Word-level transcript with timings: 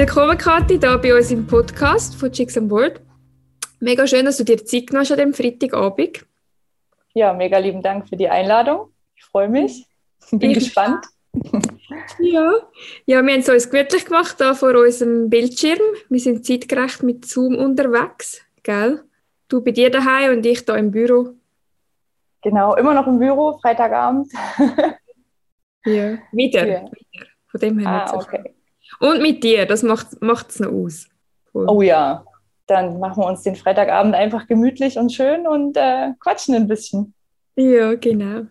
Willkommen, 0.00 0.38
Kathi, 0.38 0.78
hier 0.78 0.96
bei 0.96 1.14
uns 1.14 1.30
im 1.30 1.46
Podcast 1.46 2.14
von 2.14 2.32
Chicks 2.32 2.56
on 2.56 2.68
Board. 2.68 3.02
Mega 3.80 4.06
schön, 4.06 4.24
dass 4.24 4.38
du 4.38 4.44
dir 4.44 4.56
Zeit 4.64 4.86
genommen 4.86 5.02
hast 5.02 5.12
an 5.12 5.18
dem 5.18 5.34
Freitagabend. 5.34 6.24
Ja, 7.12 7.34
mega 7.34 7.58
lieben 7.58 7.82
Dank 7.82 8.08
für 8.08 8.16
die 8.16 8.26
Einladung. 8.26 8.94
Ich 9.14 9.24
freue 9.24 9.50
mich. 9.50 9.86
Bin 10.30 10.52
ich 10.52 10.60
gespannt. 10.60 11.04
ja. 12.18 12.50
ja, 13.04 13.22
wir 13.22 13.34
haben 13.34 13.40
es 13.40 13.48
uns 13.50 13.68
gemütlich 13.68 14.06
gemacht 14.06 14.36
hier 14.38 14.54
vor 14.54 14.74
unserem 14.74 15.28
Bildschirm. 15.28 15.80
Wir 16.08 16.20
sind 16.20 16.46
zeitgerecht 16.46 17.02
mit 17.02 17.26
Zoom 17.26 17.56
unterwegs, 17.56 18.40
gell? 18.62 19.04
Du 19.48 19.62
bei 19.62 19.72
dir 19.72 19.90
daheim 19.90 20.38
und 20.38 20.46
ich 20.46 20.60
hier 20.60 20.76
im 20.76 20.90
Büro. 20.90 21.34
Genau, 22.40 22.74
immer 22.74 22.94
noch 22.94 23.06
im 23.06 23.18
Büro, 23.18 23.58
Freitagabend. 23.60 24.32
ja, 25.84 26.16
wieder. 26.32 26.66
Ja. 26.66 26.80
wieder. 26.90 27.26
Von 27.48 27.60
dem 27.60 27.78
her 27.80 28.06
ah, 28.06 28.14
okay. 28.14 28.54
Und 28.98 29.22
mit 29.22 29.42
dir, 29.44 29.66
das 29.66 29.82
macht 29.82 30.08
es 30.50 30.60
noch 30.60 30.72
aus. 30.72 31.06
Cool. 31.54 31.66
Oh 31.68 31.82
ja, 31.82 32.24
dann 32.66 32.98
machen 32.98 33.22
wir 33.22 33.26
uns 33.26 33.42
den 33.42 33.56
Freitagabend 33.56 34.14
einfach 34.14 34.46
gemütlich 34.46 34.96
und 34.96 35.12
schön 35.12 35.46
und 35.46 35.76
äh, 35.76 36.12
quatschen 36.20 36.54
ein 36.54 36.68
bisschen. 36.68 37.14
Ja, 37.56 37.94
genau. 37.94 38.46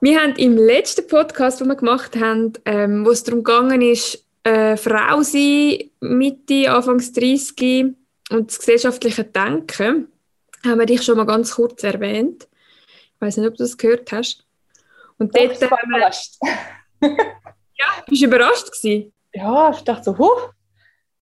Wir 0.00 0.20
haben 0.20 0.34
im 0.36 0.56
letzten 0.56 1.06
Podcast, 1.06 1.60
den 1.60 1.68
wir 1.68 1.76
gemacht 1.76 2.16
haben, 2.16 2.52
ähm, 2.64 3.04
wo 3.04 3.10
es 3.10 3.24
darum 3.24 3.42
gegangen 3.42 3.82
ist, 3.82 4.24
äh, 4.44 4.76
Frau 4.76 5.22
sein, 5.22 5.90
Mitte, 6.00 6.70
Anfangs 6.70 7.12
30 7.12 7.94
und 8.30 8.50
das 8.50 8.58
gesellschaftliche 8.58 9.24
Denken, 9.24 10.08
haben 10.64 10.78
wir 10.78 10.86
dich 10.86 11.02
schon 11.02 11.16
mal 11.16 11.26
ganz 11.26 11.54
kurz 11.54 11.82
erwähnt. 11.82 12.46
Ich 12.86 13.20
weiß 13.20 13.38
nicht, 13.38 13.48
ob 13.48 13.56
du 13.56 13.64
das 13.64 13.76
gehört 13.76 14.12
hast. 14.12 14.44
Und 15.18 15.34
Doch, 15.34 15.40
dort, 15.40 15.62
ich 15.62 15.70
war 15.70 15.82
überrascht. 15.84 16.34
ja, 17.00 17.86
bist 18.06 18.22
du 18.22 18.26
überrascht 18.26 18.70
gewesen? 18.70 19.12
Ja, 19.36 19.70
ich 19.70 19.82
dachte 19.82 20.04
so, 20.04 20.18
huh, 20.18 20.48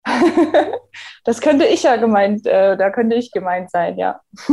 das 1.24 1.42
könnte 1.42 1.66
ich 1.66 1.82
ja 1.84 1.96
gemeint, 1.96 2.46
äh, 2.46 2.78
da 2.78 2.92
könnte 2.92 3.16
ich 3.16 3.32
gemeint 3.32 3.72
sein, 3.72 3.98
ja. 3.98 4.22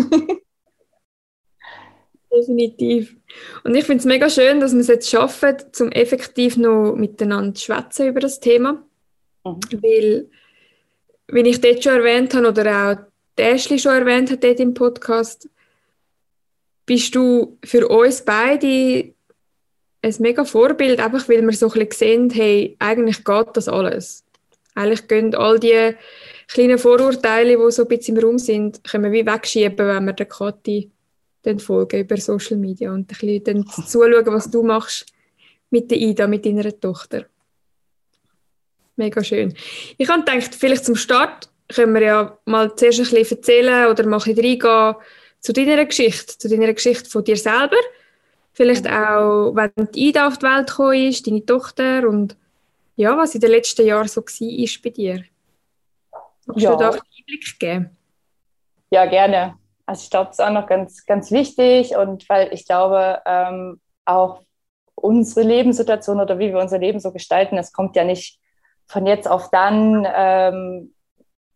Definitiv. 2.35 3.15
Und 3.63 3.75
ich 3.75 3.85
finde 3.85 3.99
es 3.99 4.07
mega 4.07 4.31
schön, 4.31 4.59
dass 4.59 4.73
wir 4.73 4.81
es 4.81 4.89
jetzt 4.89 5.11
schaffen, 5.11 5.55
zum 5.73 5.93
effektiv 5.93 6.57
noch 6.57 6.95
miteinander 6.95 7.55
zu 7.55 7.67
schwätzen 7.67 8.07
über 8.07 8.21
das 8.21 8.41
Thema. 8.41 8.83
Mhm. 9.45 9.61
Weil, 9.83 10.31
wie 11.29 11.41
ich 11.51 11.61
dort 11.61 11.85
schon 11.85 11.97
erwähnt 11.97 12.33
habe, 12.33 12.49
oder 12.49 12.91
auch 12.91 12.97
Ashley 13.39 13.79
schon 13.79 13.93
erwähnt 13.93 14.31
hat 14.31 14.43
dort 14.43 14.61
im 14.61 14.73
Podcast, 14.73 15.47
bist 16.87 17.15
du 17.15 17.59
für 17.63 17.87
uns 17.89 18.25
beide 18.25 19.13
ein 20.03 20.15
mega 20.19 20.45
Vorbild, 20.45 21.01
einfach 21.01 21.29
weil 21.29 21.43
wir 21.43 21.53
so 21.53 21.71
ein 21.71 21.87
bisschen 21.87 22.31
sehen, 22.31 22.31
hey, 22.31 22.77
eigentlich 22.79 23.25
geht 23.25 23.49
das 23.55 23.69
alles. 23.69 24.25
Eigentlich 24.75 25.07
gehen 25.07 25.35
all 25.35 25.59
die 25.59 25.95
kleinen 26.49 26.79
Vorurteile, 26.79 27.57
die 27.57 27.71
so 27.71 27.83
ein 27.83 27.89
bisschen 27.89 28.17
im 28.17 28.25
Raum 28.25 28.39
sind, 28.39 28.83
können 28.85 29.05
wir 29.05 29.13
wie 29.13 29.27
wegschieben, 29.27 29.87
wenn 29.87 30.05
wir 30.05 30.13
der 30.13 30.27
Kathi 30.27 30.91
dann 31.43 31.59
folgen 31.59 32.01
über 32.01 32.17
Social 32.17 32.57
Media 32.57 32.93
und 32.93 33.01
ein 33.01 33.07
bisschen 33.07 33.45
dann 33.45 33.67
zuschauen, 33.87 34.27
was 34.27 34.51
du 34.51 34.63
machst 34.63 35.07
mit 35.71 35.91
der 35.91 35.99
Ida, 35.99 36.27
mit 36.27 36.45
deiner 36.45 36.79
Tochter. 36.79 37.27
Mega 38.97 39.25
schön. 39.25 39.55
Ich 39.97 40.09
habe 40.09 40.23
gedacht, 40.23 40.55
vielleicht 40.55 40.85
zum 40.85 40.97
Start 40.97 41.49
können 41.75 41.95
wir 41.95 42.03
ja 42.03 42.39
mal 42.45 42.75
zuerst 42.77 43.01
ein 43.01 43.11
bisschen 43.11 43.39
erzählen 43.39 43.87
oder 43.87 44.07
mal 44.07 44.19
ein 44.19 44.35
bisschen 44.35 44.45
reingehen 44.45 44.95
zu 45.41 45.53
deiner 45.53 45.85
Geschichte, 45.85 46.39
zu 46.39 46.49
deiner 46.49 46.73
Geschichte 46.73 47.09
von 47.09 47.25
dir 47.25 47.37
selber. 47.37 47.79
Vielleicht 48.53 48.87
auch, 48.87 49.53
wenn 49.55 49.73
die 49.95 50.09
Ida 50.09 50.29
auf 50.29 50.39
die 50.39 50.47
Welt 50.47 50.67
gekommen 50.67 51.09
ist, 51.09 51.27
deine 51.27 51.45
Tochter 51.45 52.09
und 52.09 52.37
ja, 52.97 53.17
was 53.17 53.35
in 53.35 53.41
den 53.41 53.51
letzten 53.51 53.87
Jahren 53.87 54.09
so 54.09 54.23
war 54.23 54.83
bei 54.83 54.91
dir. 54.91 55.25
Magst 56.47 56.63
ja. 56.63 56.73
du 56.73 56.77
da 56.77 56.91
einen 56.91 57.01
Einblick 57.19 57.59
geben? 57.59 57.97
Ja, 58.91 59.07
gerne. 59.07 59.55
Also 59.87 60.05
ich 60.05 60.11
glaube, 60.11 60.27
das 60.27 60.39
ist 60.39 60.45
auch 60.45 60.53
noch 60.53 60.67
ganz, 60.67 61.07
ganz 61.07 61.31
wichtig 61.31 61.97
und 61.97 62.29
weil 62.29 62.53
ich 62.53 62.67
glaube, 62.67 63.21
ähm, 63.25 63.81
auch 64.05 64.43
unsere 64.95 65.47
Lebenssituation 65.47 66.21
oder 66.21 66.39
wie 66.39 66.53
wir 66.53 66.59
unser 66.59 66.79
Leben 66.79 67.01
so 67.01 67.13
gestalten, 67.13 67.57
das 67.57 67.73
kommt 67.73 67.97
ja 67.97 68.05
nicht 68.05 68.39
von 68.87 69.07
jetzt 69.07 69.29
auf 69.29 69.51
dann 69.51 70.07
ähm, 70.15 70.95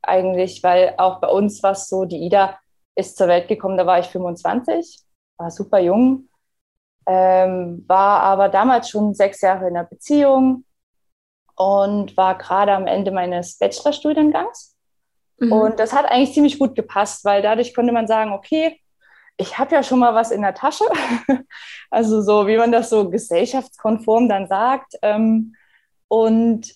eigentlich, 0.03 0.62
weil 0.62 0.94
auch 0.97 1.20
bei 1.20 1.28
uns 1.28 1.62
war 1.62 1.72
es 1.72 1.88
so, 1.88 2.04
die 2.04 2.25
Ida 2.25 2.59
ist 2.94 3.16
zur 3.16 3.28
Welt 3.28 3.49
gekommen, 3.49 3.76
da 3.76 3.87
war 3.87 3.99
ich 3.99 4.06
25, 4.06 5.00
war 5.37 5.50
super 5.50 5.78
jung, 5.78 6.28
ähm, 7.06 7.84
war 7.87 8.21
aber 8.21 8.49
damals 8.49 8.91
schon 8.91 9.15
sechs 9.15 9.41
Jahre 9.41 9.69
in 9.69 9.77
einer 9.77 9.87
Beziehung 9.87 10.65
und 11.55 12.17
war 12.17 12.37
gerade 12.37 12.72
am 12.72 12.87
Ende 12.87 13.11
meines 13.11 13.59
Bachelorstudiengangs. 13.59 14.77
Mhm. 15.39 15.53
Und 15.53 15.78
das 15.78 15.93
hat 15.93 16.06
eigentlich 16.06 16.34
ziemlich 16.34 16.59
gut 16.59 16.75
gepasst, 16.75 17.25
weil 17.25 17.43
dadurch 17.43 17.75
konnte 17.75 17.93
man 17.93 18.06
sagen, 18.06 18.33
okay, 18.33 18.81
ich 19.37 19.59
habe 19.59 19.75
ja 19.75 19.83
schon 19.83 19.99
mal 19.99 20.15
was 20.15 20.31
in 20.31 20.43
der 20.43 20.55
Tasche. 20.55 20.84
also 21.91 22.22
so, 22.22 22.47
wie 22.47 22.56
man 22.56 22.72
das 22.72 22.91
so 22.91 23.11
gesellschaftskonform 23.11 24.28
dann 24.28 24.49
sagt. 24.49 24.94
Ähm, 25.03 25.55
und 26.09 26.75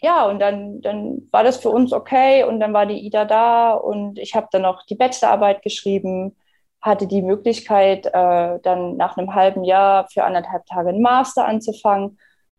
ja, 0.00 0.26
und 0.26 0.38
dann, 0.38 0.80
dann 0.80 1.28
war 1.32 1.42
das 1.42 1.56
für 1.56 1.70
uns 1.70 1.92
okay 1.92 2.44
und 2.44 2.60
dann 2.60 2.72
war 2.72 2.86
die 2.86 3.04
Ida 3.04 3.24
da 3.24 3.72
und 3.72 4.18
ich 4.18 4.34
habe 4.34 4.46
dann 4.52 4.62
noch 4.62 4.86
die 4.86 4.94
Bachelorarbeit 4.94 5.62
geschrieben, 5.62 6.36
hatte 6.80 7.06
die 7.06 7.22
Möglichkeit, 7.22 8.06
äh, 8.06 8.58
dann 8.60 8.96
nach 8.96 9.16
einem 9.16 9.34
halben 9.34 9.64
Jahr 9.64 10.08
für 10.08 10.24
anderthalb 10.24 10.64
Tage 10.66 10.90
einen 10.90 11.02
Master 11.02 11.46
anzufangen. 11.46 12.18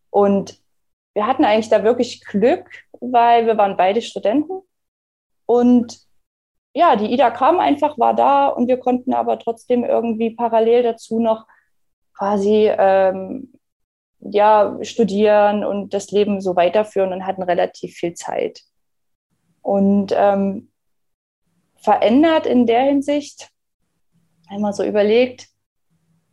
Und 0.09 0.59
wir 1.13 1.25
hatten 1.25 1.46
eigentlich 1.46 1.69
da 1.69 1.84
wirklich 1.84 2.24
Glück, 2.25 2.69
weil 3.00 3.46
wir 3.46 3.57
waren 3.57 3.78
beide 3.78 4.02
Studenten 4.02 4.62
und 5.46 6.00
ja, 6.74 6.96
die 6.96 7.12
Ida 7.12 7.31
kam 7.31 7.59
einfach, 7.59 7.97
war 7.97 8.13
da 8.13 8.47
und 8.47 8.68
wir 8.68 8.78
konnten 8.78 9.13
aber 9.13 9.40
trotzdem 9.40 9.84
irgendwie 9.84 10.30
parallel 10.30 10.84
dazu 10.84 11.19
noch 11.19 11.47
quasi 12.16 12.69
ähm, 12.78 13.53
ja, 14.19 14.78
studieren 14.84 15.63
und 15.63 15.94
das 15.94 16.12
Leben 16.12 16.41
so 16.41 16.56
weiterführen 16.56 17.13
und 17.13 17.25
hatten 17.25 17.41
relativ 17.41 17.96
viel 17.96 18.13
Zeit. 18.13 18.62
Und 19.62 20.13
ähm, 20.16 20.72
verändert 21.78 22.46
in 22.46 22.68
der 22.68 22.84
Hinsicht, 22.84 23.50
einmal 24.50 24.74
so 24.74 24.84
überlegt, 24.84 25.48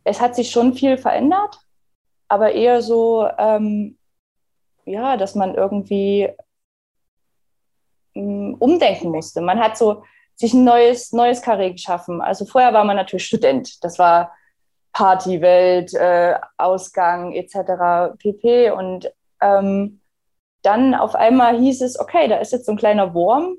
es 0.03 0.19
hat 0.21 0.35
sich 0.35 0.51
schon 0.51 0.73
viel 0.73 0.97
verändert, 0.97 1.59
aber 2.27 2.53
eher 2.53 2.81
so, 2.81 3.27
ähm, 3.37 3.97
ja, 4.85 5.17
dass 5.17 5.35
man 5.35 5.55
irgendwie 5.55 6.29
ähm, 8.15 8.55
umdenken 8.59 9.11
musste. 9.11 9.41
Man 9.41 9.59
hat 9.59 9.77
so 9.77 10.03
sich 10.35 10.53
ein 10.53 10.63
neues, 10.63 11.13
neues 11.13 11.41
Karree 11.41 11.71
geschaffen. 11.71 12.21
Also 12.21 12.45
vorher 12.45 12.73
war 12.73 12.83
man 12.83 12.95
natürlich 12.95 13.25
Student. 13.25 13.83
Das 13.83 13.97
war 13.97 14.31
Partywelt, 14.93 15.93
äh, 15.93 16.35
Ausgang 16.57 17.33
etc. 17.33 18.17
pp. 18.17 18.71
Und 18.71 19.11
ähm, 19.41 19.99
dann 20.61 20.93
auf 20.93 21.15
einmal 21.15 21.59
hieß 21.59 21.81
es, 21.81 21.99
okay, 21.99 22.27
da 22.27 22.37
ist 22.37 22.51
jetzt 22.51 22.65
so 22.65 22.71
ein 22.71 22.77
kleiner 22.77 23.13
Wurm, 23.13 23.57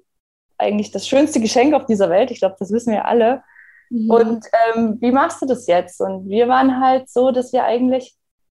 eigentlich 0.57 0.91
das 0.91 1.07
schönste 1.07 1.41
Geschenk 1.41 1.75
auf 1.75 1.87
dieser 1.87 2.11
Welt. 2.11 2.31
Ich 2.31 2.41
glaube, 2.41 2.57
das 2.59 2.73
wissen 2.73 2.93
wir 2.93 3.07
alle. 3.07 3.43
Mhm. 3.91 4.11
Und 4.11 4.47
ähm, 4.75 4.99
wie 5.01 5.13
machst 5.13 5.43
du 5.43 5.47
das 5.47 5.67
jetzt? 5.67 6.01
Und 6.01 6.29
wir 6.29 6.49
waren 6.49 6.81
halt 6.81 7.09
so, 7.09 7.31
dass 7.31 7.53
wir 7.53 7.65
eigentlich 7.65 8.15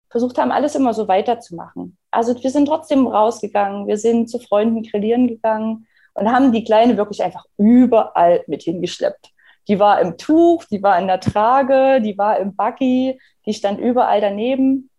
versucht 0.10 0.38
haben, 0.38 0.52
alles 0.52 0.76
immer 0.76 0.94
so 0.94 1.08
weiterzumachen. 1.08 1.98
Also 2.12 2.42
wir 2.42 2.50
sind 2.50 2.66
trotzdem 2.66 3.08
rausgegangen, 3.08 3.88
wir 3.88 3.98
sind 3.98 4.30
zu 4.30 4.40
Freunden 4.40 4.84
grillieren 4.84 5.28
gegangen, 5.28 5.88
und 6.14 6.32
haben 6.32 6.52
die 6.52 6.64
Kleine 6.64 6.98
wirklich 6.98 7.24
einfach 7.24 7.46
überall 7.58 8.44
mit 8.48 8.64
hingeschleppt. 8.64 9.32
Die 9.68 9.80
war 9.80 10.02
im 10.02 10.18
Tuch, 10.18 10.66
die 10.66 10.82
war 10.84 11.00
in 11.00 11.08
der 11.08 11.20
Trage, 11.20 12.02
die 12.02 12.18
war 12.18 12.40
im 12.40 12.56
Buggy, 12.56 13.20
die 13.46 13.54
stand 13.54 13.80
überall 13.80 14.20
daneben. 14.20 14.90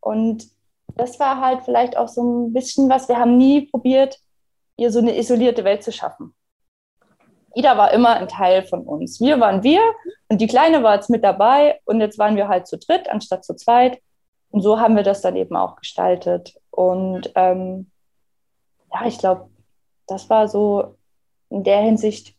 Und 0.00 0.48
das 0.96 1.20
war 1.20 1.40
halt 1.40 1.62
vielleicht 1.64 1.96
auch 1.96 2.08
so 2.08 2.22
ein 2.22 2.52
bisschen 2.52 2.88
was, 2.88 3.08
wir 3.08 3.18
haben 3.18 3.36
nie 3.36 3.66
probiert, 3.66 4.18
ihr 4.76 4.90
so 4.90 4.98
eine 4.98 5.16
isolierte 5.16 5.64
Welt 5.64 5.82
zu 5.82 5.92
schaffen. 5.92 6.34
Ida 7.54 7.76
war 7.76 7.92
immer 7.92 8.16
ein 8.16 8.28
Teil 8.28 8.64
von 8.64 8.82
uns. 8.82 9.20
Wir 9.20 9.40
waren 9.40 9.62
wir 9.62 9.80
und 10.28 10.40
die 10.40 10.46
Kleine 10.46 10.82
war 10.82 10.94
jetzt 10.94 11.10
mit 11.10 11.24
dabei 11.24 11.80
und 11.84 12.00
jetzt 12.00 12.18
waren 12.18 12.36
wir 12.36 12.48
halt 12.48 12.66
zu 12.66 12.78
dritt 12.78 13.08
anstatt 13.08 13.44
zu 13.44 13.54
zweit. 13.56 14.00
Und 14.50 14.62
so 14.62 14.80
haben 14.80 14.96
wir 14.96 15.02
das 15.02 15.20
dann 15.20 15.36
eben 15.36 15.56
auch 15.56 15.76
gestaltet. 15.76 16.54
Und 16.70 17.30
ähm, 17.34 17.90
ja, 18.92 19.06
ich 19.06 19.18
glaube, 19.18 19.48
das 20.06 20.28
war 20.28 20.48
so 20.48 20.96
in 21.48 21.64
der 21.64 21.80
Hinsicht 21.80 22.34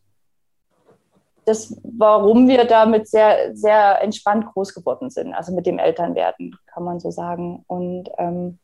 das, 1.46 1.76
warum 1.84 2.48
wir 2.48 2.66
damit 2.66 3.08
sehr, 3.08 3.56
sehr 3.56 4.02
entspannt 4.02 4.46
groß 4.54 4.74
geworden 4.74 5.10
sind, 5.10 5.34
also 5.34 5.54
mit 5.54 5.66
dem 5.66 5.80
Elternwerden, 5.80 6.56
kann 6.68 6.84
man 6.84 7.00
so 7.00 7.12
sagen. 7.12 7.64
Und 7.68 8.10
ähm, 8.18 8.60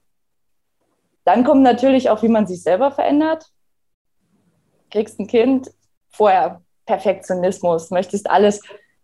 dann 1.24 1.44
kommt 1.44 1.64
natürlich 1.64 2.10
auch, 2.10 2.22
wie 2.22 2.30
man 2.30 2.48
sich 2.48 2.62
selber 2.62 2.92
verändert. 2.92 3.48
Kriegst 4.92 5.20
ein 5.20 5.28
Kind, 5.28 5.72
vorher 6.10 6.62
Perfektionismus, 6.86 7.92
möchtest 7.92 8.30
alles 8.30 8.62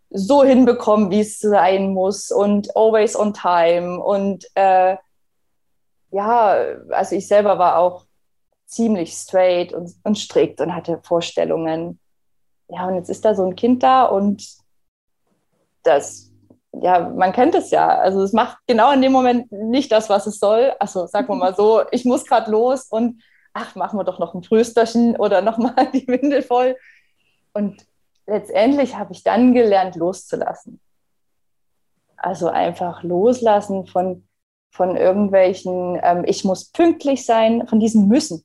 so 0.10 0.44
hinbekommen, 0.44 1.10
wie 1.12 1.22
es 1.22 1.40
sein 1.40 1.94
muss 1.94 2.32
und 2.32 2.76
always 2.76 3.16
on 3.16 3.34
time. 3.34 4.00
Und 4.00 4.46
äh, 4.56 4.96
ja, 6.12 6.58
also 6.90 7.16
ich 7.16 7.28
selber 7.28 7.58
war 7.58 7.78
auch 7.78 8.06
ziemlich 8.66 9.14
straight 9.14 9.74
und, 9.74 9.92
und 10.04 10.18
strikt 10.18 10.62
und 10.62 10.74
hatte 10.74 11.00
Vorstellungen. 11.04 12.00
Ja, 12.70 12.88
und 12.88 12.96
jetzt 12.96 13.10
ist 13.10 13.26
da 13.26 13.36
so 13.36 13.46
ein 13.46 13.56
Kind 13.56 13.84
da 13.84 14.06
und 14.06 14.48
das, 15.84 16.32
ja, 16.72 17.10
man 17.10 17.34
kennt 17.34 17.56
es 17.56 17.72
ja. 17.72 17.88
Also 17.88 18.22
es 18.22 18.34
macht 18.34 18.58
genau 18.68 18.92
in 18.92 19.02
dem 19.02 19.12
Moment 19.12 19.52
nicht 19.52 19.92
das, 19.92 20.10
was 20.10 20.28
es 20.28 20.40
soll. 20.40 20.74
Also 20.80 21.08
sagen 21.08 21.28
wir 21.28 21.36
mal 21.36 21.56
so, 21.56 21.82
ich 21.92 22.06
muss 22.06 22.26
gerade 22.26 22.50
los 22.50 22.86
und 22.90 23.22
ach, 23.54 23.76
machen 23.76 24.00
wir 24.00 24.04
doch 24.04 24.20
noch 24.20 24.34
ein 24.34 24.42
Trösterchen 24.42 25.16
oder 25.16 25.42
nochmal 25.42 25.90
die 25.94 26.08
Windel 26.08 26.42
voll. 26.42 26.76
Und 27.54 27.86
letztendlich 28.26 28.96
habe 28.98 29.14
ich 29.14 29.24
dann 29.24 29.54
gelernt, 29.54 29.96
loszulassen. 29.96 30.80
Also 32.18 32.48
einfach 32.48 33.04
loslassen 33.04 33.86
von, 33.86 34.28
von 34.72 34.96
irgendwelchen, 34.96 36.00
ähm, 36.02 36.24
ich 36.26 36.44
muss 36.44 36.66
pünktlich 36.66 37.26
sein, 37.26 37.68
von 37.68 37.80
diesem 37.80 38.08
Müssen. 38.08 38.44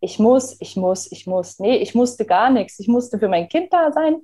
Ich 0.00 0.18
muss, 0.18 0.56
ich 0.60 0.76
muss, 0.76 1.10
ich 1.12 1.26
muss. 1.26 1.60
Nee, 1.60 1.76
ich 1.76 1.94
musste 1.94 2.24
gar 2.24 2.50
nichts. 2.50 2.80
Ich 2.80 2.88
musste 2.88 3.20
für 3.20 3.28
mein 3.28 3.48
Kind 3.48 3.72
da 3.72 3.92
sein, 3.92 4.16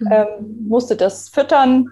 mhm. 0.00 0.10
ähm, 0.10 0.66
musste 0.66 0.96
das 0.96 1.28
füttern 1.28 1.90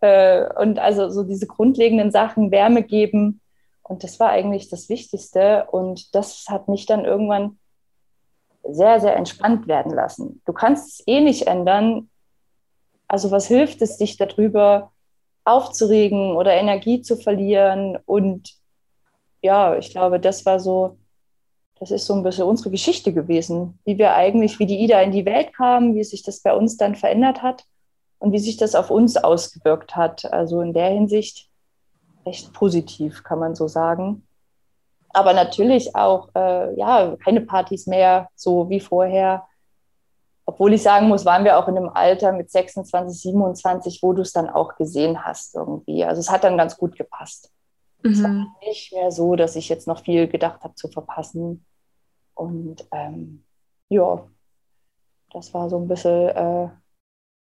äh, 0.00 0.48
und 0.60 0.78
also 0.78 1.10
so 1.10 1.24
diese 1.24 1.48
grundlegenden 1.48 2.12
Sachen, 2.12 2.52
Wärme 2.52 2.84
geben. 2.84 3.40
Und 3.82 4.04
das 4.04 4.20
war 4.20 4.30
eigentlich 4.30 4.68
das 4.68 4.88
Wichtigste. 4.88 5.66
Und 5.72 6.14
das 6.14 6.46
hat 6.48 6.68
mich 6.68 6.86
dann 6.86 7.04
irgendwann 7.04 7.58
sehr, 8.62 9.00
sehr 9.00 9.16
entspannt 9.16 9.66
werden 9.66 9.92
lassen. 9.92 10.40
Du 10.44 10.52
kannst 10.52 11.00
es 11.00 11.06
eh 11.06 11.20
nicht 11.20 11.46
ändern. 11.46 12.08
Also 13.08 13.30
was 13.30 13.46
hilft 13.46 13.82
es, 13.82 13.98
dich 13.98 14.16
darüber 14.16 14.92
aufzuregen 15.44 16.36
oder 16.36 16.54
Energie 16.54 17.02
zu 17.02 17.16
verlieren. 17.16 17.98
Und 18.06 18.54
ja, 19.42 19.76
ich 19.76 19.90
glaube, 19.90 20.20
das 20.20 20.46
war 20.46 20.60
so, 20.60 20.98
das 21.78 21.90
ist 21.90 22.06
so 22.06 22.14
ein 22.14 22.22
bisschen 22.22 22.44
unsere 22.44 22.70
Geschichte 22.70 23.12
gewesen, 23.12 23.78
wie 23.84 23.98
wir 23.98 24.14
eigentlich, 24.14 24.58
wie 24.58 24.66
die 24.66 24.80
Ida 24.80 25.00
in 25.00 25.10
die 25.10 25.24
Welt 25.24 25.52
kam, 25.52 25.94
wie 25.94 26.04
sich 26.04 26.22
das 26.22 26.40
bei 26.40 26.54
uns 26.54 26.76
dann 26.76 26.94
verändert 26.94 27.42
hat 27.42 27.64
und 28.18 28.32
wie 28.32 28.38
sich 28.38 28.56
das 28.56 28.74
auf 28.74 28.90
uns 28.90 29.16
ausgewirkt 29.16 29.96
hat. 29.96 30.32
Also 30.32 30.60
in 30.60 30.72
der 30.72 30.90
Hinsicht 30.90 31.48
recht 32.24 32.52
positiv, 32.52 33.24
kann 33.24 33.40
man 33.40 33.56
so 33.56 33.66
sagen. 33.66 34.22
Aber 35.12 35.32
natürlich 35.34 35.94
auch, 35.94 36.28
äh, 36.34 36.74
ja, 36.78 37.16
keine 37.22 37.42
Partys 37.42 37.86
mehr, 37.86 38.28
so 38.34 38.68
wie 38.70 38.80
vorher 38.80 39.46
obwohl 40.44 40.72
ich 40.72 40.82
sagen 40.82 41.08
muss, 41.08 41.24
waren 41.24 41.44
wir 41.44 41.58
auch 41.58 41.68
in 41.68 41.76
einem 41.76 41.88
Alter 41.88 42.32
mit 42.32 42.50
26, 42.50 43.22
27, 43.22 44.02
wo 44.02 44.12
du 44.12 44.22
es 44.22 44.32
dann 44.32 44.48
auch 44.48 44.76
gesehen 44.76 45.24
hast 45.24 45.54
irgendwie. 45.54 46.04
Also 46.04 46.20
es 46.20 46.30
hat 46.30 46.44
dann 46.44 46.58
ganz 46.58 46.76
gut 46.76 46.96
gepasst. 46.96 47.52
Mhm. 48.02 48.10
Es 48.12 48.22
war 48.22 48.46
nicht 48.66 48.92
mehr 48.92 49.10
so, 49.12 49.36
dass 49.36 49.56
ich 49.56 49.68
jetzt 49.68 49.86
noch 49.86 50.02
viel 50.02 50.26
gedacht 50.28 50.62
habe 50.62 50.74
zu 50.74 50.88
verpassen. 50.88 51.64
Und 52.34 52.84
ähm, 52.92 53.44
ja, 53.88 54.26
das 55.32 55.54
war 55.54 55.70
so 55.70 55.78
ein 55.78 55.88
bisschen 55.88 56.28
äh, 56.28 56.68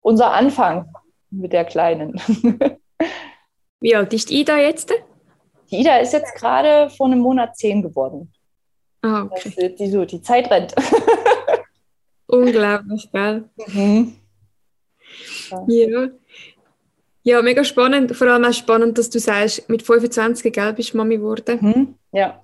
unser 0.02 0.32
Anfang 0.32 0.92
mit 1.30 1.52
der 1.52 1.64
Kleinen. 1.64 2.20
Wie 3.80 3.96
alt 3.96 4.12
ist 4.12 4.30
Ida 4.30 4.58
jetzt? 4.58 4.92
Die 5.70 5.80
Ida 5.80 5.98
ist 5.98 6.12
jetzt 6.12 6.34
gerade 6.34 6.90
vor 6.90 7.06
einem 7.06 7.20
Monat 7.20 7.56
zehn 7.56 7.82
geworden. 7.82 8.32
Ah, 9.02 9.22
okay. 9.22 9.52
Das, 9.56 9.74
die, 9.76 9.90
so, 9.90 10.04
die 10.04 10.20
Zeit 10.20 10.50
rennt. 10.50 10.74
Unglaublich, 12.26 13.10
gell? 13.12 13.44
Mhm. 13.68 14.16
Ja. 15.66 16.08
ja. 17.22 17.42
mega 17.42 17.64
spannend. 17.64 18.14
Vor 18.14 18.28
allem 18.28 18.44
auch 18.44 18.52
spannend, 18.52 18.98
dass 18.98 19.10
du 19.10 19.18
sagst, 19.18 19.68
mit 19.68 19.82
25 19.82 20.52
gell, 20.52 20.72
bist 20.72 20.94
Mami 20.94 21.16
geworden. 21.16 21.58
Mhm. 21.60 21.94
Ja. 22.12 22.40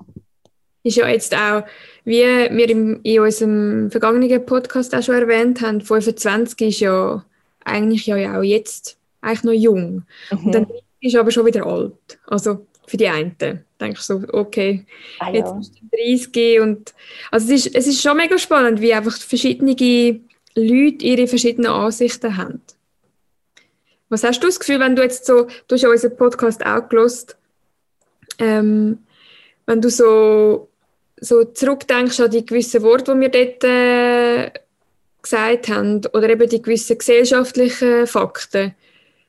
Ist 0.82 0.96
ja 0.96 1.08
jetzt 1.08 1.34
auch, 1.36 1.64
wie 2.04 2.22
wir 2.22 2.70
im, 2.70 3.00
in 3.02 3.20
unserem 3.20 3.90
vergangenen 3.90 4.46
Podcast 4.46 4.94
auch 4.94 5.02
schon 5.02 5.16
erwähnt 5.16 5.60
haben, 5.60 5.80
25 5.80 6.68
ist 6.68 6.80
ja 6.80 7.24
eigentlich 7.64 8.06
ja 8.06 8.38
auch 8.38 8.42
jetzt 8.42 8.96
eigentlich 9.20 9.44
noch 9.44 9.52
jung. 9.52 10.06
Mhm. 10.30 10.38
Und 10.46 10.52
dann 10.52 10.66
ist 11.00 11.16
aber 11.16 11.30
schon 11.30 11.46
wieder 11.46 11.66
alt. 11.66 12.18
Also 12.26 12.66
für 12.86 12.96
die 12.96 13.08
einen. 13.08 13.36
Denkst 13.80 14.06
du 14.06 14.20
so, 14.20 14.22
okay, 14.32 14.86
ah, 15.18 15.28
ja. 15.28 15.36
jetzt 15.36 15.54
musst 15.54 15.74
du 15.80 15.96
30 15.96 16.60
und 16.60 16.94
also 17.30 17.52
es 17.52 17.66
ist, 17.66 17.74
es 17.74 17.86
ist 17.86 18.02
schon 18.02 18.16
mega 18.16 18.38
spannend, 18.38 18.80
wie 18.80 18.94
einfach 18.94 19.18
verschiedene 19.18 19.72
Leute 19.72 21.04
ihre 21.04 21.26
verschiedenen 21.26 21.70
Ansichten 21.70 22.36
haben. 22.36 22.62
Was 24.08 24.22
hast 24.22 24.40
du 24.40 24.46
das 24.46 24.60
Gefühl, 24.60 24.80
wenn 24.80 24.96
du 24.96 25.02
jetzt 25.02 25.26
so, 25.26 25.44
du 25.44 25.74
hast 25.74 25.82
ja 25.82 25.90
unseren 25.90 26.16
Podcast 26.16 26.64
auch 26.64 26.88
gelost, 26.88 27.36
ähm, 28.38 28.98
wenn 29.66 29.80
du 29.82 29.90
so, 29.90 30.68
so 31.20 31.44
zurückdenkst 31.44 32.20
an 32.20 32.30
die 32.30 32.46
gewissen 32.46 32.82
Worte, 32.82 33.14
die 33.14 33.20
wir 33.20 33.28
dort 33.28 33.64
äh, 33.64 34.50
gesagt 35.20 35.68
haben, 35.68 36.06
oder 36.12 36.30
eben 36.30 36.48
die 36.48 36.62
gewissen 36.62 36.98
gesellschaftlichen 36.98 38.06
Fakten, 38.06 38.74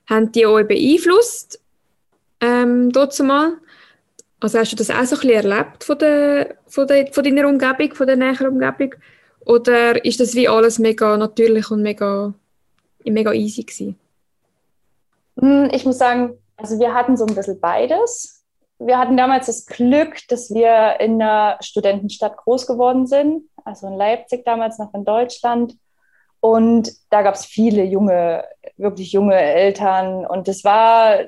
haben 0.07 0.31
die 0.31 0.45
euch 0.45 0.67
beeinflusst 0.67 1.59
ähm, 2.41 2.91
dort 2.91 3.17
mal? 3.19 3.53
Also 4.39 4.59
hast 4.59 4.71
du 4.71 4.75
das 4.75 4.91
auch 4.91 5.03
so 5.03 5.15
ein 5.15 5.21
bisschen 5.21 5.51
erlebt 5.51 5.83
von, 5.83 5.97
der, 5.97 6.55
von, 6.67 6.87
der, 6.87 7.11
von 7.11 7.23
deiner 7.23 7.47
Umgebung, 7.47 7.95
von 7.95 8.07
der 8.07 8.15
näheren 8.15 8.47
Umgebung? 8.47 8.93
Oder 9.45 10.03
ist 10.03 10.19
das 10.19 10.35
wie 10.35 10.47
alles 10.47 10.77
mega 10.77 11.17
natürlich 11.17 11.71
und 11.71 11.81
mega, 11.81 12.33
mega 13.05 13.33
easy 13.33 13.63
gewesen? 13.63 13.97
Hm, 15.39 15.69
ich 15.71 15.85
muss 15.85 15.97
sagen, 15.97 16.33
also 16.57 16.77
wir 16.79 16.93
hatten 16.93 17.17
so 17.17 17.25
ein 17.25 17.33
bisschen 17.33 17.59
beides. 17.59 18.43
Wir 18.79 18.99
hatten 18.99 19.17
damals 19.17 19.47
das 19.47 19.65
Glück, 19.65 20.17
dass 20.27 20.53
wir 20.53 20.99
in 20.99 21.21
einer 21.21 21.57
Studentenstadt 21.61 22.37
groß 22.37 22.67
geworden 22.67 23.07
sind, 23.07 23.43
also 23.65 23.87
in 23.87 23.93
Leipzig 23.93 24.45
damals 24.45 24.77
noch 24.77 24.93
in 24.93 25.03
Deutschland. 25.03 25.75
Und 26.39 26.91
da 27.09 27.23
gab 27.23 27.33
es 27.33 27.45
viele 27.45 27.83
junge, 27.83 28.43
wirklich 28.77 29.11
junge 29.11 29.35
Eltern. 29.35 30.25
Und 30.25 30.47
es 30.47 30.63
war 30.63 31.19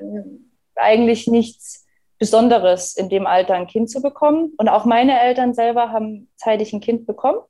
eigentlich 0.80 1.26
nichts 1.26 1.86
Besonderes, 2.18 2.96
in 2.96 3.08
dem 3.08 3.26
Alter 3.26 3.54
ein 3.54 3.66
Kind 3.66 3.90
zu 3.90 4.02
bekommen. 4.02 4.52
Und 4.58 4.68
auch 4.68 4.84
meine 4.84 5.20
Eltern 5.20 5.54
selber 5.54 5.90
haben 5.90 6.28
zeitig 6.36 6.72
ein 6.72 6.80
Kind 6.80 7.06
bekommen. 7.06 7.40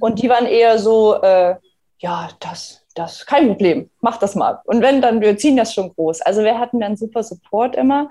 Und 0.00 0.22
die 0.22 0.28
waren 0.28 0.46
eher 0.46 0.78
so, 0.78 1.20
äh, 1.20 1.56
ja, 1.98 2.28
das, 2.40 2.84
das, 2.94 3.26
kein 3.26 3.48
Problem, 3.48 3.90
mach 4.00 4.18
das 4.18 4.34
mal. 4.34 4.60
Und 4.64 4.82
wenn, 4.82 5.02
dann, 5.02 5.20
wir 5.20 5.36
ziehen 5.36 5.56
das 5.56 5.74
schon 5.74 5.92
groß. 5.94 6.20
Also 6.20 6.44
wir 6.44 6.58
hatten 6.58 6.80
dann 6.80 6.96
super 6.96 7.22
Support 7.22 7.74
immer. 7.74 8.10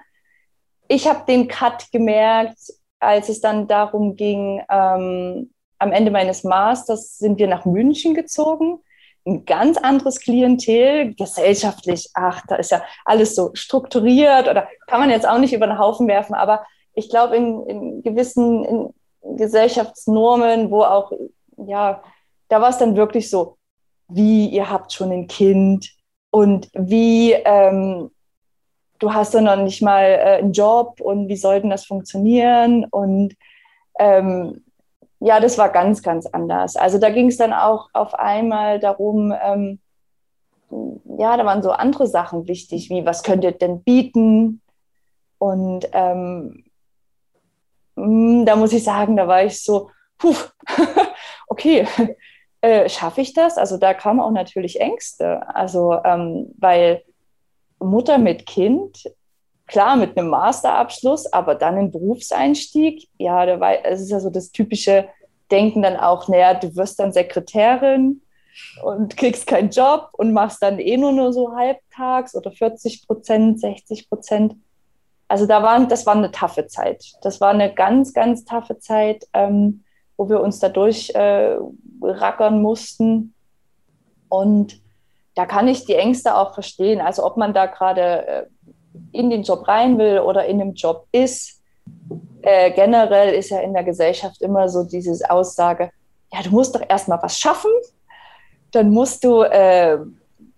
Ich 0.88 1.08
habe 1.08 1.26
den 1.26 1.48
Cut 1.48 1.92
gemerkt, 1.92 2.58
als 3.00 3.30
es 3.30 3.42
dann 3.42 3.68
darum 3.68 4.16
ging, 4.16 4.62
ähm, 4.70 5.54
am 5.80 5.92
Ende 5.92 6.12
meines 6.12 6.44
Masters 6.44 7.18
sind 7.18 7.38
wir 7.38 7.48
nach 7.48 7.66
München 7.66 8.14
gezogen 8.14 8.80
ein 9.28 9.46
ganz 9.46 9.78
anderes 9.78 10.20
Klientel, 10.20 11.14
gesellschaftlich, 11.14 12.10
ach, 12.14 12.42
da 12.48 12.56
ist 12.56 12.72
ja 12.72 12.82
alles 13.06 13.36
so 13.36 13.52
strukturiert 13.54 14.48
oder 14.48 14.68
kann 14.88 15.00
man 15.00 15.10
jetzt 15.10 15.28
auch 15.28 15.38
nicht 15.38 15.54
über 15.54 15.68
den 15.68 15.78
Haufen 15.78 16.08
werfen, 16.08 16.34
aber 16.34 16.66
ich 16.94 17.10
glaube, 17.10 17.36
in, 17.36 17.66
in, 17.68 18.04
gewissen 18.04 18.64
in 18.64 18.94
Gesellschaftsnormen, 19.38 20.72
wo 20.72 20.84
auch, 20.84 21.12
ja, 21.58 22.02
da 22.48 22.62
war 22.62 22.70
es 22.70 22.78
dann 22.78 22.96
wirklich 22.96 23.30
so, 23.30 23.58
wie 24.08 24.48
ihr 24.48 24.70
habt 24.70 24.94
schon 24.94 25.12
ein 25.12 25.28
Kind 25.28 25.92
und 26.32 26.70
wie 26.74 27.34
ähm, 27.34 28.10
du 29.00 29.14
hast 29.14 29.34
dann 29.34 29.44
noch 29.44 29.58
nicht 29.58 29.82
mal 29.82 30.04
äh, 30.04 30.38
einen 30.38 30.54
Job 30.54 31.02
und 31.02 31.28
wie 31.28 31.36
soll 31.36 31.62
denn 31.62 31.70
das 31.70 31.86
funktionieren 31.86 32.86
und 32.86 33.36
ähm, 34.00 34.64
ja, 35.20 35.40
das 35.40 35.58
war 35.58 35.70
ganz, 35.70 36.04
ganz 36.04 36.26
anders. 36.28 36.76
Also 36.76 37.00
da 37.00 37.10
ging 37.10 37.28
es 37.28 37.38
dann 37.38 37.54
auch 37.54 37.90
auf 37.94 38.14
einmal 38.14 38.80
darum, 38.80 39.34
ähm, 39.42 39.80
ja, 40.70 41.38
da 41.38 41.46
waren 41.46 41.64
so 41.64 41.72
andere 41.72 42.08
Sachen 42.08 42.48
wichtig, 42.48 42.90
wie 42.90 43.06
was 43.06 43.24
könnt 43.24 43.44
ihr 43.44 43.54
denn 43.54 43.84
bieten? 43.84 44.62
Und 45.40 45.88
ähm, 45.94 46.66
hm, 47.96 48.46
da 48.46 48.56
muss 48.56 48.74
ich 48.74 48.84
sagen, 48.84 49.18
da 49.18 49.28
war 49.28 49.44
ich 49.44 49.64
so, 49.64 49.90
puh, 50.18 50.36
okay, 51.48 51.88
äh, 52.62 52.90
schaffe 52.90 53.22
ich 53.22 53.34
das? 53.34 53.58
Also 53.58 53.78
da 53.78 53.94
kamen 53.94 54.20
auch 54.20 54.32
natürlich 54.32 54.80
Ängste. 54.80 55.48
Also, 55.56 56.00
ähm, 56.04 56.54
weil 56.60 57.04
Mutter 57.80 58.18
mit 58.18 58.46
Kind 58.46 59.04
klar 59.68 59.96
mit 59.96 60.18
einem 60.18 60.30
Masterabschluss, 60.30 61.32
aber 61.32 61.56
dann 61.56 61.78
ein 61.78 61.92
Berufseinstieg, 61.92 63.08
ja, 63.18 63.46
da 63.46 63.60
war, 63.60 63.86
es 63.86 64.02
ist 64.02 64.12
ja 64.12 64.20
so 64.20 64.30
das 64.30 64.52
typische 64.52 65.08
Denken 65.52 65.82
dann 65.82 65.98
auch, 65.98 66.28
naja, 66.28 66.54
du 66.54 66.76
wirst 66.76 67.00
dann 67.00 67.14
Sekretärin 67.14 68.22
und 68.84 69.16
kriegst 69.18 69.48
keinen 69.48 69.70
Job 69.70 70.10
und 70.14 70.34
machst 70.34 70.62
dann 70.64 70.80
eh 70.80 70.98
nur, 70.98 71.12
nur 71.12 71.32
so 71.32 71.56
halbtags 71.56 72.36
oder 72.36 72.52
40 72.52 73.08
Prozent, 73.08 73.60
60 73.60 74.10
Prozent. 74.10 74.56
Also 75.28 75.46
da 75.46 75.62
waren, 75.62 75.90
das 75.90 76.06
war 76.06 76.16
eine 76.16 76.32
taffe 76.32 76.68
Zeit. 76.68 77.04
Das 77.22 77.42
war 77.42 77.50
eine 77.50 77.74
ganz, 77.74 78.14
ganz 78.14 78.46
taffe 78.46 78.80
Zeit, 78.80 79.28
ähm, 79.34 79.84
wo 80.16 80.30
wir 80.30 80.42
uns 80.42 80.60
dadurch 80.60 81.12
äh, 81.12 81.58
rackern 82.02 82.62
mussten. 82.62 83.34
Und 84.30 84.82
da 85.36 85.46
kann 85.46 85.68
ich 85.68 85.86
die 85.86 85.96
Ängste 85.96 86.36
auch 86.36 86.54
verstehen. 86.54 87.00
Also 87.02 87.26
ob 87.26 87.38
man 87.38 87.54
da 87.54 87.68
gerade 87.68 88.28
äh, 88.28 88.46
in 89.12 89.30
den 89.30 89.44
Job 89.44 89.68
rein 89.68 89.98
will 89.98 90.20
oder 90.20 90.46
in 90.46 90.60
dem 90.60 90.74
Job 90.74 91.08
ist. 91.12 91.62
äh, 92.42 92.72
generell 92.72 93.34
ist 93.34 93.50
ja 93.50 93.60
in 93.60 93.74
der 93.74 93.84
Gesellschaft 93.84 94.42
immer 94.42 94.70
so 94.70 94.84
diese 94.84 95.30
Aussage, 95.30 95.92
ja, 96.32 96.42
du 96.42 96.50
musst 96.52 96.76
doch 96.76 96.82
erstmal 96.88 97.22
was 97.22 97.38
schaffen, 97.38 97.72
dann 98.72 98.90
musst 98.90 99.24
du, 99.24 99.42
äh, 99.42 99.98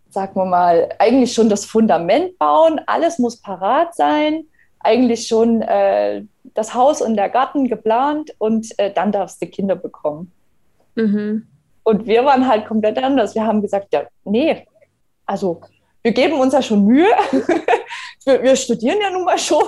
sagen 0.10 0.36
wir 0.36 0.46
mal, 0.46 0.90
eigentlich 1.00 1.34
schon 1.34 1.50
das 1.50 1.66
Fundament 1.66 2.38
bauen, 2.38 2.80
alles 2.86 3.20
muss 3.20 3.42
parat 3.42 3.96
sein, 3.96 4.46
eigentlich 4.80 5.28
schon 5.28 5.62
äh, 5.62 6.24
das 6.54 6.74
Haus 6.74 7.02
und 7.02 7.16
der 7.16 7.30
Garten 7.30 7.68
geplant 7.68 8.34
und 8.38 8.68
äh, 8.78 8.92
dann 8.94 9.12
darfst 9.12 9.42
du 9.42 9.48
Kinder 9.48 9.76
bekommen. 9.76 10.32
Mhm. 10.96 11.48
Und 11.84 12.06
wir 12.06 12.24
waren 12.26 12.48
halt 12.48 12.66
komplett 12.68 12.98
anders. 13.02 13.36
Wir 13.36 13.46
haben 13.46 13.62
gesagt, 13.62 13.94
ja, 13.94 14.04
nee, 14.24 14.66
also 15.26 15.62
wir 16.02 16.12
geben 16.12 16.40
uns 16.40 16.54
ja 16.54 16.62
schon 16.62 16.86
Mühe. 16.86 17.10
wir, 18.26 18.42
wir, 18.42 18.56
studieren 18.56 19.00
ja 19.02 19.10
nun 19.10 19.26
mal 19.26 19.38
schon. 19.38 19.68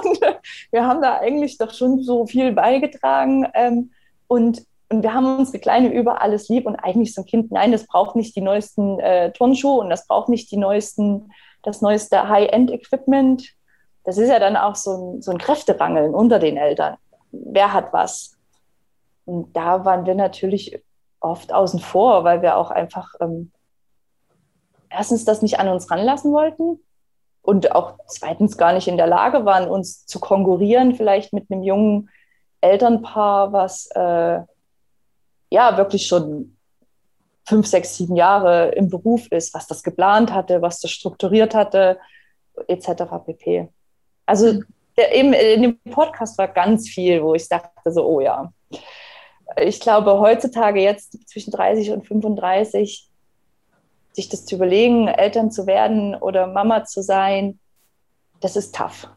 Wir 0.72 0.86
haben 0.86 1.02
da 1.02 1.20
eigentlich 1.20 1.58
doch 1.58 1.74
schon 1.74 2.02
so 2.04 2.26
viel 2.26 2.54
beigetragen. 2.54 3.48
Ähm, 3.54 3.92
und, 4.28 4.66
und 4.90 5.04
wir 5.04 5.14
haben 5.14 5.40
unsere 5.40 5.60
Kleine 5.60 5.94
über 5.94 6.22
alles 6.22 6.48
lieb. 6.48 6.66
Und 6.66 6.78
eigentlich 6.78 7.14
so 7.14 7.22
ein 7.22 7.26
Kind, 7.26 7.52
nein, 7.52 7.72
das 7.72 7.86
braucht 7.86 8.16
nicht 8.16 8.36
die 8.36 8.42
neuesten 8.42 9.00
äh, 9.00 9.32
Turnschuhe 9.34 9.82
und 9.82 9.90
das 9.90 10.08
braucht 10.08 10.30
nicht 10.30 10.52
die 10.52 10.58
neuesten, 10.58 11.32
das 11.64 11.82
neueste 11.82 12.30
High-End-Equipment. 12.30 13.50
Das 14.04 14.18
ist 14.18 14.30
ja 14.30 14.40
dann 14.40 14.56
auch 14.56 14.76
so 14.76 14.92
ein, 14.92 15.22
so 15.22 15.32
ein 15.32 15.38
Kräfterangeln 15.38 16.16
unter 16.16 16.40
den 16.40 16.58
Eltern. 16.58 16.96
Wer 17.32 17.74
hat 17.74 17.94
was? 17.94 18.38
Und 19.26 19.56
da 19.56 19.86
waren 19.86 20.06
wir 20.06 20.16
natürlich 20.16 20.82
oft 21.20 21.54
außen 21.54 21.80
vor, 21.80 22.24
weil 22.24 22.42
wir 22.42 22.58
auch 22.58 22.72
einfach 22.72 23.14
ähm, 23.22 23.52
erstens 24.92 25.26
das 25.26 25.42
nicht 25.42 25.60
an 25.60 25.68
uns 25.68 25.90
ranlassen 25.90 26.32
wollten 26.32 26.80
und 27.42 27.72
auch 27.72 27.98
zweitens 28.08 28.58
gar 28.58 28.74
nicht 28.74 28.88
in 28.88 28.98
der 28.98 29.08
Lage 29.08 29.46
waren, 29.46 29.70
uns 29.70 30.06
zu 30.06 30.20
konkurrieren, 30.20 30.96
vielleicht 30.96 31.34
mit 31.34 31.50
einem 31.50 31.64
jungen 31.64 32.10
Elternpaar, 32.62 33.52
was 33.52 33.90
äh, 33.96 34.40
ja 35.50 35.78
wirklich 35.78 36.06
schon 36.06 36.58
fünf, 37.48 37.66
sechs, 37.66 37.98
sieben 37.98 38.16
Jahre 38.16 38.70
im 38.70 38.90
Beruf 38.90 39.28
ist, 39.32 39.54
was 39.54 39.68
das 39.68 39.82
geplant 39.82 40.32
hatte, 40.32 40.62
was 40.62 40.80
das 40.80 40.92
strukturiert 40.92 41.56
hatte, 41.56 42.00
etc. 42.68 43.04
pp. 43.26 43.70
Also 44.26 44.54
mhm. 44.54 44.66
der, 44.98 45.16
eben 45.16 45.34
in 45.34 45.62
dem 45.64 45.80
Podcast 45.92 46.38
war 46.38 46.48
ganz 46.48 46.88
viel, 46.88 47.24
wo 47.24 47.34
ich 47.34 47.48
dachte 47.50 47.92
so, 47.92 48.06
oh 48.06 48.22
ja. 48.22 48.54
Ich 49.58 49.82
glaube, 49.82 50.20
heutzutage 50.20 50.82
jetzt 50.82 51.28
zwischen 51.28 51.52
30 51.52 51.92
und 51.92 52.08
35 52.08 53.11
sich 54.14 54.30
das 54.30 54.46
zu 54.46 54.56
überlegen, 54.56 55.08
Eltern 55.08 55.52
zu 55.52 55.68
werden 55.68 56.16
oder 56.16 56.48
Mama 56.48 56.84
zu 56.84 57.02
sein, 57.02 57.60
das 58.42 58.56
ist 58.56 58.76
tough. 58.76 59.08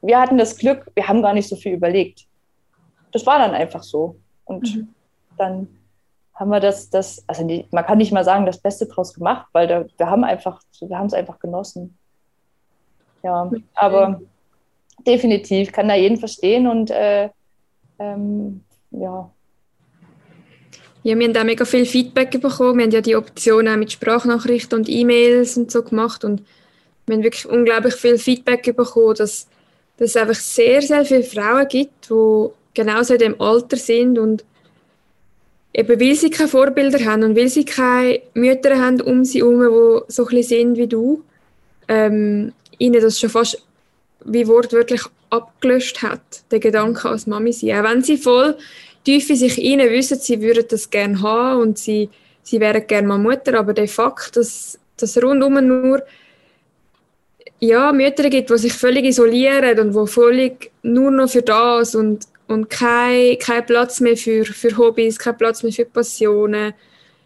Wir 0.00 0.20
hatten 0.20 0.38
das 0.38 0.56
Glück, 0.56 0.90
wir 0.94 1.08
haben 1.08 1.22
gar 1.22 1.34
nicht 1.34 1.48
so 1.48 1.56
viel 1.56 1.72
überlegt. 1.72 2.26
Das 3.12 3.26
war 3.26 3.38
dann 3.38 3.52
einfach 3.52 3.82
so. 3.82 4.16
Und 4.44 4.74
mhm. 4.74 4.94
dann 5.36 5.68
haben 6.34 6.50
wir 6.50 6.60
das, 6.60 6.88
das 6.88 7.24
also 7.26 7.46
die, 7.46 7.66
man 7.72 7.84
kann 7.84 7.98
nicht 7.98 8.12
mal 8.12 8.24
sagen, 8.24 8.46
das 8.46 8.60
Beste 8.60 8.86
draus 8.86 9.12
gemacht, 9.12 9.46
weil 9.52 9.66
da, 9.66 9.84
wir 9.96 10.08
haben 10.08 10.24
einfach, 10.24 10.62
wir 10.80 10.96
haben 10.96 11.08
es 11.08 11.14
einfach 11.14 11.38
genossen. 11.40 11.98
Ja, 13.22 13.50
aber 13.74 14.20
definitiv 15.06 15.72
kann 15.72 15.88
da 15.88 15.94
jeden 15.94 16.18
verstehen 16.18 16.68
und 16.68 16.90
äh, 16.90 17.30
ähm, 17.98 18.64
ja, 18.92 19.30
ja, 21.02 21.16
wir 21.18 21.24
haben 21.24 21.32
da 21.32 21.44
mega 21.44 21.64
viel 21.64 21.86
Feedback 21.86 22.40
bekommen. 22.40 22.78
Wir 22.78 22.84
haben 22.84 22.90
ja 22.90 23.00
die 23.00 23.16
Option 23.16 23.68
auch 23.68 23.76
mit 23.76 23.92
Sprachnachrichten 23.92 24.78
und 24.78 24.88
E-Mails 24.88 25.56
und 25.56 25.70
so 25.70 25.82
gemacht 25.82 26.24
und 26.24 26.42
wir 27.06 27.16
haben 27.16 27.22
wirklich 27.22 27.48
unglaublich 27.48 27.94
viel 27.94 28.18
Feedback 28.18 28.76
bekommen, 28.76 29.14
dass, 29.14 29.46
dass 29.96 30.10
es 30.10 30.16
einfach 30.16 30.34
sehr, 30.34 30.82
sehr 30.82 31.04
viele 31.04 31.22
Frauen 31.22 31.66
gibt, 31.68 32.10
die 32.10 32.48
genauso 32.74 33.14
in 33.14 33.20
dem 33.20 33.40
Alter 33.40 33.76
sind 33.76 34.18
und 34.18 34.44
eben 35.72 36.00
weil 36.00 36.14
sie 36.14 36.30
keine 36.30 36.48
Vorbilder 36.48 37.04
haben 37.04 37.22
und 37.22 37.36
weil 37.36 37.48
sie 37.48 37.64
keine 37.64 38.20
Mütter 38.34 38.78
haben 38.78 39.00
um 39.00 39.24
sie 39.24 39.40
herum, 39.40 39.60
die 39.60 40.12
so 40.12 40.26
ein 40.26 40.42
sind 40.42 40.76
wie 40.76 40.86
du, 40.86 41.22
ähm, 41.88 42.52
ihnen 42.78 43.00
das 43.00 43.18
schon 43.18 43.30
fast 43.30 43.62
wie 44.24 44.46
wortwörtlich 44.46 45.02
abgelöscht 45.30 46.02
hat, 46.02 46.20
der 46.50 46.58
Gedanke 46.58 47.08
als 47.08 47.26
Mami 47.26 47.52
sein. 47.52 47.78
Auch 47.78 47.90
wenn 47.90 48.02
sie 48.02 48.16
voll 48.16 48.56
tief 49.04 49.30
in 49.30 49.36
sich 49.36 49.54
hinein 49.54 49.90
wissen, 49.90 50.18
sie 50.18 50.40
würden 50.40 50.66
das 50.68 50.90
gerne 50.90 51.20
haben 51.22 51.60
und 51.60 51.78
sie, 51.78 52.10
sie 52.42 52.60
wären 52.60 52.86
gerne 52.86 53.08
mal 53.08 53.18
Mutter, 53.18 53.58
aber 53.58 53.72
de 53.72 53.86
facto, 53.86 54.40
dass, 54.40 54.78
dass 54.96 55.22
rundum 55.22 55.66
nur 55.66 56.02
ja, 57.60 57.92
Mütter 57.92 58.30
gibt, 58.30 58.50
die 58.50 58.58
sich 58.58 58.72
völlig 58.72 59.04
isolieren 59.04 59.78
und 59.78 59.94
die 59.94 60.12
völlig 60.12 60.70
nur 60.82 61.10
noch 61.10 61.28
für 61.28 61.42
das 61.42 61.94
und, 61.94 62.26
und 62.46 62.70
kein, 62.70 63.38
kein 63.38 63.66
Platz 63.66 64.00
mehr 64.00 64.16
für, 64.16 64.44
für 64.44 64.76
Hobbys, 64.76 65.18
kein 65.18 65.36
Platz 65.36 65.62
mehr 65.62 65.72
für 65.72 65.84
Passionen, 65.84 66.74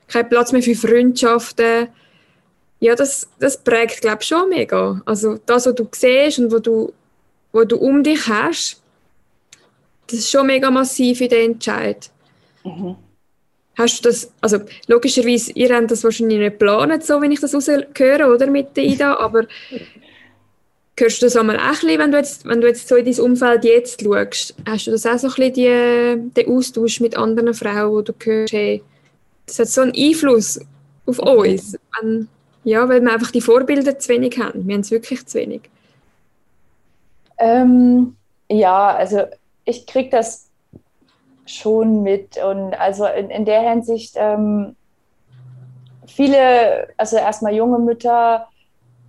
kein 0.09 0.29
Platz 0.29 0.53
mehr 0.53 0.63
für 0.63 0.75
Freundschaften. 0.75 1.89
Ja, 2.81 2.95
das, 2.95 3.29
das 3.39 3.63
prägt, 3.63 4.01
glaube 4.01 4.19
ich, 4.21 4.27
schon 4.27 4.49
mega. 4.49 5.01
Also 5.05 5.39
das, 5.47 5.67
was 5.67 5.75
du 5.75 5.89
siehst 5.93 6.39
und 6.39 6.51
was 6.51 6.63
du, 6.63 6.93
was 7.53 7.69
du 7.69 7.77
um 7.77 8.03
dich 8.03 8.27
hast, 8.27 8.82
das 10.13 10.21
ist 10.21 10.31
schon 10.31 10.47
mega 10.47 10.71
massiv 10.71 11.21
in 11.21 11.29
der 11.31 11.45
Entscheid. 11.45 12.11
Mhm. 12.65 12.97
Hast 13.79 14.05
du 14.05 14.09
das, 14.09 14.31
also 14.43 14.59
logischerweise, 14.87 15.53
ihr 15.53 15.75
habt 15.75 15.91
das 15.91 16.05
wahrscheinlich 16.05 16.39
nicht 16.39 16.59
geplant, 16.59 17.05
so 17.05 17.21
wenn 17.21 17.33
ich 17.33 17.41
das 17.41 17.55
rausgehöre, 17.55 18.33
oder, 18.33 18.47
mit 18.47 18.77
der 18.77 18.85
Ida, 18.85 19.17
aber 19.17 19.47
hörst 20.99 21.23
du 21.23 21.27
das 21.27 21.37
einmal 21.37 21.57
auch 21.57 21.83
wenn 21.83 22.13
du 22.13 22.19
jetzt, 22.19 22.47
wenn 22.47 22.61
du 22.61 22.69
jetzt 22.69 22.87
so 22.87 22.97
in 22.97 23.07
dein 23.07 23.19
Umfeld 23.21 23.65
jetzt 23.65 24.03
schaust, 24.03 24.55
hast 24.67 24.87
du 24.87 24.91
das 24.91 25.07
auch 25.07 25.19
so 25.19 25.29
ein 25.29 25.35
bisschen 25.35 25.55
die, 25.55 26.43
den 26.43 26.49
Austausch 26.55 27.01
mit 27.01 27.17
anderen 27.17 27.55
Frauen, 27.55 27.93
wo 27.93 28.03
du 28.03 28.13
hörst, 28.23 28.53
hey, 28.53 28.83
das 29.47 29.59
hat 29.59 29.69
so 29.69 29.81
einen 29.81 29.95
Einfluss 29.97 30.61
auf 31.07 31.19
uns, 31.19 31.79
wenn, 31.99 32.29
ja, 32.65 32.87
weil 32.87 33.01
wir 33.01 33.13
einfach 33.13 33.31
die 33.31 33.41
Vorbilder 33.41 33.99
zu 33.99 34.11
wenig 34.11 34.39
haben, 34.39 34.69
wir 34.69 34.75
haben 34.75 34.83
es 34.83 34.91
wirklich 34.91 35.25
zu 35.27 35.39
wenig. 35.39 35.63
Ähm, 37.39 38.15
ja, 38.51 38.95
also 38.95 39.25
ich 39.65 39.87
kriege 39.87 40.11
das 40.11 40.49
schon 41.47 42.03
mit. 42.03 42.37
Und 42.43 42.75
also 42.75 43.07
in, 43.07 43.31
in 43.31 43.45
der 43.45 43.61
Hinsicht, 43.61 44.15
ähm, 44.17 44.77
viele, 46.07 46.89
also 46.97 47.17
erstmal 47.17 47.55
junge 47.55 47.79
Mütter, 47.79 48.49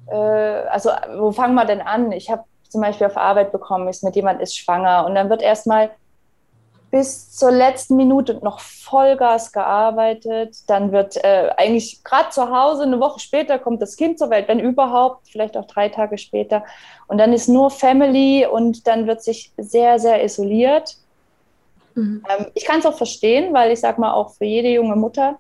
äh, 0.08 0.16
also 0.16 0.92
wo 1.18 1.32
fangen 1.32 1.56
wir 1.56 1.66
denn 1.66 1.82
an? 1.82 2.12
Ich 2.12 2.30
habe 2.30 2.44
zum 2.70 2.82
Beispiel 2.82 3.08
auf 3.08 3.18
Arbeit 3.18 3.52
bekommen, 3.52 3.88
ist 3.88 4.04
mit 4.04 4.16
jemand 4.16 4.42
ist 4.42 4.58
schwanger 4.58 5.06
und 5.06 5.16
dann 5.16 5.30
wird 5.30 5.42
erstmal 5.42 5.92
bis 6.94 7.32
zur 7.32 7.52
letzten 7.52 7.96
Minute 7.96 8.40
noch 8.44 8.60
Vollgas 8.60 9.52
gearbeitet. 9.52 10.58
Dann 10.68 10.92
wird 10.92 11.18
äh, 11.24 11.50
eigentlich 11.58 12.04
gerade 12.04 12.30
zu 12.30 12.56
Hause, 12.56 12.84
eine 12.84 13.00
Woche 13.00 13.20
später 13.20 13.58
kommt 13.58 13.82
das 13.82 13.96
Kind 13.96 14.20
zur 14.20 14.30
Welt, 14.30 14.48
wenn 14.48 14.60
überhaupt, 14.60 15.28
vielleicht 15.28 15.58
auch 15.58 15.66
drei 15.66 15.90
Tage 15.90 16.20
später. 16.20 16.64
Und 17.08 17.18
dann 17.18 17.34
ist 17.34 17.50
nur 17.50 17.72
Family 17.72 18.46
und 18.46 18.86
dann 18.86 19.08
wird 19.08 19.24
sich 19.24 19.52
sehr, 19.58 19.98
sehr 19.98 20.24
isoliert. 20.24 20.98
Mhm. 21.96 22.24
Ähm, 22.30 22.46
ich 22.54 22.64
kann 22.64 22.78
es 22.78 22.86
auch 22.86 22.96
verstehen, 22.96 23.56
weil 23.56 23.72
ich 23.72 23.80
sage 23.80 24.00
mal 24.00 24.14
auch 24.14 24.36
für 24.36 24.46
jede 24.46 24.70
junge 24.70 24.96
Mutter, 24.96 25.40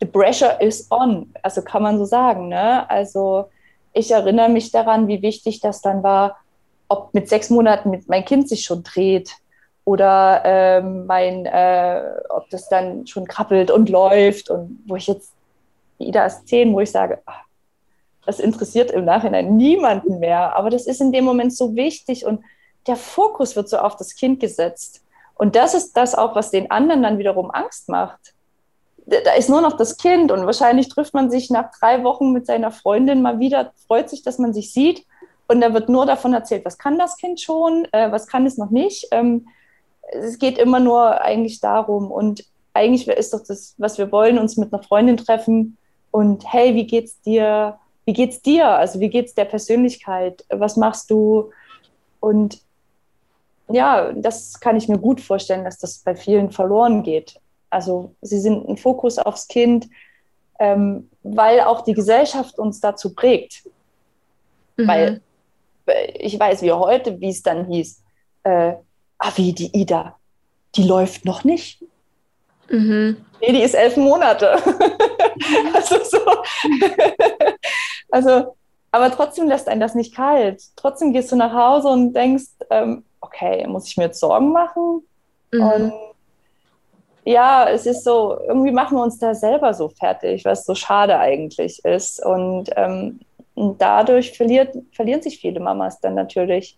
the 0.00 0.06
pressure 0.06 0.60
is 0.60 0.86
on. 0.90 1.32
Also 1.42 1.62
kann 1.62 1.82
man 1.82 1.96
so 1.96 2.04
sagen. 2.04 2.48
Ne? 2.48 2.90
Also 2.90 3.46
ich 3.94 4.10
erinnere 4.10 4.50
mich 4.50 4.70
daran, 4.70 5.08
wie 5.08 5.22
wichtig 5.22 5.60
das 5.60 5.80
dann 5.80 6.02
war, 6.02 6.36
ob 6.88 7.14
mit 7.14 7.30
sechs 7.30 7.48
Monaten 7.48 8.04
mein 8.06 8.26
Kind 8.26 8.50
sich 8.50 8.64
schon 8.64 8.82
dreht 8.82 9.30
oder 9.84 10.42
ähm, 10.44 11.06
mein, 11.06 11.46
äh, 11.46 12.02
ob 12.30 12.48
das 12.50 12.68
dann 12.68 13.06
schon 13.06 13.26
krabbelt 13.26 13.70
und 13.70 13.88
läuft 13.90 14.50
und 14.50 14.82
wo 14.86 14.96
ich 14.96 15.06
jetzt, 15.06 15.32
Ida 15.98 16.24
ist 16.24 16.50
wo 16.50 16.80
ich 16.80 16.90
sage, 16.90 17.20
ach, 17.26 17.44
das 18.24 18.40
interessiert 18.40 18.90
im 18.90 19.04
Nachhinein 19.04 19.56
niemanden 19.56 20.18
mehr, 20.18 20.56
aber 20.56 20.70
das 20.70 20.86
ist 20.86 21.00
in 21.00 21.12
dem 21.12 21.24
Moment 21.24 21.54
so 21.54 21.76
wichtig 21.76 22.24
und 22.24 22.42
der 22.86 22.96
Fokus 22.96 23.56
wird 23.56 23.68
so 23.68 23.78
auf 23.78 23.96
das 23.96 24.14
Kind 24.14 24.40
gesetzt. 24.40 25.02
Und 25.36 25.56
das 25.56 25.74
ist 25.74 25.96
das 25.96 26.14
auch, 26.14 26.34
was 26.34 26.50
den 26.50 26.70
anderen 26.70 27.02
dann 27.02 27.18
wiederum 27.18 27.50
Angst 27.50 27.88
macht. 27.88 28.34
Da 29.06 29.34
ist 29.34 29.50
nur 29.50 29.60
noch 29.60 29.76
das 29.76 29.98
Kind 29.98 30.32
und 30.32 30.46
wahrscheinlich 30.46 30.88
trifft 30.88 31.12
man 31.12 31.30
sich 31.30 31.50
nach 31.50 31.70
drei 31.78 32.04
Wochen 32.04 32.32
mit 32.32 32.46
seiner 32.46 32.70
Freundin 32.70 33.20
mal 33.20 33.38
wieder, 33.38 33.72
freut 33.86 34.08
sich, 34.08 34.22
dass 34.22 34.38
man 34.38 34.54
sich 34.54 34.72
sieht 34.72 35.04
und 35.46 35.60
da 35.60 35.74
wird 35.74 35.90
nur 35.90 36.06
davon 36.06 36.32
erzählt, 36.32 36.64
was 36.64 36.78
kann 36.78 36.98
das 36.98 37.18
Kind 37.18 37.40
schon, 37.40 37.86
äh, 37.92 38.10
was 38.10 38.26
kann 38.26 38.46
es 38.46 38.56
noch 38.56 38.70
nicht. 38.70 39.08
Ähm, 39.10 39.48
es 40.12 40.38
geht 40.38 40.58
immer 40.58 40.80
nur 40.80 41.22
eigentlich 41.22 41.60
darum. 41.60 42.10
Und 42.10 42.44
eigentlich 42.72 43.08
ist 43.08 43.32
doch 43.32 43.42
das, 43.46 43.74
was 43.78 43.98
wir 43.98 44.10
wollen, 44.12 44.38
uns 44.38 44.56
mit 44.56 44.72
einer 44.72 44.82
Freundin 44.82 45.16
treffen 45.16 45.76
und 46.10 46.44
hey, 46.52 46.74
wie 46.74 46.86
geht's 46.86 47.20
dir? 47.22 47.78
Wie 48.04 48.12
geht's 48.12 48.40
dir? 48.40 48.68
Also 48.68 49.00
wie 49.00 49.08
geht's 49.08 49.34
der 49.34 49.46
Persönlichkeit? 49.46 50.44
Was 50.48 50.76
machst 50.76 51.10
du? 51.10 51.50
Und 52.20 52.60
ja, 53.68 54.12
das 54.12 54.60
kann 54.60 54.76
ich 54.76 54.88
mir 54.88 54.98
gut 54.98 55.20
vorstellen, 55.20 55.64
dass 55.64 55.78
das 55.78 55.98
bei 55.98 56.14
vielen 56.14 56.52
verloren 56.52 57.02
geht. 57.02 57.40
Also 57.70 58.14
sie 58.20 58.38
sind 58.38 58.68
ein 58.68 58.76
Fokus 58.76 59.18
aufs 59.18 59.48
Kind, 59.48 59.88
ähm, 60.60 61.10
weil 61.22 61.60
auch 61.62 61.80
die 61.80 61.94
Gesellschaft 61.94 62.58
uns 62.58 62.78
dazu 62.80 63.14
prägt. 63.14 63.64
Mhm. 64.76 64.86
Weil 64.86 65.20
ich 66.14 66.38
weiß 66.38 66.62
wie 66.62 66.72
heute, 66.72 67.20
wie 67.20 67.30
es 67.30 67.42
dann 67.42 67.66
hieß, 67.66 68.02
äh, 68.44 68.74
ah, 69.24 69.32
wie 69.36 69.52
die 69.52 69.74
Ida, 69.76 70.16
die 70.76 70.84
läuft 70.84 71.24
noch 71.24 71.44
nicht. 71.44 71.82
Mhm. 72.68 73.16
Nee, 73.40 73.52
die 73.52 73.62
ist 73.62 73.74
elf 73.74 73.96
Monate. 73.96 74.52
also 75.74 75.96
so. 76.04 76.18
also, 78.10 78.56
aber 78.90 79.10
trotzdem 79.10 79.48
lässt 79.48 79.68
einen 79.68 79.80
das 79.80 79.94
nicht 79.94 80.14
kalt. 80.14 80.62
Trotzdem 80.76 81.12
gehst 81.12 81.32
du 81.32 81.36
nach 81.36 81.52
Hause 81.52 81.88
und 81.88 82.12
denkst, 82.12 82.44
ähm, 82.70 83.04
okay, 83.20 83.66
muss 83.66 83.88
ich 83.88 83.96
mir 83.96 84.04
jetzt 84.04 84.20
Sorgen 84.20 84.52
machen? 84.52 85.02
Mhm. 85.52 85.62
Und 85.62 85.92
ja, 87.24 87.68
es 87.68 87.86
ist 87.86 88.04
so, 88.04 88.38
irgendwie 88.46 88.72
machen 88.72 88.98
wir 88.98 89.02
uns 89.02 89.18
da 89.18 89.34
selber 89.34 89.72
so 89.72 89.88
fertig, 89.88 90.44
was 90.44 90.66
so 90.66 90.74
schade 90.74 91.18
eigentlich 91.18 91.82
ist. 91.84 92.24
Und, 92.24 92.70
ähm, 92.76 93.20
und 93.54 93.80
dadurch 93.80 94.36
verliert, 94.36 94.76
verlieren 94.92 95.22
sich 95.22 95.38
viele 95.38 95.60
Mamas 95.60 96.00
dann 96.00 96.14
natürlich 96.14 96.76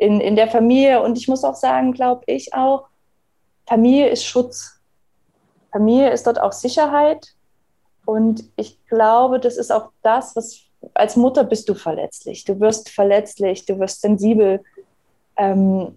in, 0.00 0.20
in 0.20 0.34
der 0.34 0.48
Familie. 0.48 1.02
Und 1.02 1.18
ich 1.18 1.28
muss 1.28 1.44
auch 1.44 1.54
sagen, 1.54 1.92
glaube 1.92 2.22
ich 2.26 2.54
auch, 2.54 2.86
Familie 3.66 4.08
ist 4.08 4.24
Schutz. 4.24 4.80
Familie 5.70 6.10
ist 6.10 6.26
dort 6.26 6.40
auch 6.40 6.52
Sicherheit. 6.52 7.34
Und 8.06 8.44
ich 8.56 8.78
glaube, 8.86 9.38
das 9.38 9.58
ist 9.58 9.70
auch 9.70 9.90
das, 10.02 10.34
was 10.34 10.62
als 10.94 11.16
Mutter 11.16 11.44
bist 11.44 11.68
du 11.68 11.74
verletzlich. 11.74 12.44
Du 12.44 12.58
wirst 12.58 12.88
verletzlich, 12.88 13.66
du 13.66 13.78
wirst 13.78 14.00
sensibel. 14.00 14.64
Ähm, 15.36 15.94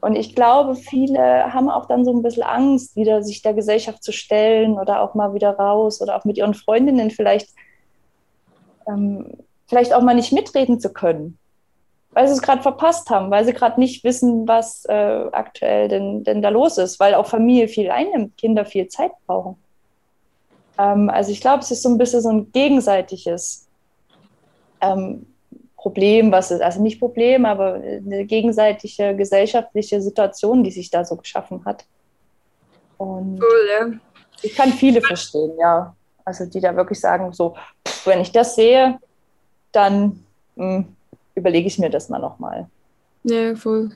und 0.00 0.14
ich 0.14 0.36
glaube, 0.36 0.76
viele 0.76 1.52
haben 1.52 1.68
auch 1.68 1.86
dann 1.86 2.04
so 2.04 2.12
ein 2.12 2.22
bisschen 2.22 2.44
Angst, 2.44 2.94
wieder 2.94 3.24
sich 3.24 3.42
der 3.42 3.54
Gesellschaft 3.54 4.04
zu 4.04 4.12
stellen 4.12 4.78
oder 4.78 5.00
auch 5.00 5.14
mal 5.14 5.34
wieder 5.34 5.50
raus 5.50 6.00
oder 6.00 6.14
auch 6.14 6.24
mit 6.24 6.38
ihren 6.38 6.54
Freundinnen 6.54 7.10
vielleicht, 7.10 7.50
ähm, 8.86 9.26
vielleicht 9.66 9.92
auch 9.92 10.02
mal 10.02 10.14
nicht 10.14 10.32
mitreden 10.32 10.78
zu 10.78 10.92
können 10.92 11.38
weil 12.18 12.26
sie 12.26 12.34
es 12.34 12.42
gerade 12.42 12.62
verpasst 12.62 13.10
haben, 13.10 13.30
weil 13.30 13.44
sie 13.44 13.52
gerade 13.52 13.78
nicht 13.78 14.02
wissen, 14.02 14.48
was 14.48 14.84
äh, 14.86 15.26
aktuell 15.30 15.86
denn, 15.86 16.24
denn 16.24 16.42
da 16.42 16.48
los 16.48 16.76
ist, 16.76 16.98
weil 16.98 17.14
auch 17.14 17.28
Familie 17.28 17.68
viel 17.68 17.92
einnimmt, 17.92 18.36
Kinder 18.36 18.64
viel 18.64 18.88
Zeit 18.88 19.12
brauchen. 19.24 19.56
Ähm, 20.78 21.10
also 21.10 21.30
ich 21.30 21.40
glaube, 21.40 21.62
es 21.62 21.70
ist 21.70 21.80
so 21.80 21.88
ein 21.88 21.96
bisschen 21.96 22.20
so 22.20 22.30
ein 22.30 22.50
gegenseitiges 22.50 23.68
ähm, 24.80 25.26
Problem, 25.76 26.32
was 26.32 26.50
ist, 26.50 26.60
also 26.60 26.82
nicht 26.82 26.98
Problem, 26.98 27.44
aber 27.44 27.74
eine 27.74 28.24
gegenseitige 28.24 29.14
gesellschaftliche 29.14 30.02
Situation, 30.02 30.64
die 30.64 30.72
sich 30.72 30.90
da 30.90 31.04
so 31.04 31.14
geschaffen 31.14 31.64
hat. 31.64 31.84
Und 32.96 33.40
cool, 33.40 33.68
ja. 33.70 33.86
ich 34.42 34.56
kann 34.56 34.72
viele 34.72 35.00
verstehen, 35.02 35.52
ja. 35.56 35.94
Also 36.24 36.46
die 36.46 36.60
da 36.60 36.74
wirklich 36.74 36.98
sagen, 36.98 37.32
so, 37.32 37.54
wenn 38.04 38.20
ich 38.20 38.32
das 38.32 38.56
sehe, 38.56 38.98
dann 39.70 40.24
mh, 40.56 40.78
hm, 40.78 40.96
überlege 41.38 41.66
ich 41.66 41.78
mir 41.78 41.90
das 41.90 42.08
mal 42.08 42.18
nochmal. 42.18 42.68
Ja, 43.24 43.54
voll. 43.54 43.90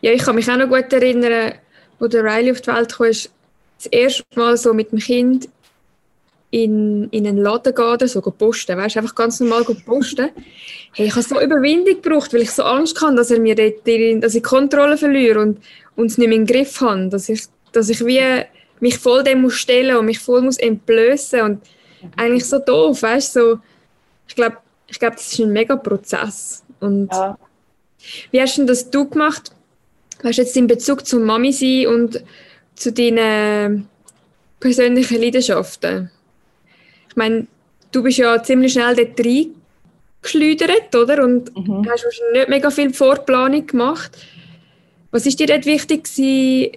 Ja, 0.00 0.12
ich 0.12 0.22
kann 0.22 0.34
mich 0.34 0.50
auch 0.50 0.56
noch 0.56 0.68
gut 0.68 0.92
erinnern, 0.92 1.54
wo 1.98 2.06
der 2.06 2.24
Riley 2.24 2.50
auf 2.50 2.60
die 2.60 2.68
Welt 2.68 2.92
kam, 2.94 3.06
ist 3.06 3.30
das 3.78 3.86
erste 3.86 4.24
Mal 4.34 4.56
so 4.56 4.74
mit 4.74 4.92
dem 4.92 4.98
Kind 4.98 5.48
in, 6.50 7.08
in 7.10 7.26
einen 7.26 7.38
Laden 7.38 7.74
gehen 7.74 7.84
oder 7.84 8.08
so 8.08 8.20
posten, 8.20 8.76
weißt 8.76 8.96
einfach 8.96 9.14
ganz 9.14 9.40
normal 9.40 9.64
posten. 9.64 10.30
Hey, 10.92 11.06
ich 11.06 11.12
habe 11.12 11.22
so 11.22 11.40
Überwindung 11.40 12.00
gebraucht, 12.02 12.32
weil 12.32 12.42
ich 12.42 12.50
so 12.50 12.64
Angst 12.64 13.00
hatte, 13.00 13.14
dass 13.14 13.30
er 13.30 13.38
mir 13.38 13.54
dort, 13.54 14.22
dass 14.22 14.34
ich 14.34 14.42
Kontrolle 14.42 14.96
verliere 14.96 15.40
und, 15.40 15.58
und 15.94 16.06
es 16.06 16.18
nicht 16.18 16.28
mehr 16.28 16.38
im 16.38 16.46
Griff 16.46 16.80
habe, 16.80 17.08
dass 17.08 17.28
ich, 17.28 17.44
dass 17.72 17.88
ich 17.88 18.04
wie 18.04 18.20
mich 18.80 18.98
voll 18.98 19.22
dem 19.22 19.42
muss 19.42 19.54
stellen 19.54 19.96
und 19.96 20.06
mich 20.06 20.18
voll 20.18 20.42
muss 20.42 20.58
entblößen 20.58 21.42
und 21.42 21.62
eigentlich 22.16 22.46
so 22.46 22.58
doof, 22.58 23.02
weißt 23.02 23.34
so, 23.34 23.58
ich 24.26 24.34
glaube, 24.34 24.56
ich 24.90 24.98
glaube, 24.98 25.16
das 25.16 25.32
ist 25.32 25.38
ein 25.38 25.52
mega 25.52 25.76
Prozess. 25.76 26.64
Und 26.80 27.10
ja. 27.12 27.38
wie 28.30 28.40
hast 28.40 28.58
denn 28.58 28.66
das 28.66 28.90
du 28.90 29.08
gemacht? 29.08 29.52
Was 30.22 30.36
jetzt 30.36 30.56
in 30.56 30.66
Bezug 30.66 31.06
zum 31.06 31.24
Mami 31.24 31.52
sein 31.52 31.86
und 31.86 32.22
zu 32.74 32.92
deinen 32.92 33.88
persönlichen 34.58 35.20
Leidenschaften? 35.20 36.10
Ich 37.08 37.16
meine, 37.16 37.46
du 37.92 38.02
bist 38.02 38.18
ja 38.18 38.42
ziemlich 38.42 38.72
schnell 38.72 38.96
dort 38.96 39.20
reingeschleudert, 39.20 40.94
oder? 40.94 41.24
Und 41.24 41.56
mhm. 41.56 41.88
hast 41.88 42.04
wahrscheinlich 42.04 42.34
nicht 42.34 42.48
mega 42.48 42.70
viel 42.70 42.92
Vorplanung 42.92 43.66
gemacht. 43.66 44.18
Was 45.12 45.26
ist 45.26 45.40
dir 45.40 45.46
dort 45.46 45.66
wichtig 45.66 46.04
gewesen, 46.04 46.72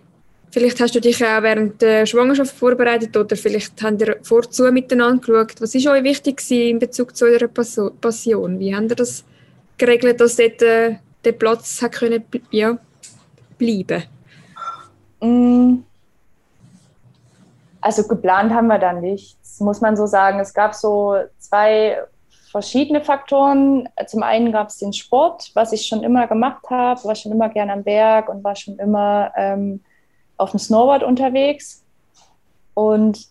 Vielleicht 0.53 0.79
hast 0.81 0.93
du 0.93 1.01
dich 1.01 1.25
auch 1.25 1.41
während 1.41 1.81
der 1.81 2.05
Schwangerschaft 2.05 2.55
vorbereitet 2.55 3.17
oder 3.17 3.35
vielleicht 3.35 3.81
habt 3.81 3.99
ihr 4.01 4.17
vorzu 4.21 4.71
miteinander 4.71 5.19
geschaut. 5.19 5.59
Was 5.59 5.73
ist 5.73 5.87
euch 5.87 6.03
wichtig 6.03 6.39
in 6.51 6.77
Bezug 6.77 7.15
zu 7.15 7.25
eurer 7.25 7.47
Passion? 7.47 8.59
Wie 8.59 8.75
habt 8.75 8.91
ihr 8.91 8.95
das 8.95 9.25
geregelt, 9.79 10.21
dass 10.21 10.35
dort 10.35 10.61
äh, 10.61 10.97
der 11.25 11.31
Platz 11.31 11.81
hat 11.81 11.93
können, 11.93 12.23
ja, 12.51 12.77
bleiben 13.57 14.03
mm. 15.21 15.83
Also 17.81 18.07
geplant 18.07 18.53
haben 18.53 18.67
wir 18.67 18.77
da 18.77 18.93
nichts, 18.93 19.59
muss 19.59 19.81
man 19.81 19.97
so 19.97 20.05
sagen. 20.05 20.39
Es 20.39 20.53
gab 20.53 20.75
so 20.75 21.15
zwei 21.39 21.97
verschiedene 22.51 23.01
Faktoren. 23.01 23.89
Zum 24.05 24.21
einen 24.21 24.51
gab 24.51 24.67
es 24.67 24.77
den 24.77 24.93
Sport, 24.93 25.49
was 25.55 25.73
ich 25.73 25.87
schon 25.87 26.03
immer 26.03 26.27
gemacht 26.27 26.69
habe, 26.69 27.03
war 27.05 27.15
schon 27.15 27.31
immer 27.31 27.49
gerne 27.49 27.73
am 27.73 27.83
Berg 27.83 28.29
und 28.29 28.43
war 28.43 28.55
schon 28.55 28.77
immer... 28.77 29.31
Ähm, 29.35 29.79
auf 30.43 30.51
dem 30.51 30.59
Snowboard 30.59 31.03
unterwegs. 31.03 31.83
Und 32.73 33.27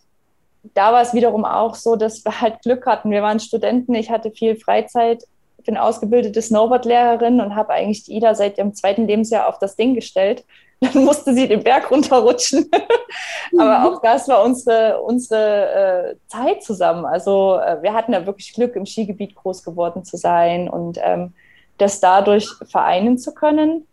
da 0.74 0.92
war 0.92 1.02
es 1.02 1.14
wiederum 1.14 1.44
auch 1.44 1.74
so, 1.74 1.96
dass 1.96 2.24
wir 2.24 2.40
halt 2.40 2.62
Glück 2.62 2.86
hatten. 2.86 3.10
Wir 3.10 3.22
waren 3.22 3.40
Studenten, 3.40 3.94
ich 3.94 4.10
hatte 4.10 4.30
viel 4.30 4.56
Freizeit, 4.56 5.24
bin 5.64 5.76
ausgebildete 5.76 6.42
Snowboardlehrerin 6.42 7.40
und 7.40 7.54
habe 7.54 7.72
eigentlich 7.72 8.04
die 8.04 8.16
Ida 8.16 8.34
seit 8.34 8.58
ihrem 8.58 8.74
zweiten 8.74 9.06
Lebensjahr 9.06 9.48
auf 9.48 9.58
das 9.58 9.76
Ding 9.76 9.94
gestellt. 9.94 10.44
Dann 10.80 11.04
musste 11.04 11.32
sie 11.32 11.46
den 11.46 11.62
Berg 11.62 11.90
runterrutschen. 11.90 12.68
Aber 13.58 13.78
mhm. 13.78 13.86
auch 13.86 14.02
das 14.02 14.26
war 14.26 14.42
unsere, 14.42 15.00
unsere 15.00 16.10
äh, 16.10 16.16
Zeit 16.26 16.64
zusammen. 16.64 17.04
Also 17.04 17.56
äh, 17.58 17.80
wir 17.82 17.92
hatten 17.92 18.12
da 18.12 18.26
wirklich 18.26 18.52
Glück, 18.52 18.74
im 18.74 18.86
Skigebiet 18.86 19.36
groß 19.36 19.62
geworden 19.62 20.04
zu 20.04 20.16
sein 20.16 20.68
und 20.68 20.98
ähm, 21.00 21.34
das 21.78 22.00
dadurch 22.00 22.48
vereinen 22.68 23.18
zu 23.18 23.32
können. 23.32 23.86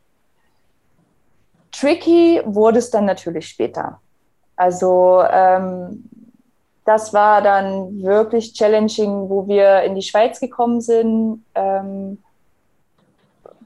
Tricky 1.72 2.42
wurde 2.46 2.80
es 2.80 2.90
dann 2.92 3.06
natürlich 3.06 3.48
später. 3.48 4.00
Also 4.56 5.24
ähm, 5.30 6.10
das 6.86 7.14
war 7.14 7.42
dann 7.42 8.02
wirklich 8.02 8.54
challenging, 8.54 9.30
wo 9.30 9.48
wir 9.48 9.84
in 9.84 9.96
die 9.96 10.02
Schweiz 10.02 10.40
gekommen 10.40 10.82
sind, 10.82 11.46
ähm, 11.56 12.18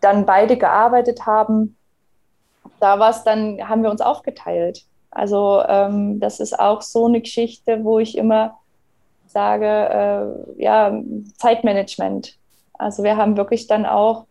dann 0.02 0.26
beide 0.26 0.58
gearbeitet 0.58 1.26
haben. 1.26 1.78
Da 2.80 3.00
war 3.00 3.12
es 3.12 3.24
dann, 3.24 3.58
haben 3.68 3.82
wir 3.82 3.92
uns 3.92 4.02
aufgeteilt. 4.02 4.84
Also 5.10 5.64
ähm, 5.68 6.20
das 6.20 6.40
ist 6.40 6.60
auch 6.60 6.82
so 6.82 7.06
eine 7.06 7.22
Geschichte, 7.22 7.84
wo 7.84 8.00
ich 8.00 8.18
immer 8.18 8.60
sage, 9.28 9.66
äh, 9.66 10.62
ja, 10.62 10.92
Zeitmanagement. 11.38 12.38
Also 12.74 13.04
wir 13.04 13.16
haben 13.16 13.38
wirklich 13.38 13.68
dann 13.68 13.86
auch 13.86 14.26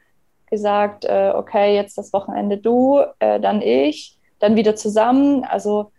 gesagt, 0.53 1.07
äh, 1.07 1.33
okay, 1.35 1.75
jetzt 1.75 1.97
das 1.97 2.13
Wochenende 2.13 2.59
du, 2.59 3.01
äh, 3.21 3.41
dann 3.41 3.63
ich, 3.63 4.19
dann 4.39 4.55
wieder 4.55 4.77
zusammen. 4.77 5.45
Also, 5.45 5.91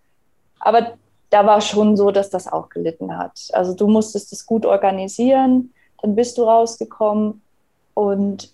aber 0.60 0.94
da 1.32 1.46
war 1.48 1.60
schon 1.60 1.98
so, 1.98 2.12
dass 2.12 2.30
das 2.30 2.48
auch 2.48 2.70
gelitten 2.70 3.18
hat. 3.18 3.50
Also 3.52 3.74
du 3.76 3.88
musstest 3.88 4.32
es 4.32 4.46
gut 4.46 4.68
organisieren, 4.68 5.74
dann 6.02 6.16
bist 6.16 6.38
du 6.38 6.44
rausgekommen 6.44 7.42
und 7.96 8.54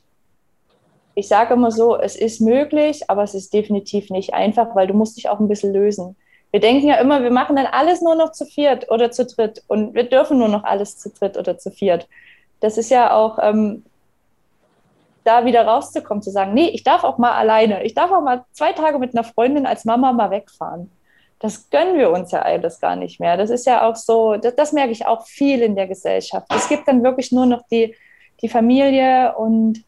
ich 1.15 1.27
sage 1.27 1.53
immer 1.53 1.71
so, 1.71 1.97
es 1.97 2.15
ist 2.15 2.39
möglich, 2.39 3.09
aber 3.09 3.23
es 3.23 3.35
ist 3.35 3.53
definitiv 3.53 4.09
nicht 4.09 4.33
einfach, 4.33 4.73
weil 4.75 4.87
du 4.87 4.93
musst 4.93 5.17
dich 5.17 5.27
auch 5.27 5.41
ein 5.41 5.49
bisschen 5.49 5.73
lösen. 5.73 6.15
Wir 6.51 6.61
denken 6.61 6.87
ja 6.87 6.95
immer, 6.95 7.21
wir 7.21 7.31
machen 7.31 7.57
dann 7.57 7.65
alles 7.65 8.01
nur 8.01 8.15
noch 8.15 8.31
zu 8.31 8.45
viert 8.45 8.89
oder 8.89 9.11
zu 9.11 9.25
dritt 9.25 9.61
und 9.67 9.93
wir 9.93 10.05
dürfen 10.05 10.37
nur 10.37 10.47
noch 10.47 10.63
alles 10.63 10.97
zu 10.97 11.09
dritt 11.09 11.35
oder 11.37 11.57
zu 11.57 11.71
viert. 11.71 12.07
Das 12.61 12.77
ist 12.77 12.89
ja 12.89 13.13
auch 13.13 13.37
ähm, 13.41 13.83
da 15.29 15.45
wieder 15.45 15.63
rauszukommen, 15.63 16.23
zu 16.23 16.31
sagen, 16.31 16.55
nee, 16.55 16.69
ich 16.69 16.83
darf 16.83 17.03
auch 17.03 17.19
mal 17.19 17.33
alleine, 17.33 17.83
ich 17.83 17.93
darf 17.93 18.11
auch 18.11 18.21
mal 18.21 18.45
zwei 18.51 18.73
Tage 18.73 18.97
mit 18.97 19.13
einer 19.13 19.23
Freundin 19.23 19.67
als 19.67 19.85
Mama 19.85 20.11
mal 20.11 20.31
wegfahren. 20.31 20.89
Das 21.37 21.69
gönnen 21.69 21.99
wir 21.99 22.09
uns 22.09 22.31
ja 22.31 22.41
alles 22.41 22.79
gar 22.79 22.95
nicht 22.95 23.19
mehr. 23.19 23.37
Das 23.37 23.51
ist 23.51 23.67
ja 23.67 23.87
auch 23.87 23.95
so, 23.95 24.37
das, 24.37 24.55
das 24.55 24.73
merke 24.73 24.91
ich 24.91 25.05
auch 25.05 25.27
viel 25.27 25.61
in 25.61 25.75
der 25.75 25.85
Gesellschaft. 25.85 26.47
Es 26.53 26.67
gibt 26.67 26.87
dann 26.87 27.03
wirklich 27.03 27.31
nur 27.31 27.45
noch 27.45 27.61
die, 27.71 27.95
die 28.41 28.49
Familie 28.49 29.35
und 29.37 29.83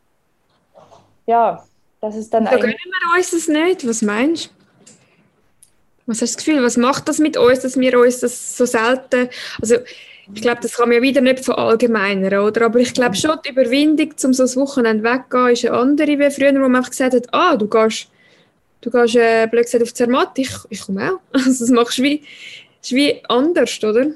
ja, 1.25 1.63
das 1.99 2.15
ist 2.15 2.32
dann. 2.34 2.45
Da 2.45 2.51
gönnen 2.51 2.75
wir 2.75 3.17
uns 3.17 3.32
das 3.32 3.47
nicht. 3.47 3.88
Was 3.88 4.01
meinst 4.04 4.45
du? 4.45 4.51
Was 6.06 6.21
hast 6.21 6.34
du 6.34 6.38
das 6.38 6.45
Gefühl, 6.45 6.63
was 6.63 6.77
macht 6.77 7.08
das 7.08 7.17
mit 7.17 7.36
uns, 7.36 7.62
dass 7.62 7.80
wir 7.80 7.99
uns 7.99 8.19
das 8.19 8.58
so 8.58 8.65
selten. 8.65 9.30
Also, 9.60 9.77
ich 10.34 10.41
glaube, 10.41 10.62
das 10.62 10.74
kann 10.74 10.89
man 10.89 10.98
ja 10.98 11.02
wieder 11.02 11.22
nicht 11.22 11.44
verallgemeinern, 11.44 12.46
oder? 12.46 12.65
Aber 12.65 12.80
ich 12.80 12.94
glaube 12.94 13.15
schon, 13.15 13.38
die 13.46 13.50
Überwindung, 13.50 14.13
um 14.24 14.34
so 14.34 14.44
ein 14.44 14.56
Wochenende 14.56 15.04
weggehen, 15.04 15.50
ist 15.50 15.65
eine 15.65 15.78
andere 15.78 16.20
wie 16.20 16.32
früher, 16.32 16.54
wo 16.54 16.60
man 16.60 16.78
einfach 16.78 16.91
gesagt 16.91 17.13
hat, 17.13 17.28
ah, 17.34 17.56
du 17.56 17.67
gehst, 17.67 18.08
du 18.82 18.91
gehst 18.91 19.15
äh, 19.15 19.48
blöd 19.48 19.65
gesagt, 19.65 19.84
auf 19.84 19.94
Zermatt, 19.94 20.38
ich, 20.38 20.52
ich 20.70 20.82
komme 20.82 21.13
auch. 21.13 21.20
Also 21.34 21.65
das 21.65 21.70
machst 21.70 21.98
du 21.98 22.04
wie, 22.04 22.24
ist 22.82 22.91
wie 22.94 23.22
anders, 23.28 23.84
oder? 23.84 24.12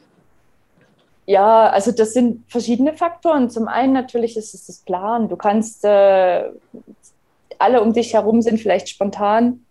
Ja, 1.28 1.70
also 1.70 1.92
das 1.92 2.14
sind 2.14 2.44
verschiedene 2.50 2.94
Faktoren. 2.94 3.50
Zum 3.50 3.68
einen 3.68 3.94
natürlich 3.94 4.38
ist 4.38 4.54
es 4.54 4.68
das 4.68 4.78
Plan. 4.78 5.28
Du 5.28 5.36
kannst, 5.36 5.84
äh, 5.84 6.44
alle 7.58 7.82
um 7.82 7.94
dich 7.94 8.14
herum 8.14 8.42
sind 8.42 8.60
vielleicht 8.60 8.90
spontan. 8.90 9.65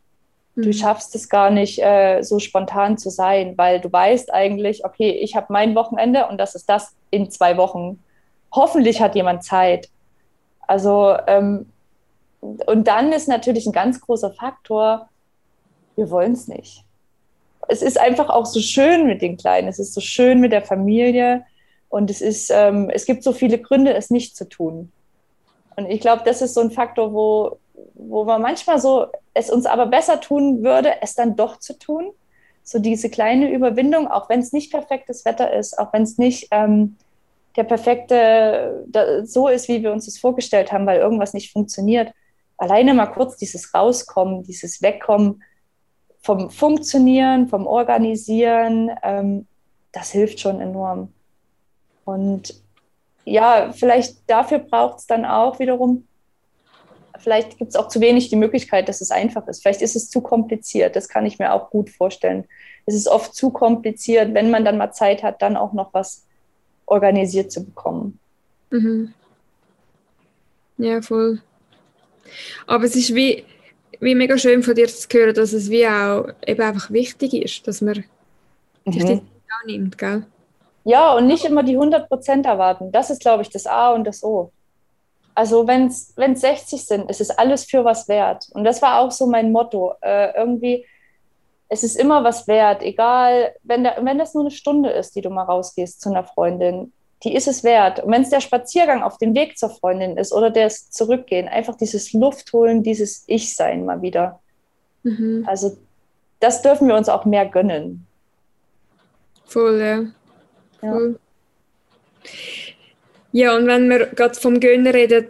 Du 0.56 0.68
mhm. 0.68 0.72
schaffst 0.72 1.14
es 1.14 1.28
gar 1.28 1.50
nicht, 1.50 1.82
äh, 1.82 2.22
so 2.22 2.38
spontan 2.38 2.96
zu 2.96 3.10
sein, 3.10 3.58
weil 3.58 3.80
du 3.80 3.92
weißt 3.92 4.32
eigentlich, 4.32 4.84
okay, 4.84 5.10
ich 5.10 5.34
habe 5.34 5.46
mein 5.48 5.74
Wochenende 5.74 6.26
und 6.28 6.38
das 6.38 6.54
ist 6.54 6.68
das 6.68 6.94
in 7.10 7.30
zwei 7.30 7.56
Wochen. 7.56 8.02
Hoffentlich 8.52 9.00
hat 9.00 9.16
jemand 9.16 9.42
Zeit. 9.42 9.88
Also, 10.66 11.16
ähm, 11.26 11.66
und 12.40 12.86
dann 12.86 13.12
ist 13.12 13.26
natürlich 13.26 13.66
ein 13.66 13.72
ganz 13.72 14.00
großer 14.00 14.32
Faktor, 14.32 15.08
wir 15.96 16.10
wollen 16.10 16.32
es 16.32 16.46
nicht. 16.46 16.84
Es 17.68 17.82
ist 17.82 17.98
einfach 17.98 18.28
auch 18.28 18.46
so 18.46 18.60
schön 18.60 19.06
mit 19.06 19.22
den 19.22 19.36
Kleinen, 19.36 19.68
es 19.68 19.78
ist 19.78 19.94
so 19.94 20.00
schön 20.00 20.40
mit 20.40 20.52
der 20.52 20.62
Familie 20.62 21.44
und 21.88 22.10
es, 22.10 22.20
ist, 22.20 22.50
ähm, 22.50 22.90
es 22.90 23.06
gibt 23.06 23.22
so 23.22 23.32
viele 23.32 23.58
Gründe, 23.58 23.94
es 23.94 24.10
nicht 24.10 24.36
zu 24.36 24.48
tun. 24.48 24.92
Und 25.76 25.86
ich 25.86 26.00
glaube, 26.00 26.22
das 26.24 26.42
ist 26.42 26.54
so 26.54 26.60
ein 26.60 26.70
Faktor, 26.70 27.12
wo, 27.12 27.58
wo 27.94 28.24
man 28.24 28.42
manchmal 28.42 28.78
so 28.78 29.06
es 29.34 29.50
uns 29.50 29.66
aber 29.66 29.86
besser 29.86 30.20
tun 30.20 30.62
würde, 30.62 31.02
es 31.02 31.14
dann 31.14 31.36
doch 31.36 31.58
zu 31.58 31.78
tun. 31.78 32.12
So 32.62 32.78
diese 32.78 33.10
kleine 33.10 33.50
Überwindung, 33.50 34.08
auch 34.08 34.28
wenn 34.28 34.40
es 34.40 34.52
nicht 34.52 34.72
perfektes 34.72 35.24
Wetter 35.24 35.52
ist, 35.52 35.78
auch 35.78 35.92
wenn 35.92 36.02
es 36.02 36.18
nicht 36.18 36.48
ähm, 36.50 36.96
der 37.56 37.64
perfekte 37.64 38.84
da, 38.88 39.24
so 39.24 39.48
ist, 39.48 39.68
wie 39.68 39.82
wir 39.82 39.92
uns 39.92 40.06
das 40.06 40.18
vorgestellt 40.18 40.72
haben, 40.72 40.86
weil 40.86 40.98
irgendwas 40.98 41.34
nicht 41.34 41.52
funktioniert. 41.52 42.12
Alleine 42.56 42.94
mal 42.94 43.06
kurz 43.06 43.36
dieses 43.36 43.74
Rauskommen, 43.74 44.44
dieses 44.44 44.80
Wegkommen 44.80 45.42
vom 46.20 46.50
Funktionieren, 46.50 47.48
vom 47.48 47.66
Organisieren, 47.66 48.90
ähm, 49.02 49.46
das 49.92 50.10
hilft 50.10 50.40
schon 50.40 50.60
enorm. 50.60 51.12
Und 52.04 52.54
ja, 53.24 53.72
vielleicht 53.72 54.18
dafür 54.26 54.58
braucht 54.58 55.00
es 55.00 55.06
dann 55.06 55.24
auch 55.24 55.58
wiederum, 55.58 56.06
vielleicht 57.24 57.58
gibt 57.58 57.70
es 57.70 57.76
auch 57.76 57.88
zu 57.88 58.00
wenig 58.00 58.28
die 58.28 58.36
Möglichkeit, 58.36 58.88
dass 58.88 59.00
es 59.00 59.10
einfach 59.10 59.48
ist. 59.48 59.62
Vielleicht 59.62 59.82
ist 59.82 59.96
es 59.96 60.08
zu 60.08 60.20
kompliziert, 60.20 60.94
das 60.94 61.08
kann 61.08 61.26
ich 61.26 61.38
mir 61.38 61.52
auch 61.52 61.70
gut 61.70 61.90
vorstellen. 61.90 62.44
Es 62.86 62.94
ist 62.94 63.08
oft 63.08 63.34
zu 63.34 63.50
kompliziert, 63.50 64.34
wenn 64.34 64.50
man 64.50 64.64
dann 64.64 64.78
mal 64.78 64.92
Zeit 64.92 65.22
hat, 65.22 65.42
dann 65.42 65.56
auch 65.56 65.72
noch 65.72 65.92
was 65.92 66.24
organisiert 66.86 67.50
zu 67.50 67.64
bekommen. 67.64 68.20
Mhm. 68.70 69.14
Ja, 70.76 71.00
voll. 71.00 71.40
Aber 72.66 72.84
es 72.84 72.94
ist 72.94 73.14
wie, 73.14 73.44
wie 74.00 74.14
mega 74.14 74.38
schön 74.38 74.62
von 74.62 74.74
dir 74.74 74.86
zu 74.86 75.08
hören, 75.12 75.34
dass 75.34 75.52
es 75.52 75.70
wie 75.70 75.86
auch 75.86 76.28
eben 76.46 76.62
einfach 76.62 76.90
wichtig 76.90 77.34
ist, 77.34 77.66
dass 77.66 77.80
man 77.80 78.04
mhm. 78.84 78.92
sich 78.92 79.04
die 79.04 79.08
Zeit 79.08 79.22
nimmt, 79.66 79.98
gell? 79.98 80.26
Ja, 80.84 81.14
und 81.14 81.26
nicht 81.26 81.46
immer 81.46 81.62
die 81.62 81.76
100 81.76 82.08
Prozent 82.08 82.44
erwarten. 82.44 82.92
Das 82.92 83.08
ist, 83.08 83.20
glaube 83.22 83.42
ich, 83.42 83.48
das 83.48 83.66
A 83.66 83.92
und 83.92 84.04
das 84.04 84.22
O. 84.22 84.52
Also 85.34 85.66
wenn 85.66 85.86
es 85.86 86.14
60 86.16 86.84
sind, 86.84 87.10
ist 87.10 87.20
es 87.20 87.30
alles 87.30 87.64
für 87.64 87.84
was 87.84 88.08
wert. 88.08 88.48
Und 88.52 88.64
das 88.64 88.82
war 88.82 89.00
auch 89.00 89.10
so 89.10 89.26
mein 89.26 89.50
Motto. 89.50 89.94
Äh, 90.00 90.36
irgendwie, 90.36 90.86
es 91.68 91.82
ist 91.82 91.96
immer 91.96 92.22
was 92.22 92.46
wert, 92.46 92.82
egal, 92.82 93.54
wenn, 93.62 93.84
da, 93.84 93.96
wenn 94.00 94.18
das 94.18 94.34
nur 94.34 94.44
eine 94.44 94.52
Stunde 94.52 94.90
ist, 94.90 95.16
die 95.16 95.22
du 95.22 95.30
mal 95.30 95.42
rausgehst 95.42 96.00
zu 96.00 96.10
einer 96.10 96.24
Freundin, 96.24 96.92
die 97.24 97.34
ist 97.34 97.48
es 97.48 97.64
wert. 97.64 98.00
Und 98.00 98.12
wenn 98.12 98.22
es 98.22 98.30
der 98.30 98.40
Spaziergang 98.40 99.02
auf 99.02 99.18
dem 99.18 99.34
Weg 99.34 99.58
zur 99.58 99.70
Freundin 99.70 100.16
ist 100.16 100.32
oder 100.32 100.50
das 100.50 100.90
Zurückgehen, 100.90 101.48
einfach 101.48 101.76
dieses 101.76 102.12
Luft 102.12 102.52
holen, 102.52 102.82
dieses 102.82 103.24
Ich-Sein 103.26 103.84
mal 103.84 104.02
wieder. 104.02 104.40
Mhm. 105.02 105.44
Also 105.46 105.76
das 106.38 106.62
dürfen 106.62 106.86
wir 106.86 106.96
uns 106.96 107.08
auch 107.08 107.24
mehr 107.24 107.46
gönnen. 107.46 108.06
Voll, 109.46 109.80
ja. 109.80 110.04
Cool. 110.82 111.18
Ja, 112.22 112.73
und 113.56 113.66
wenn 113.66 113.90
wir 113.90 114.06
gerade 114.06 114.38
vom 114.38 114.60
Gönnen 114.60 114.86
reden, 114.86 115.26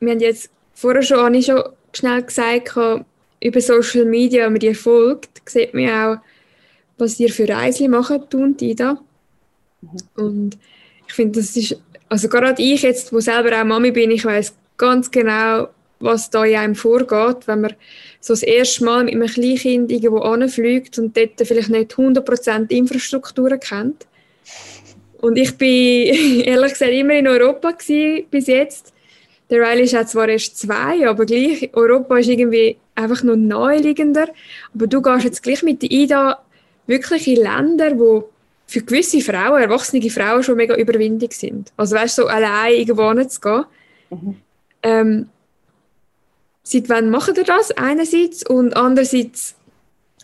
wir 0.00 0.10
haben 0.12 0.20
jetzt 0.20 0.50
vorher 0.74 1.02
schon, 1.02 1.18
habe 1.18 1.36
ich 1.36 1.46
schon 1.46 1.62
schnell 1.92 2.22
gesagt, 2.22 2.76
über 3.40 3.60
Social 3.60 4.04
Media, 4.04 4.44
wenn 4.44 4.54
man 4.54 4.60
dir 4.60 4.74
folgt, 4.74 5.42
sieht 5.48 5.74
man 5.74 5.88
auch, 5.88 6.18
was 6.98 7.20
ihr 7.20 7.30
für 7.30 7.48
Reisen 7.48 7.90
machen, 7.90 8.24
du 8.30 8.42
und 8.42 8.60
Ida. 8.60 8.98
Mhm. 9.80 9.98
Und 10.16 10.58
ich 11.06 11.14
finde, 11.14 11.38
das 11.38 11.56
ist, 11.56 11.80
also 12.08 12.28
gerade 12.28 12.60
ich 12.60 12.82
jetzt, 12.82 13.12
wo 13.12 13.20
selber 13.20 13.60
auch 13.60 13.64
Mami 13.64 13.92
bin, 13.92 14.10
ich 14.10 14.24
weiß 14.24 14.54
ganz 14.76 15.10
genau, 15.10 15.68
was 16.00 16.30
da 16.30 16.44
in 16.44 16.56
einem 16.56 16.74
vorgeht, 16.74 17.46
wenn 17.46 17.60
man 17.60 17.74
so 18.20 18.32
das 18.32 18.42
erste 18.42 18.84
Mal 18.84 19.04
mit 19.04 19.14
einem 19.14 19.28
Kleinkind 19.28 19.90
irgendwo 19.90 20.18
anfliegt 20.18 20.98
und 20.98 21.16
dort 21.16 21.40
vielleicht 21.44 21.70
nicht 21.70 21.92
100% 21.92 22.70
Infrastrukturen 22.70 23.60
kennt. 23.60 24.06
Und 25.18 25.36
ich 25.36 25.56
bin 25.56 25.68
ehrlich 26.44 26.72
gesagt 26.72 26.92
immer 26.92 27.14
in 27.14 27.26
Europa 27.26 27.74
bis 28.30 28.46
jetzt. 28.46 28.92
Der 29.50 29.60
Riley 29.60 29.84
ist 29.84 29.96
auch 29.96 30.04
zwar 30.04 30.28
erst 30.28 30.58
zwei, 30.58 31.08
aber 31.08 31.24
gleich, 31.24 31.70
Europa 31.72 32.18
ist 32.18 32.28
irgendwie 32.28 32.76
einfach 32.94 33.22
noch 33.22 33.36
naheliegender. 33.36 34.28
Aber 34.74 34.86
du 34.86 35.00
gehst 35.00 35.24
jetzt 35.24 35.42
gleich 35.42 35.62
mit 35.62 35.82
der 35.82 35.90
Ida 35.90 36.38
wirklich 36.86 37.26
in 37.26 37.42
Länder, 37.42 37.98
wo 37.98 38.28
für 38.66 38.82
gewisse 38.82 39.22
Frauen, 39.22 39.62
erwachsene 39.62 40.10
Frauen, 40.10 40.42
schon 40.42 40.56
mega 40.56 40.76
überwindig 40.76 41.32
sind. 41.32 41.72
Also 41.78 41.96
weißt 41.96 42.18
du, 42.18 42.22
so 42.22 42.28
allein 42.28 42.74
irgendwo 42.74 43.10
hinzugehen. 43.10 43.64
Mhm. 44.10 44.36
Ähm, 44.82 45.28
Seit 46.70 46.90
wann 46.90 47.08
macht 47.08 47.38
ihr 47.38 47.44
das 47.44 47.70
einerseits 47.70 48.46
und 48.46 48.76
andererseits, 48.76 49.54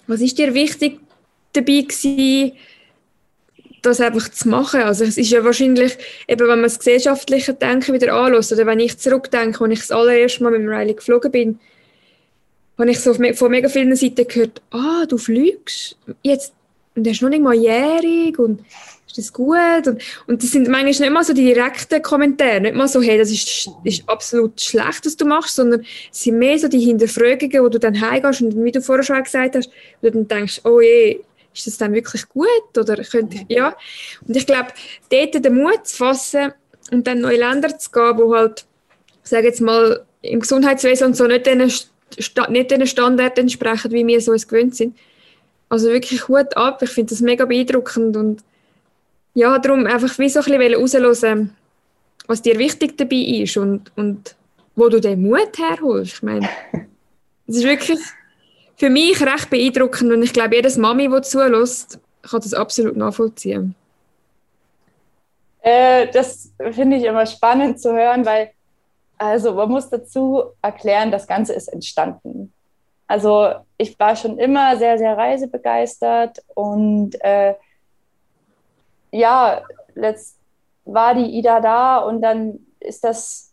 was 0.07 0.21
ist 0.21 0.37
dir 0.37 0.53
wichtig 0.53 1.01
dabei 1.55 1.81
gewesen, 1.81 2.53
das 3.85 4.01
einfach 4.01 4.29
zu 4.31 4.49
machen? 4.49 4.83
Also 4.83 5.05
es 5.05 5.17
ist 5.17 5.31
ja 5.31 5.45
wahrscheinlich, 5.45 5.97
eben 6.29 6.41
wenn 6.41 6.61
man 6.61 6.63
das 6.65 6.79
gesellschaftliche 6.79 7.55
Denken 7.55 7.95
wieder 7.95 8.15
anlässt 8.15 8.53
oder 8.53 8.67
wenn 8.67 8.81
ich 8.81 8.99
zurückdenke, 8.99 9.63
als 9.63 9.73
ich 9.73 9.81
das 9.81 9.91
allererste 9.91 10.43
Mal 10.43 10.51
mit 10.51 10.61
dem 10.61 10.69
Riley 10.69 10.95
geflogen 10.95 11.31
bin, 11.31 11.59
habe 12.79 12.91
ich 12.91 13.01
so 13.01 13.15
von 13.15 13.51
mega 13.51 13.69
vielen 13.69 13.95
Seiten 13.95 14.27
gehört, 14.27 14.61
ah, 14.71 15.07
du 15.07 15.17
fliegst 15.17 15.97
jetzt, 16.23 16.53
und 16.97 17.05
du 17.05 17.11
bist 17.11 17.23
noch 17.23 17.29
nicht 17.29 17.43
mal 17.43 17.55
jährig 17.55 18.39
und 18.39 18.61
ist 19.07 19.19
das 19.19 19.33
gut? 19.33 19.87
Und, 19.87 20.03
und 20.27 20.43
das 20.43 20.51
sind 20.51 20.69
manchmal 20.69 20.91
nicht 20.91 21.13
mal 21.13 21.25
so 21.25 21.33
die 21.33 21.45
direkten 21.45 22.03
Kommentare, 22.03 22.61
nicht 22.61 22.75
mal 22.75 22.89
so, 22.89 23.01
hey, 23.01 23.19
das 23.19 23.31
ist, 23.31 23.71
ist 23.85 24.09
absolut 24.09 24.61
schlecht, 24.61 25.05
was 25.05 25.17
du 25.17 25.25
machst, 25.25 25.57
sondern 25.57 25.85
es 26.13 26.23
sind 26.23 26.39
mehr 26.39 26.59
so 26.59 26.69
die 26.69 26.81
Hinterfragungen, 26.81 27.63
wo 27.63 27.69
du 27.69 27.79
dann 27.79 28.01
heimgehst 28.01 28.43
und 28.43 28.65
wie 28.65 28.73
du 28.73 28.81
vorher 28.81 29.05
schon 29.05 29.23
gesagt 29.23 29.57
hast, 29.57 29.71
wo 30.01 30.09
du 30.09 30.13
dann 30.13 30.29
denkst, 30.29 30.61
oh 30.65 30.81
je, 30.81 31.21
ist 31.55 31.67
das 31.67 31.79
dann 31.79 31.95
wirklich 31.95 32.29
gut? 32.29 32.77
Oder 32.77 32.97
könnte 33.05 33.37
ich, 33.37 33.57
ja. 33.57 33.77
Und 34.27 34.37
ich 34.37 34.47
glaube, 34.47 34.69
dort 35.11 35.45
den 35.45 35.55
Mut 35.55 35.87
zu 35.87 35.97
fassen 35.97 36.53
und 36.91 37.07
dann 37.07 37.21
neue 37.21 37.39
Länder 37.39 37.79
zu 37.79 37.91
gehen, 37.91 38.19
wo 38.19 38.35
halt, 38.35 38.67
sage 39.23 39.47
jetzt 39.47 39.61
mal, 39.61 40.05
im 40.21 40.41
Gesundheitswesen 40.41 41.09
und 41.09 41.17
so 41.17 41.27
nicht 41.27 41.47
den, 41.47 41.59
nicht 41.59 42.71
den 42.71 42.87
Standards 42.87 43.39
entsprechen, 43.39 43.93
wie 43.93 44.07
wir 44.07 44.21
so 44.21 44.33
es 44.33 44.49
gewöhnt 44.49 44.75
sind. 44.75 44.97
Also 45.69 45.89
wirklich 45.89 46.29
Hut 46.29 46.57
ab, 46.57 46.83
ich 46.83 46.91
finde 46.91 47.11
das 47.11 47.21
mega 47.21 47.45
beeindruckend 47.45 48.17
und 48.17 48.43
ja, 49.35 49.59
darum 49.59 49.87
einfach 49.87 50.19
wie 50.19 50.29
so 50.29 50.41
ein 50.41 50.59
bisschen 50.59 50.75
raushören, 50.75 51.57
was 52.27 52.43
dir 52.43 52.59
wichtig 52.59 52.97
dabei 52.97 53.17
ist 53.17 53.57
und, 53.57 53.91
und 53.97 54.37
wo 54.77 54.89
du 54.89 55.01
den 55.01 55.23
Mut 55.23 55.59
herholst. 55.59 56.15
Ich 56.15 56.23
meine, 56.23 56.49
es 57.47 57.57
ist 57.57 57.65
wirklich 57.65 57.99
für 58.77 58.91
mich 58.91 59.21
recht 59.21 59.51
beeindruckend 59.51 60.13
und 60.13 60.23
ich 60.23 60.33
glaube, 60.33 60.57
jedes 60.57 60.77
Mami, 60.77 61.09
die 61.09 61.23
zulässt, 61.23 61.99
kann 62.23 62.41
das 62.41 62.55
absolut 62.55 62.97
nachvollziehen. 62.97 63.75
Äh, 65.61 66.09
das 66.13 66.51
finde 66.73 66.97
ich 66.97 67.05
immer 67.05 67.27
spannend 67.27 67.81
zu 67.81 67.93
hören, 67.93 68.25
weil 68.27 68.51
also 69.19 69.55
man 69.55 69.71
muss 69.71 69.89
dazu 69.89 70.45
erklären, 70.61 71.11
das 71.11 71.27
Ganze 71.27 71.55
ist 71.55 71.69
entstanden. 71.69 72.53
Also 73.07 73.55
ich 73.77 73.99
war 73.99 74.17
schon 74.17 74.39
immer 74.39 74.77
sehr, 74.77 74.99
sehr 74.99 75.17
reisebegeistert 75.17 76.43
und 76.55 77.15
äh, 77.21 77.55
ja, 79.11 79.63
letzt 79.95 80.37
war 80.85 81.15
die 81.15 81.39
Ida 81.39 81.61
da 81.61 81.99
und 81.99 82.23
dann 82.23 82.67
ist 82.81 83.05
das, 83.05 83.44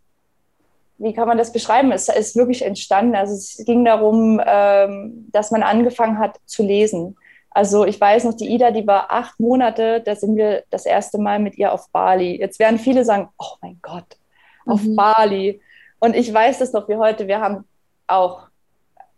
wie 1.02 1.14
kann 1.14 1.28
man 1.28 1.38
das 1.38 1.52
beschreiben? 1.52 1.92
Es 1.92 2.10
ist 2.10 2.36
wirklich 2.36 2.64
entstanden. 2.64 3.16
Also 3.16 3.34
es 3.34 3.64
ging 3.66 3.86
darum, 3.86 4.42
ähm, 4.46 5.28
dass 5.32 5.52
man 5.52 5.64
angefangen 5.64 6.20
hat 6.20 6.38
zu 6.46 6.64
lesen. 6.64 7.18
Also 7.50 7.86
ich 7.86 8.00
weiß 8.00 8.24
noch, 8.24 8.34
die 8.34 8.50
Ida, 8.50 8.72
die 8.72 8.88
war 8.88 9.12
acht 9.12 9.40
Monate, 9.40 10.02
da 10.02 10.16
sind 10.16 10.38
wir 10.38 10.64
das 10.70 10.86
erste 10.86 11.18
Mal 11.18 11.40
mit 11.40 11.58
ihr 11.58 11.74
auf 11.74 11.90
Bali. 11.92 12.40
Jetzt 12.40 12.60
werden 12.60 12.80
viele 12.80 13.04
sagen, 13.04 13.30
oh 13.38 13.56
mein 13.62 13.80
Gott, 13.82 14.18
auf 14.66 14.84
mhm. 14.84 14.96
Bali. 14.96 15.62
Und 16.00 16.16
ich 16.16 16.34
weiß 16.34 16.60
das 16.60 16.72
noch 16.72 16.88
wie 16.88 16.96
heute, 16.96 17.28
wir 17.28 17.42
haben 17.42 17.66
auch, 18.08 18.48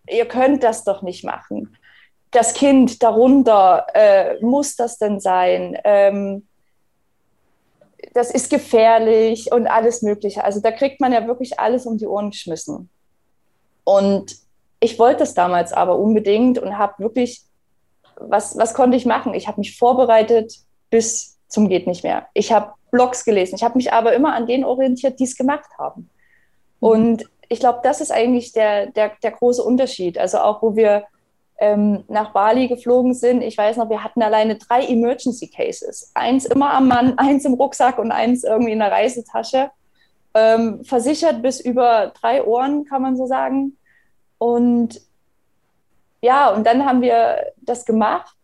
ihr 0.10 0.26
könnt 0.26 0.64
das 0.64 0.84
doch 0.84 1.02
nicht 1.02 1.24
machen 1.24 1.78
das 2.34 2.54
Kind 2.54 3.04
darunter, 3.04 3.86
äh, 3.94 4.44
muss 4.44 4.76
das 4.76 4.98
denn 4.98 5.20
sein? 5.20 5.78
Ähm, 5.84 6.48
das 8.14 8.32
ist 8.32 8.50
gefährlich 8.50 9.52
und 9.52 9.68
alles 9.68 10.02
Mögliche. 10.02 10.44
Also 10.44 10.60
da 10.60 10.72
kriegt 10.72 11.00
man 11.00 11.14
ja 11.14 11.26
wirklich 11.28 11.60
alles 11.60 11.86
um 11.86 11.98
die 11.98 12.08
Ohren 12.08 12.32
geschmissen. 12.32 12.90
Und 13.84 14.38
ich 14.80 15.00
wollte 15.00 15.24
es 15.24 15.34
damals 15.34 15.74
aber 15.74 15.98
unbedingt 15.98 16.60
und 16.60 16.78
habe 16.78 17.02
wirklich, 17.02 17.44
was, 18.18 18.58
was 18.58 18.74
konnte 18.74 18.98
ich 18.98 19.06
machen? 19.06 19.34
Ich 19.34 19.48
habe 19.48 19.60
mich 19.60 19.78
vorbereitet 19.78 20.56
bis 20.90 21.38
zum 21.48 21.70
geht 21.70 21.88
nicht 21.88 22.04
mehr. 22.04 22.28
Ich 22.34 22.52
habe 22.52 22.74
Blogs 22.92 23.26
gelesen. 23.26 23.56
Ich 23.56 23.64
habe 23.64 23.78
mich 23.78 23.94
aber 23.94 24.14
immer 24.14 24.34
an 24.34 24.48
denen 24.48 24.64
orientiert, 24.64 25.20
die 25.20 25.24
es 25.24 25.36
gemacht 25.36 25.70
haben. 25.78 26.10
Mhm. 26.82 26.88
Und 26.88 27.30
ich 27.50 27.60
glaube, 27.60 27.80
das 27.84 28.02
ist 28.02 28.12
eigentlich 28.12 28.52
der, 28.54 28.88
der, 28.88 29.12
der 29.22 29.32
große 29.32 29.64
Unterschied. 29.64 30.18
Also 30.18 30.40
auch, 30.40 30.62
wo 30.62 30.76
wir 30.76 31.06
ähm, 31.64 32.04
nach 32.10 32.34
Bali 32.34 32.68
geflogen 32.68 33.14
sind, 33.14 33.42
ich 33.42 33.58
weiß 33.58 33.78
noch, 33.78 33.90
wir 33.90 34.04
hatten 34.04 34.22
alleine 34.22 34.58
drei 34.58 34.86
Emergency 34.86 35.48
Cases. 35.48 36.12
Eins 36.14 36.44
immer 36.46 36.74
am 36.74 36.90
Mann, 36.90 37.14
eins 37.18 37.46
im 37.46 37.54
Rucksack 37.54 38.00
und 38.00 38.12
eins 38.12 38.44
irgendwie 38.44 38.74
in 38.74 38.80
der 38.80 38.92
Reisetasche. 38.92 39.72
Ähm, 40.34 40.84
versichert 40.84 41.42
bis 41.42 41.62
über 41.62 42.12
drei 42.20 42.44
Ohren, 42.44 42.84
kann 42.84 43.02
man 43.02 43.16
so 43.16 43.28
sagen. 43.28 43.78
Und 44.40 45.00
ja, 46.22 46.50
und 46.50 46.68
dann 46.68 46.86
haben 46.86 47.02
wir 47.02 47.54
das 47.58 47.86
gemacht 47.86 48.36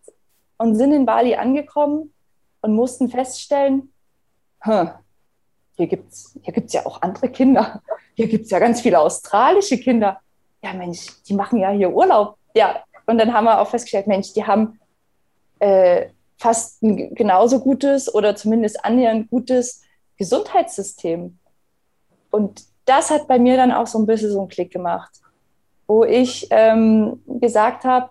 und 0.57 0.75
sind 0.75 0.93
in 0.93 1.05
Bali 1.05 1.35
angekommen 1.35 2.13
und 2.61 2.73
mussten 2.73 3.09
feststellen, 3.09 3.91
hier 4.63 5.87
gibt 5.87 6.11
es 6.11 6.37
hier 6.41 6.53
gibt's 6.53 6.73
ja 6.73 6.85
auch 6.85 7.01
andere 7.01 7.29
Kinder. 7.29 7.81
Hier 8.15 8.27
gibt 8.27 8.45
es 8.45 8.51
ja 8.51 8.59
ganz 8.59 8.81
viele 8.81 8.99
australische 8.99 9.77
Kinder. 9.77 10.19
Ja, 10.61 10.73
Mensch, 10.73 11.07
die 11.23 11.33
machen 11.33 11.59
ja 11.59 11.69
hier 11.69 11.91
Urlaub. 11.91 12.37
Ja, 12.53 12.83
und 13.09 13.17
dann 13.17 13.33
haben 13.33 13.45
wir 13.45 13.59
auch 13.59 13.67
festgestellt, 13.69 14.07
Mensch, 14.07 14.33
die 14.33 14.45
haben 14.45 14.79
äh, 15.59 16.09
fast 16.37 16.81
ein 16.83 17.15
genauso 17.15 17.59
gutes 17.59 18.13
oder 18.13 18.35
zumindest 18.35 18.85
annähernd 18.85 19.29
gutes 19.29 19.81
Gesundheitssystem. 20.17 21.37
Und 22.31 22.63
das 22.85 23.09
hat 23.09 23.27
bei 23.27 23.39
mir 23.39 23.57
dann 23.57 23.71
auch 23.71 23.87
so 23.87 23.97
ein 23.97 24.05
bisschen 24.05 24.31
so 24.31 24.39
einen 24.39 24.47
Klick 24.47 24.71
gemacht, 24.71 25.11
wo 25.87 26.03
ich 26.03 26.47
ähm, 26.51 27.21
gesagt 27.25 27.83
habe, 27.83 28.09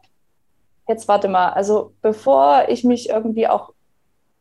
jetzt 0.89 1.07
warte 1.07 1.29
mal, 1.29 1.51
also 1.51 1.93
bevor 2.03 2.69
ich 2.69 2.83
mich 2.83 3.09
irgendwie 3.09 3.47
auch, 3.47 3.73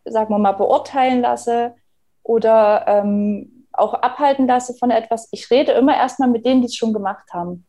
sagen 0.05 0.33
wir 0.33 0.39
mal, 0.39 0.53
beurteilen 0.53 1.21
lasse, 1.21 1.75
oder 2.23 2.83
ähm, 2.87 3.65
auch 3.71 3.93
abhalten 3.93 4.47
lasse 4.47 4.73
von 4.73 4.89
etwas, 4.89 5.29
ich 5.31 5.51
rede 5.51 5.73
immer 5.73 5.95
erstmal 5.95 6.29
mit 6.29 6.45
denen, 6.45 6.61
die 6.61 6.67
es 6.67 6.75
schon 6.75 6.93
gemacht 6.93 7.31
haben. 7.31 7.66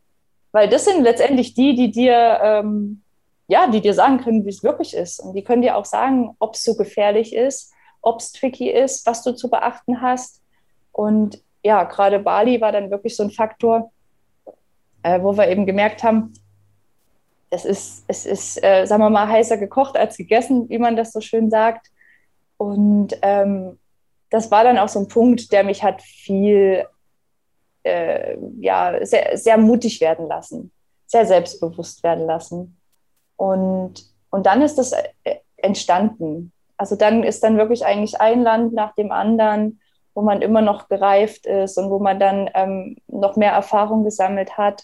Weil 0.51 0.69
das 0.69 0.85
sind 0.85 1.03
letztendlich 1.03 1.53
die, 1.53 1.75
die 1.75 1.91
dir, 1.91 2.39
ähm, 2.41 3.01
ja, 3.47 3.67
die 3.67 3.81
dir 3.81 3.93
sagen 3.93 4.19
können, 4.19 4.45
wie 4.45 4.49
es 4.49 4.63
wirklich 4.63 4.95
ist. 4.95 5.19
Und 5.19 5.33
die 5.33 5.43
können 5.43 5.61
dir 5.61 5.75
auch 5.75 5.85
sagen, 5.85 6.35
ob 6.39 6.55
es 6.55 6.63
so 6.63 6.75
gefährlich 6.75 7.35
ist, 7.35 7.73
ob 8.01 8.19
es 8.19 8.31
tricky 8.31 8.69
ist, 8.69 9.05
was 9.05 9.23
du 9.23 9.33
zu 9.33 9.49
beachten 9.49 10.01
hast. 10.01 10.41
Und 10.91 11.41
ja, 11.63 11.83
gerade 11.83 12.19
Bali 12.19 12.61
war 12.61 12.71
dann 12.71 12.89
wirklich 12.89 13.15
so 13.15 13.23
ein 13.23 13.31
Faktor, 13.31 13.91
äh, 15.03 15.21
wo 15.21 15.37
wir 15.37 15.47
eben 15.47 15.65
gemerkt 15.65 16.03
haben, 16.03 16.33
es 17.49 17.65
ist, 17.65 18.03
es 18.07 18.25
ist 18.25 18.63
äh, 18.63 18.85
sagen 18.85 19.01
wir 19.01 19.09
mal, 19.09 19.27
heißer 19.27 19.57
gekocht 19.57 19.97
als 19.97 20.17
gegessen, 20.17 20.69
wie 20.69 20.77
man 20.77 20.95
das 20.95 21.11
so 21.11 21.21
schön 21.21 21.49
sagt. 21.49 21.87
Und 22.57 23.17
ähm, 23.21 23.79
das 24.29 24.51
war 24.51 24.63
dann 24.63 24.77
auch 24.77 24.89
so 24.89 24.99
ein 24.99 25.07
Punkt, 25.07 25.51
der 25.51 25.63
mich 25.63 25.83
hat 25.83 26.01
viel, 26.01 26.85
äh, 27.83 28.37
ja, 28.59 29.05
sehr, 29.05 29.37
sehr 29.37 29.57
mutig 29.57 30.01
werden 30.01 30.27
lassen, 30.27 30.71
sehr 31.07 31.25
selbstbewusst 31.25 32.03
werden 32.03 32.25
lassen. 32.25 32.77
Und, 33.35 34.05
und 34.29 34.45
dann 34.45 34.61
ist 34.61 34.77
das 34.77 34.91
äh, 34.91 35.35
entstanden. 35.57 36.51
Also 36.77 36.95
dann 36.95 37.23
ist 37.23 37.43
dann 37.43 37.57
wirklich 37.57 37.85
eigentlich 37.85 38.19
ein 38.21 38.41
Land 38.41 38.73
nach 38.73 38.95
dem 38.95 39.11
anderen, 39.11 39.79
wo 40.13 40.21
man 40.21 40.41
immer 40.41 40.61
noch 40.61 40.87
gereift 40.89 41.45
ist 41.45 41.77
und 41.77 41.89
wo 41.89 41.99
man 41.99 42.19
dann 42.19 42.49
ähm, 42.53 42.97
noch 43.07 43.35
mehr 43.35 43.51
Erfahrung 43.51 44.03
gesammelt 44.03 44.57
hat. 44.57 44.83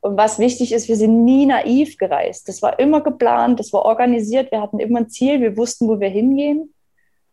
Und 0.00 0.16
was 0.16 0.38
wichtig 0.38 0.72
ist, 0.72 0.88
wir 0.88 0.96
sind 0.96 1.24
nie 1.24 1.46
naiv 1.46 1.96
gereist. 1.98 2.48
Das 2.48 2.62
war 2.62 2.78
immer 2.78 3.00
geplant, 3.00 3.58
das 3.58 3.72
war 3.72 3.84
organisiert, 3.84 4.52
wir 4.52 4.60
hatten 4.60 4.78
immer 4.78 5.00
ein 5.00 5.08
Ziel, 5.08 5.40
wir 5.40 5.56
wussten, 5.56 5.88
wo 5.88 5.98
wir 5.98 6.08
hingehen. 6.08 6.72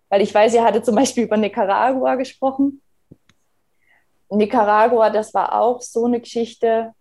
Weil 0.09 0.21
ich 0.21 0.33
weiß, 0.33 0.53
ihr 0.55 0.63
hattet 0.63 0.85
zum 0.85 0.95
Beispiel 0.95 1.25
über 1.25 1.37
Nicaragua 1.37 2.15
gesprochen. 2.15 2.81
Nicaragua, 4.37 5.09
das 5.09 5.33
war 5.33 5.59
auch 5.59 5.81
so 5.81 6.05
eine 6.05 6.19
Geschichte. 6.19 6.93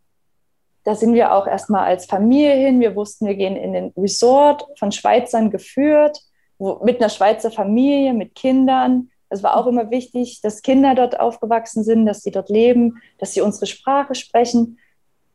Da 0.84 0.94
sind 0.94 1.14
wir 1.14 1.32
auch 1.32 1.46
erstmal 1.46 1.84
als 1.84 2.06
Familie 2.06 2.54
hin. 2.54 2.80
Wir 2.80 2.96
wussten, 2.96 3.26
wir 3.26 3.36
gehen 3.36 3.56
in 3.56 3.72
den 3.72 3.92
Resort 3.96 4.66
von 4.78 4.92
Schweizern 4.92 5.50
geführt, 5.50 6.20
wo, 6.58 6.80
mit 6.84 7.00
einer 7.00 7.08
Schweizer 7.08 7.50
Familie, 7.50 8.14
mit 8.14 8.34
Kindern. 8.34 9.10
Es 9.28 9.42
war 9.42 9.56
auch 9.56 9.66
immer 9.66 9.90
wichtig, 9.90 10.40
dass 10.42 10.62
Kinder 10.62 10.94
dort 10.94 11.18
aufgewachsen 11.18 11.84
sind, 11.84 12.06
dass 12.06 12.22
sie 12.22 12.30
dort 12.30 12.50
leben, 12.50 13.00
dass 13.18 13.32
sie 13.32 13.40
unsere 13.40 13.66
Sprache 13.66 14.14
sprechen. 14.14 14.78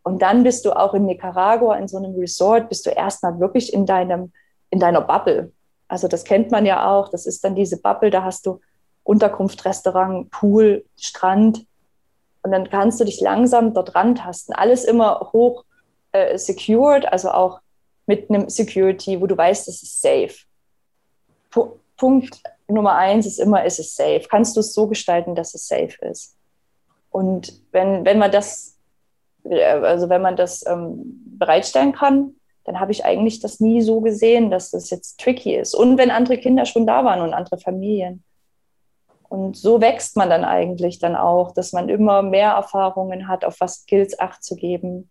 Und 0.04 0.22
dann 0.22 0.44
bist 0.44 0.66
du 0.66 0.72
auch 0.72 0.94
in 0.94 1.06
Nicaragua 1.06 1.76
in 1.76 1.88
so 1.88 1.98
einem 1.98 2.16
Resort, 2.16 2.70
bist 2.70 2.86
du 2.86 2.92
erstmal 2.92 3.40
wirklich 3.40 3.74
in 3.74 3.86
deinem, 3.86 4.32
in 4.70 4.80
deiner 4.80 5.02
Bubble. 5.02 5.52
Also 5.88 6.08
das 6.08 6.24
kennt 6.24 6.52
man 6.52 6.66
ja 6.66 6.90
auch. 6.90 7.10
Das 7.10 7.26
ist 7.26 7.44
dann 7.44 7.56
diese 7.56 7.82
Bubble, 7.82 8.10
da 8.10 8.24
hast 8.24 8.46
du 8.46 8.60
Unterkunft, 9.04 9.64
Restaurant, 9.66 10.30
Pool, 10.32 10.86
Strand. 10.98 11.66
Und 12.48 12.54
dann 12.54 12.70
kannst 12.70 12.98
du 13.02 13.04
dich 13.04 13.20
langsam 13.20 13.74
dort 13.74 13.94
rantasten. 13.94 14.56
Alles 14.56 14.86
immer 14.86 15.32
hoch 15.34 15.66
äh, 16.14 16.38
secured, 16.38 17.06
also 17.12 17.32
auch 17.32 17.60
mit 18.06 18.30
einem 18.30 18.48
Security, 18.48 19.20
wo 19.20 19.28
du 19.28 19.36
weißt, 19.36 19.68
es 19.68 19.84
ist 19.84 20.02
safe. 20.02 20.34
P 21.52 21.62
Punkt 21.98 22.42
Nummer 22.70 22.96
eins 22.96 23.26
ist 23.26 23.38
immer, 23.40 23.66
ist 23.66 23.80
es 23.80 23.98
safe. 23.98 24.24
Kannst 24.30 24.56
du 24.56 24.62
es 24.62 24.74
so 24.74 24.88
gestalten, 24.88 25.36
dass 25.36 25.56
es 25.56 25.68
safe 25.68 25.98
ist? 26.10 26.38
Und 27.10 27.52
wenn, 27.74 28.06
wenn 28.06 28.18
man 28.18 28.32
das, 28.32 28.78
äh, 29.44 29.62
also 29.62 30.08
wenn 30.08 30.22
man 30.22 30.38
das 30.38 30.66
ähm, 30.66 31.02
bereitstellen 31.38 31.92
kann, 31.92 32.36
dann 32.64 32.80
habe 32.80 32.94
ich 32.94 33.04
eigentlich 33.04 33.42
das 33.42 33.60
nie 33.60 33.82
so 33.82 34.00
gesehen, 34.00 34.50
dass 34.52 34.72
das 34.72 34.90
jetzt 34.90 35.20
tricky 35.20 35.54
ist. 35.54 35.76
Und 35.76 35.98
wenn 35.98 36.12
andere 36.12 36.38
Kinder 36.38 36.66
schon 36.66 36.88
da 36.88 37.04
waren 37.04 37.20
und 37.20 37.34
andere 37.34 37.58
Familien. 37.58 38.24
Und 39.30 39.58
so 39.58 39.82
wächst 39.82 40.16
man 40.16 40.30
dann 40.30 40.46
eigentlich 40.46 41.00
dann 41.00 41.16
auch, 41.16 41.52
dass 41.52 41.74
man 41.74 41.90
immer 41.90 42.22
mehr 42.22 42.52
Erfahrungen 42.52 43.28
hat, 43.28 43.44
auf 43.44 43.58
was 43.60 43.86
gilt 43.86 44.10
es 44.10 44.20
Acht 44.20 44.44
zu 44.44 44.56
geben. 44.56 45.10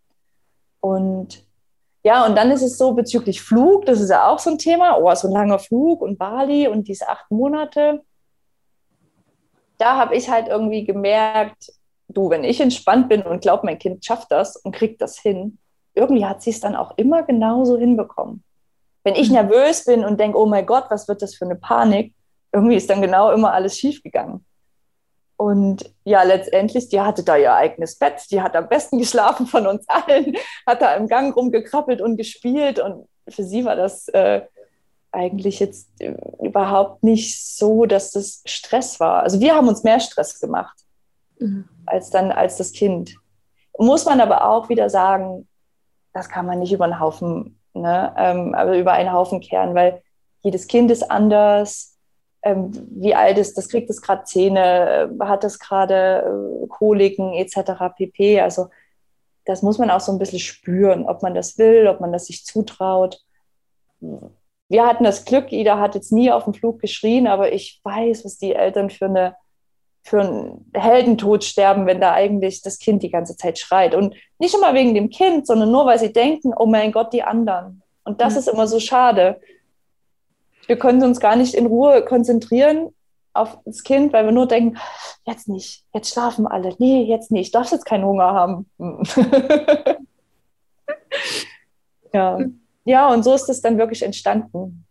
Und 0.79 1.45
ja, 2.03 2.25
und 2.25 2.35
dann 2.35 2.51
ist 2.51 2.61
es 2.61 2.77
so 2.77 2.93
bezüglich 2.93 3.41
Flug, 3.41 3.85
das 3.85 3.99
ist 3.99 4.09
ja 4.09 4.29
auch 4.29 4.39
so 4.39 4.49
ein 4.49 4.57
Thema. 4.57 4.97
Oh, 4.97 5.13
so 5.13 5.27
ein 5.27 5.33
langer 5.33 5.59
Flug 5.59 6.01
und 6.01 6.17
Bali 6.17 6.67
und 6.67 6.87
diese 6.87 7.09
acht 7.09 7.29
Monate. 7.29 8.01
Da 9.77 9.97
habe 9.97 10.15
ich 10.15 10.29
halt 10.29 10.47
irgendwie 10.47 10.85
gemerkt, 10.85 11.71
du, 12.07 12.29
wenn 12.29 12.43
ich 12.43 12.61
entspannt 12.61 13.09
bin 13.09 13.21
und 13.21 13.41
glaube, 13.41 13.65
mein 13.65 13.77
Kind 13.77 14.03
schafft 14.03 14.31
das 14.31 14.55
und 14.55 14.73
kriegt 14.73 15.01
das 15.01 15.19
hin, 15.19 15.59
irgendwie 15.93 16.25
hat 16.25 16.41
sie 16.41 16.51
es 16.51 16.59
dann 16.59 16.75
auch 16.75 16.97
immer 16.97 17.23
genauso 17.23 17.77
hinbekommen. 17.77 18.43
Wenn 19.03 19.15
ich 19.15 19.29
mhm. 19.29 19.35
nervös 19.35 19.85
bin 19.85 20.05
und 20.05 20.19
denke, 20.19 20.39
oh 20.39 20.45
mein 20.45 20.65
Gott, 20.65 20.85
was 20.89 21.07
wird 21.07 21.21
das 21.21 21.35
für 21.35 21.45
eine 21.45 21.55
Panik, 21.55 22.13
irgendwie 22.51 22.75
ist 22.75 22.89
dann 22.89 23.01
genau 23.01 23.31
immer 23.31 23.53
alles 23.53 23.77
schiefgegangen. 23.77 24.45
Und 25.35 25.93
ja, 26.03 26.23
letztendlich, 26.23 26.89
die 26.89 26.99
hatte 26.99 27.23
da 27.23 27.37
ihr 27.37 27.53
eigenes 27.53 27.97
Bett, 27.97 28.25
die 28.31 28.41
hat 28.41 28.55
am 28.55 28.67
besten 28.67 28.97
geschlafen 28.97 29.45
von 29.45 29.67
uns 29.67 29.87
allen, 29.87 30.35
hat 30.65 30.81
da 30.81 30.95
im 30.95 31.07
Gang 31.07 31.35
rumgekrabbelt 31.35 32.01
und 32.01 32.17
gespielt. 32.17 32.79
Und 32.79 33.07
für 33.27 33.43
sie 33.43 33.63
war 33.63 33.75
das 33.75 34.07
äh, 34.09 34.41
eigentlich 35.11 35.59
jetzt 35.59 35.89
äh, 35.99 36.15
überhaupt 36.41 37.03
nicht 37.03 37.39
so, 37.45 37.85
dass 37.85 38.11
das 38.11 38.41
Stress 38.45 38.99
war. 38.99 39.23
Also 39.23 39.39
wir 39.39 39.55
haben 39.55 39.67
uns 39.67 39.83
mehr 39.83 39.99
Stress 39.99 40.39
gemacht 40.39 40.77
mhm. 41.39 41.67
als 41.85 42.09
dann 42.09 42.31
als 42.31 42.57
das 42.57 42.71
Kind. 42.71 43.15
Muss 43.77 44.05
man 44.05 44.21
aber 44.21 44.49
auch 44.49 44.69
wieder 44.69 44.89
sagen, 44.89 45.47
das 46.13 46.29
kann 46.29 46.45
man 46.45 46.59
nicht 46.59 46.73
über 46.73 46.85
einen 46.85 46.99
Haufen, 46.99 47.59
ne, 47.73 48.13
ähm, 48.17 48.55
aber 48.55 48.77
über 48.77 48.93
einen 48.93 49.11
Haufen 49.11 49.39
kehren, 49.39 49.75
weil 49.75 50.01
jedes 50.41 50.67
Kind 50.67 50.89
ist 50.89 51.11
anders. 51.11 51.96
Ähm, 52.43 52.71
wie 52.91 53.15
alt 53.15 53.37
ist 53.37 53.57
das? 53.57 53.69
Kriegt 53.69 53.89
es 53.89 54.01
gerade 54.01 54.23
Zähne? 54.23 55.09
Äh, 55.19 55.23
hat 55.25 55.43
das 55.43 55.59
gerade 55.59 56.63
äh, 56.63 56.67
Koliken 56.67 57.33
etc. 57.33 57.95
pp. 57.95 58.41
Also 58.41 58.69
das 59.45 59.61
muss 59.61 59.77
man 59.77 59.89
auch 59.89 60.01
so 60.01 60.11
ein 60.11 60.19
bisschen 60.19 60.39
spüren, 60.39 61.05
ob 61.05 61.23
man 61.23 61.33
das 61.33 61.57
will, 61.57 61.87
ob 61.87 62.01
man 62.01 62.11
das 62.11 62.25
sich 62.25 62.45
zutraut. 62.45 63.21
Wir 64.69 64.85
hatten 64.85 65.05
das 65.05 65.25
Glück, 65.25 65.51
Ida 65.51 65.79
hat 65.79 65.95
jetzt 65.95 66.11
nie 66.11 66.31
auf 66.31 66.43
dem 66.43 66.53
Flug 66.53 66.81
geschrien, 66.81 67.27
aber 67.27 67.53
ich 67.53 67.79
weiß, 67.83 68.25
was 68.25 68.37
die 68.37 68.53
Eltern 68.53 68.89
für 68.89 69.05
eine 69.05 69.35
für 70.07 70.21
einen 70.21 70.71
Heldentod 70.73 71.43
sterben, 71.43 71.85
wenn 71.85 71.99
da 71.99 72.13
eigentlich 72.13 72.61
das 72.61 72.79
Kind 72.79 73.03
die 73.03 73.09
ganze 73.09 73.35
Zeit 73.35 73.59
schreit. 73.59 73.93
Und 73.93 74.15
nicht 74.39 74.55
immer 74.55 74.73
wegen 74.73 74.93
dem 74.93 75.09
Kind, 75.09 75.45
sondern 75.45 75.69
nur, 75.69 75.85
weil 75.85 75.99
sie 75.99 76.13
denken, 76.13 76.53
oh 76.55 76.65
mein 76.65 76.93
Gott, 76.93 77.11
die 77.11 77.23
anderen. 77.23 77.83
Und 78.05 78.21
das 78.21 78.33
mhm. 78.33 78.39
ist 78.39 78.47
immer 78.47 78.67
so 78.67 78.79
schade. 78.79 79.41
Wir 80.67 80.77
können 80.77 81.03
uns 81.03 81.19
gar 81.19 81.35
nicht 81.35 81.53
in 81.53 81.65
Ruhe 81.65 82.05
konzentrieren 82.05 82.93
auf 83.33 83.57
das 83.65 83.83
Kind, 83.83 84.13
weil 84.13 84.25
wir 84.25 84.31
nur 84.31 84.47
denken, 84.47 84.77
jetzt 85.25 85.47
nicht, 85.47 85.83
jetzt 85.93 86.11
schlafen 86.11 86.47
alle. 86.47 86.75
Nee, 86.79 87.03
jetzt 87.03 87.31
nicht, 87.31 87.47
ich 87.47 87.51
darf 87.51 87.71
jetzt 87.71 87.85
keinen 87.85 88.05
Hunger 88.05 88.33
haben. 88.33 88.69
ja. 92.13 92.39
ja, 92.85 93.07
und 93.09 93.23
so 93.23 93.33
ist 93.33 93.49
es 93.49 93.61
dann 93.61 93.77
wirklich 93.77 94.03
entstanden. 94.03 94.85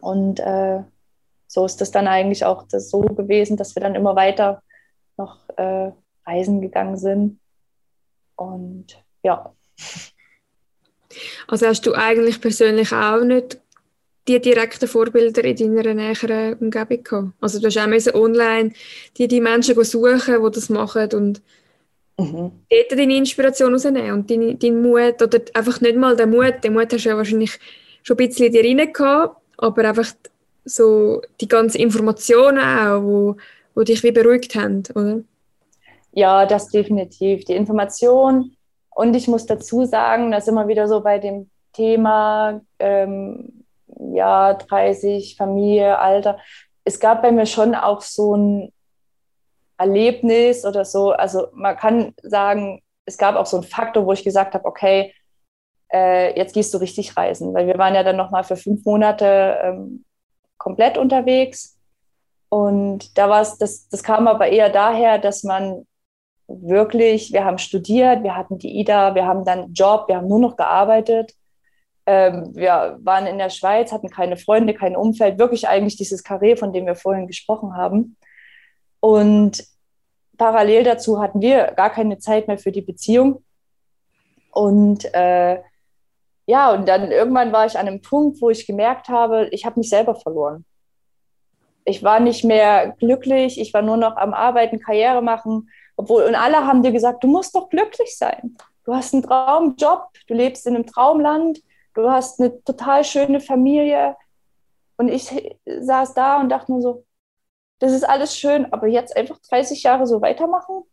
Und 0.00 0.40
äh, 0.40 0.80
so 1.46 1.64
ist 1.64 1.80
das 1.80 1.90
dann 1.90 2.06
eigentlich 2.06 2.44
auch 2.44 2.64
das 2.68 2.90
so 2.90 3.00
gewesen, 3.00 3.56
dass 3.56 3.74
wir 3.74 3.82
dann 3.82 3.94
immer 3.94 4.16
weiter 4.16 4.62
noch 5.16 5.38
äh, 5.56 5.90
reisen 6.26 6.60
gegangen 6.60 6.96
sind. 6.96 7.40
Und 8.36 9.02
ja. 9.22 9.52
Also 11.46 11.66
hast 11.66 11.84
du 11.86 11.94
eigentlich 11.94 12.40
persönlich 12.40 12.92
auch 12.92 13.22
nicht 13.22 13.61
die 14.28 14.40
direkten 14.40 14.88
Vorbilder 14.88 15.44
in 15.44 15.56
deiner 15.56 15.94
näheren 15.94 16.54
Umgebung 16.54 17.02
gehabt? 17.02 17.28
Also 17.40 17.58
du 17.58 17.66
hast 17.66 18.08
auch 18.08 18.14
online 18.14 18.72
die, 19.16 19.28
die 19.28 19.40
Menschen 19.40 19.82
suchen, 19.84 20.44
die 20.44 20.50
das 20.50 20.68
machen 20.68 21.08
und 21.12 21.42
mhm. 22.18 22.52
dort 22.70 22.92
deine 22.92 23.16
Inspiration 23.16 23.72
rausnehmen 23.72 24.12
und 24.12 24.30
deinen 24.30 24.58
dein 24.58 24.80
Mut 24.80 25.20
oder 25.20 25.40
einfach 25.54 25.80
nicht 25.80 25.96
mal 25.96 26.16
den 26.16 26.30
Mut, 26.30 26.62
den 26.62 26.74
Mut 26.74 26.92
hast 26.92 27.04
du 27.04 27.08
ja 27.08 27.16
wahrscheinlich 27.16 27.58
schon 28.02 28.16
ein 28.18 28.28
bisschen 28.28 28.46
in 28.46 28.52
dir 28.52 28.64
rein 28.64 28.92
gehabt, 28.92 29.36
aber 29.58 29.88
einfach 29.88 30.12
so 30.64 31.22
die 31.40 31.48
ganzen 31.48 31.80
Informationen 31.80 32.58
auch, 32.58 33.02
wo, 33.02 33.36
wo 33.74 33.82
dich 33.82 34.02
wie 34.02 34.12
beruhigt 34.12 34.54
haben, 34.54 34.82
oder? 34.94 35.22
Ja, 36.12 36.46
das 36.46 36.68
definitiv. 36.68 37.44
Die 37.44 37.54
Information 37.54 38.54
und 38.94 39.16
ich 39.16 39.28
muss 39.28 39.46
dazu 39.46 39.84
sagen, 39.84 40.30
dass 40.30 40.48
immer 40.48 40.68
wieder 40.68 40.86
so 40.86 41.00
bei 41.00 41.18
dem 41.18 41.48
Thema 41.72 42.60
ähm, 42.78 43.61
ja 44.12 44.54
30 44.54 45.36
Familie 45.36 45.98
Alter, 45.98 46.38
es 46.84 46.98
gab 46.98 47.22
bei 47.22 47.32
mir 47.32 47.46
schon 47.46 47.74
auch 47.74 48.00
so 48.00 48.36
ein 48.36 48.72
Erlebnis 49.78 50.64
oder 50.64 50.84
so. 50.84 51.12
Also 51.12 51.48
man 51.54 51.76
kann 51.76 52.14
sagen, 52.22 52.82
es 53.04 53.18
gab 53.18 53.36
auch 53.36 53.46
so 53.46 53.56
einen 53.56 53.64
Faktor, 53.64 54.06
wo 54.06 54.12
ich 54.12 54.24
gesagt 54.24 54.54
habe, 54.54 54.64
okay, 54.64 55.14
äh, 55.92 56.36
jetzt 56.38 56.54
gehst 56.54 56.72
du 56.72 56.78
richtig 56.78 57.16
reisen, 57.16 57.52
weil 57.54 57.66
wir 57.66 57.78
waren 57.78 57.94
ja 57.94 58.02
dann 58.02 58.16
noch 58.16 58.30
mal 58.30 58.44
für 58.44 58.56
fünf 58.56 58.84
Monate 58.84 59.58
ähm, 59.62 60.04
komplett 60.56 60.98
unterwegs. 60.98 61.78
Und 62.48 63.16
da 63.18 63.28
war 63.28 63.42
es, 63.42 63.58
das, 63.58 63.88
das 63.88 64.02
kam 64.02 64.28
aber 64.28 64.48
eher 64.48 64.70
daher, 64.70 65.18
dass 65.18 65.42
man 65.42 65.86
wirklich, 66.46 67.32
wir 67.32 67.44
haben 67.44 67.58
studiert, 67.58 68.22
wir 68.22 68.36
hatten 68.36 68.58
die 68.58 68.78
IDA, 68.80 69.14
wir 69.14 69.26
haben 69.26 69.44
dann 69.44 69.72
Job, 69.72 70.08
wir 70.08 70.16
haben 70.16 70.28
nur 70.28 70.40
noch 70.40 70.56
gearbeitet. 70.56 71.34
Ähm, 72.06 72.54
wir 72.54 72.98
waren 73.02 73.26
in 73.26 73.38
der 73.38 73.50
Schweiz, 73.50 73.92
hatten 73.92 74.10
keine 74.10 74.36
Freunde, 74.36 74.74
kein 74.74 74.96
Umfeld, 74.96 75.38
wirklich 75.38 75.68
eigentlich 75.68 75.96
dieses 75.96 76.24
Karree, 76.24 76.56
von 76.56 76.72
dem 76.72 76.86
wir 76.86 76.96
vorhin 76.96 77.26
gesprochen 77.26 77.76
haben. 77.76 78.16
Und 79.00 79.64
parallel 80.36 80.84
dazu 80.84 81.20
hatten 81.20 81.40
wir 81.40 81.72
gar 81.76 81.90
keine 81.90 82.18
Zeit 82.18 82.48
mehr 82.48 82.58
für 82.58 82.72
die 82.72 82.82
Beziehung. 82.82 83.44
Und 84.50 85.04
äh, 85.14 85.60
ja, 86.46 86.72
und 86.72 86.88
dann 86.88 87.12
irgendwann 87.12 87.52
war 87.52 87.66
ich 87.66 87.78
an 87.78 87.86
einem 87.86 88.02
Punkt, 88.02 88.42
wo 88.42 88.50
ich 88.50 88.66
gemerkt 88.66 89.08
habe, 89.08 89.48
ich 89.52 89.64
habe 89.64 89.78
mich 89.78 89.88
selber 89.88 90.14
verloren. 90.14 90.64
Ich 91.84 92.02
war 92.02 92.20
nicht 92.20 92.44
mehr 92.44 92.94
glücklich, 92.98 93.60
ich 93.60 93.72
war 93.74 93.82
nur 93.82 93.96
noch 93.96 94.16
am 94.16 94.34
Arbeiten, 94.34 94.80
Karriere 94.80 95.22
machen, 95.22 95.68
obwohl, 95.96 96.24
und 96.24 96.34
alle 96.34 96.66
haben 96.66 96.82
dir 96.82 96.92
gesagt, 96.92 97.22
du 97.24 97.28
musst 97.28 97.54
doch 97.54 97.68
glücklich 97.68 98.16
sein. 98.16 98.56
Du 98.84 98.94
hast 98.94 99.14
einen 99.14 99.22
Traumjob, 99.22 100.08
du 100.26 100.34
lebst 100.34 100.66
in 100.66 100.74
einem 100.74 100.86
Traumland, 100.86 101.60
du 101.94 102.10
hast 102.10 102.40
eine 102.40 102.62
total 102.64 103.04
schöne 103.04 103.40
Familie. 103.40 104.16
Und 104.96 105.08
ich 105.08 105.30
saß 105.66 106.14
da 106.14 106.40
und 106.40 106.48
dachte 106.48 106.72
nur 106.72 106.80
so, 106.80 107.06
das 107.80 107.92
ist 107.92 108.04
alles 108.04 108.36
schön, 108.36 108.72
aber 108.72 108.86
jetzt 108.86 109.16
einfach 109.16 109.38
30 109.40 109.82
Jahre 109.82 110.06
so 110.06 110.20
weitermachen? 110.20 110.84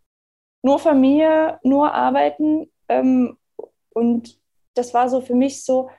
Nur 0.64 0.80
Familie, 0.80 1.60
nur 1.64 1.94
arbeiten. 1.94 2.72
Ähm, 2.88 3.38
und 3.90 4.40
das 4.74 4.94
war 4.94 5.10
so 5.10 5.22
für 5.22 5.36
mich 5.36 5.64
so 5.64 5.90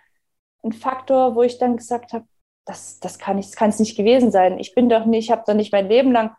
ein 0.65 0.73
Faktor, 0.73 1.35
wo 1.35 1.43
ich 1.43 1.59
dann 1.59 1.77
gesagt 1.77 2.13
habe, 2.13 2.27
das, 2.67 3.01
das 3.01 3.19
kann 3.19 3.39
es 3.39 3.79
nicht 3.79 3.97
gewesen 3.97 4.31
sein. 4.31 4.59
Ich 4.59 4.75
bin 4.75 4.89
doch 4.89 5.07
nicht, 5.07 5.27
ich 5.27 5.31
habe 5.31 5.45
doch 5.47 5.55
nicht 5.55 5.73
mein 5.73 5.89
Leben 5.89 6.13
lang 6.13 6.37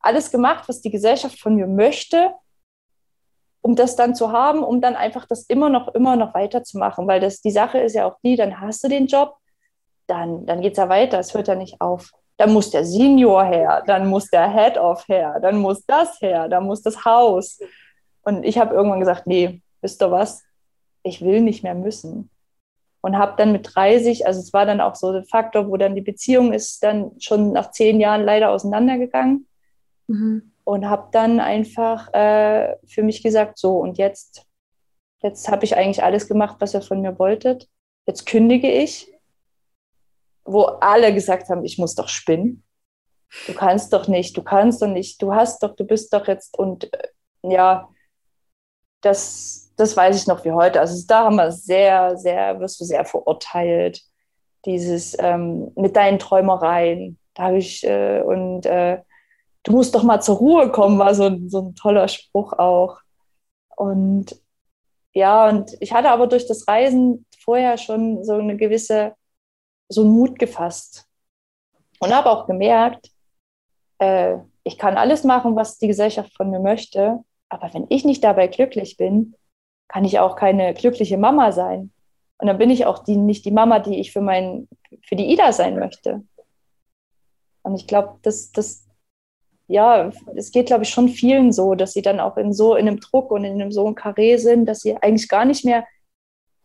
alles 0.00 0.30
gemacht, 0.30 0.68
was 0.68 0.82
die 0.82 0.90
Gesellschaft 0.90 1.40
von 1.40 1.56
mir 1.56 1.66
möchte, 1.66 2.34
um 3.64 3.76
das 3.76 3.96
dann 3.96 4.14
zu 4.14 4.30
haben, 4.30 4.62
um 4.62 4.82
dann 4.82 4.94
einfach 4.94 5.24
das 5.24 5.44
immer 5.44 5.70
noch, 5.70 5.88
immer 5.94 6.16
noch 6.16 6.34
weiterzumachen. 6.34 7.08
Weil 7.08 7.20
das, 7.20 7.40
die 7.40 7.50
Sache 7.50 7.78
ist 7.78 7.94
ja 7.94 8.04
auch 8.04 8.18
die, 8.22 8.36
dann 8.36 8.60
hast 8.60 8.84
du 8.84 8.88
den 8.88 9.06
Job, 9.06 9.38
dann, 10.06 10.44
dann 10.44 10.60
geht 10.60 10.72
es 10.72 10.76
ja 10.76 10.90
weiter, 10.90 11.18
es 11.18 11.32
hört 11.32 11.48
ja 11.48 11.54
nicht 11.54 11.80
auf. 11.80 12.10
Dann 12.36 12.52
muss 12.52 12.70
der 12.70 12.84
Senior 12.84 13.42
her, 13.44 13.82
dann 13.86 14.06
muss 14.06 14.28
der 14.28 14.52
Head-Off 14.52 15.08
her, 15.08 15.40
dann 15.40 15.56
muss 15.56 15.82
das 15.86 16.20
her, 16.20 16.46
dann 16.48 16.66
muss 16.66 16.82
das 16.82 17.06
Haus. 17.06 17.58
Und 18.22 18.44
ich 18.44 18.58
habe 18.58 18.74
irgendwann 18.74 19.00
gesagt, 19.00 19.26
nee, 19.26 19.62
wisst 19.80 20.02
ihr 20.02 20.10
was, 20.10 20.42
ich 21.02 21.22
will 21.22 21.40
nicht 21.40 21.62
mehr 21.62 21.74
müssen. 21.74 22.28
Und 23.00 23.16
habe 23.16 23.32
dann 23.38 23.52
mit 23.52 23.74
30, 23.74 24.26
also 24.26 24.40
es 24.40 24.52
war 24.52 24.66
dann 24.66 24.82
auch 24.82 24.94
so 24.94 25.10
der 25.10 25.24
Faktor, 25.24 25.68
wo 25.68 25.78
dann 25.78 25.94
die 25.94 26.02
Beziehung 26.02 26.52
ist 26.52 26.82
dann 26.82 27.12
schon 27.18 27.52
nach 27.52 27.70
zehn 27.70 27.98
Jahren 27.98 28.24
leider 28.24 28.50
auseinandergegangen. 28.50 29.46
Mhm. 30.06 30.53
Und 30.64 30.88
habe 30.88 31.08
dann 31.12 31.40
einfach 31.40 32.12
äh, 32.14 32.76
für 32.86 33.02
mich 33.02 33.22
gesagt, 33.22 33.58
so 33.58 33.78
und 33.78 33.98
jetzt, 33.98 34.46
jetzt 35.22 35.50
habe 35.50 35.64
ich 35.64 35.76
eigentlich 35.76 36.02
alles 36.02 36.26
gemacht, 36.26 36.56
was 36.60 36.74
ihr 36.74 36.80
von 36.80 37.02
mir 37.02 37.18
wolltet. 37.18 37.68
Jetzt 38.06 38.24
kündige 38.24 38.70
ich, 38.70 39.12
wo 40.44 40.62
alle 40.62 41.12
gesagt 41.12 41.48
haben, 41.48 41.64
ich 41.64 41.78
muss 41.78 41.94
doch 41.94 42.08
spinnen. 42.08 42.64
Du 43.46 43.54
kannst 43.54 43.92
doch 43.92 44.08
nicht, 44.08 44.36
du 44.36 44.42
kannst 44.42 44.80
doch 44.80 44.88
nicht, 44.88 45.20
du 45.20 45.34
hast 45.34 45.62
doch, 45.62 45.74
du 45.74 45.84
bist 45.84 46.12
doch 46.12 46.28
jetzt 46.28 46.56
und 46.58 46.92
äh, 46.92 47.08
ja, 47.42 47.88
das, 49.04 49.72
das 49.76 49.96
weiß 49.96 50.16
ich 50.16 50.26
noch 50.26 50.44
wie 50.44 50.52
heute. 50.52 50.80
Also 50.80 51.04
da 51.06 51.24
haben 51.24 51.36
wir 51.36 51.52
sehr, 51.52 52.16
sehr, 52.16 52.58
wirst 52.60 52.80
du 52.80 52.84
sehr 52.84 53.04
verurteilt. 53.04 54.02
Dieses 54.64 55.14
ähm, 55.18 55.72
mit 55.76 55.94
deinen 55.94 56.18
Träumereien. 56.18 57.18
Da 57.34 57.44
habe 57.44 57.58
ich 57.58 57.84
äh, 57.84 58.22
und 58.22 58.64
äh, 58.64 59.02
du 59.64 59.72
musst 59.72 59.94
doch 59.94 60.02
mal 60.02 60.20
zur 60.20 60.36
Ruhe 60.36 60.70
kommen, 60.70 60.98
war 60.98 61.14
so, 61.14 61.30
so 61.48 61.62
ein 61.62 61.74
toller 61.74 62.08
Spruch 62.08 62.52
auch. 62.52 63.00
Und 63.76 64.40
ja, 65.12 65.48
und 65.48 65.76
ich 65.80 65.92
hatte 65.92 66.10
aber 66.10 66.26
durch 66.26 66.46
das 66.46 66.68
Reisen 66.68 67.26
vorher 67.38 67.76
schon 67.78 68.24
so 68.24 68.34
eine 68.34 68.56
gewisse, 68.56 69.14
so 69.88 70.02
einen 70.02 70.12
Mut 70.12 70.38
gefasst. 70.38 71.06
Und 72.00 72.14
habe 72.14 72.30
auch 72.30 72.46
gemerkt, 72.46 73.10
äh, 73.98 74.38
ich 74.64 74.78
kann 74.78 74.96
alles 74.96 75.24
machen, 75.24 75.56
was 75.56 75.78
die 75.78 75.86
Gesellschaft 75.86 76.34
von 76.36 76.50
mir 76.50 76.60
möchte, 76.60 77.20
aber 77.48 77.72
wenn 77.72 77.86
ich 77.88 78.04
nicht 78.04 78.24
dabei 78.24 78.48
glücklich 78.48 78.96
bin, 78.96 79.34
kann 79.88 80.04
ich 80.04 80.18
auch 80.18 80.36
keine 80.36 80.74
glückliche 80.74 81.18
Mama 81.18 81.52
sein. 81.52 81.92
Und 82.38 82.48
dann 82.48 82.58
bin 82.58 82.70
ich 82.70 82.84
auch 82.86 82.98
die, 82.98 83.16
nicht 83.16 83.44
die 83.44 83.50
Mama, 83.50 83.78
die 83.78 84.00
ich 84.00 84.12
für, 84.12 84.20
mein, 84.20 84.68
für 85.06 85.16
die 85.16 85.32
Ida 85.32 85.52
sein 85.52 85.78
möchte. 85.78 86.24
Und 87.62 87.76
ich 87.76 87.86
glaube, 87.86 88.18
das, 88.22 88.50
das, 88.52 88.83
ja, 89.66 90.10
es 90.36 90.50
geht, 90.50 90.66
glaube 90.66 90.84
ich, 90.84 90.90
schon 90.90 91.08
vielen 91.08 91.52
so, 91.52 91.74
dass 91.74 91.92
sie 91.92 92.02
dann 92.02 92.20
auch 92.20 92.36
in 92.36 92.52
so 92.52 92.74
in 92.76 92.86
einem 92.86 93.00
Druck 93.00 93.30
und 93.30 93.44
in 93.44 93.60
einem 93.60 93.72
so 93.72 93.86
einem 93.86 93.94
Karree 93.94 94.36
sind, 94.36 94.66
dass 94.66 94.80
sie 94.80 94.96
eigentlich 94.96 95.28
gar 95.28 95.44
nicht 95.44 95.64
mehr 95.64 95.84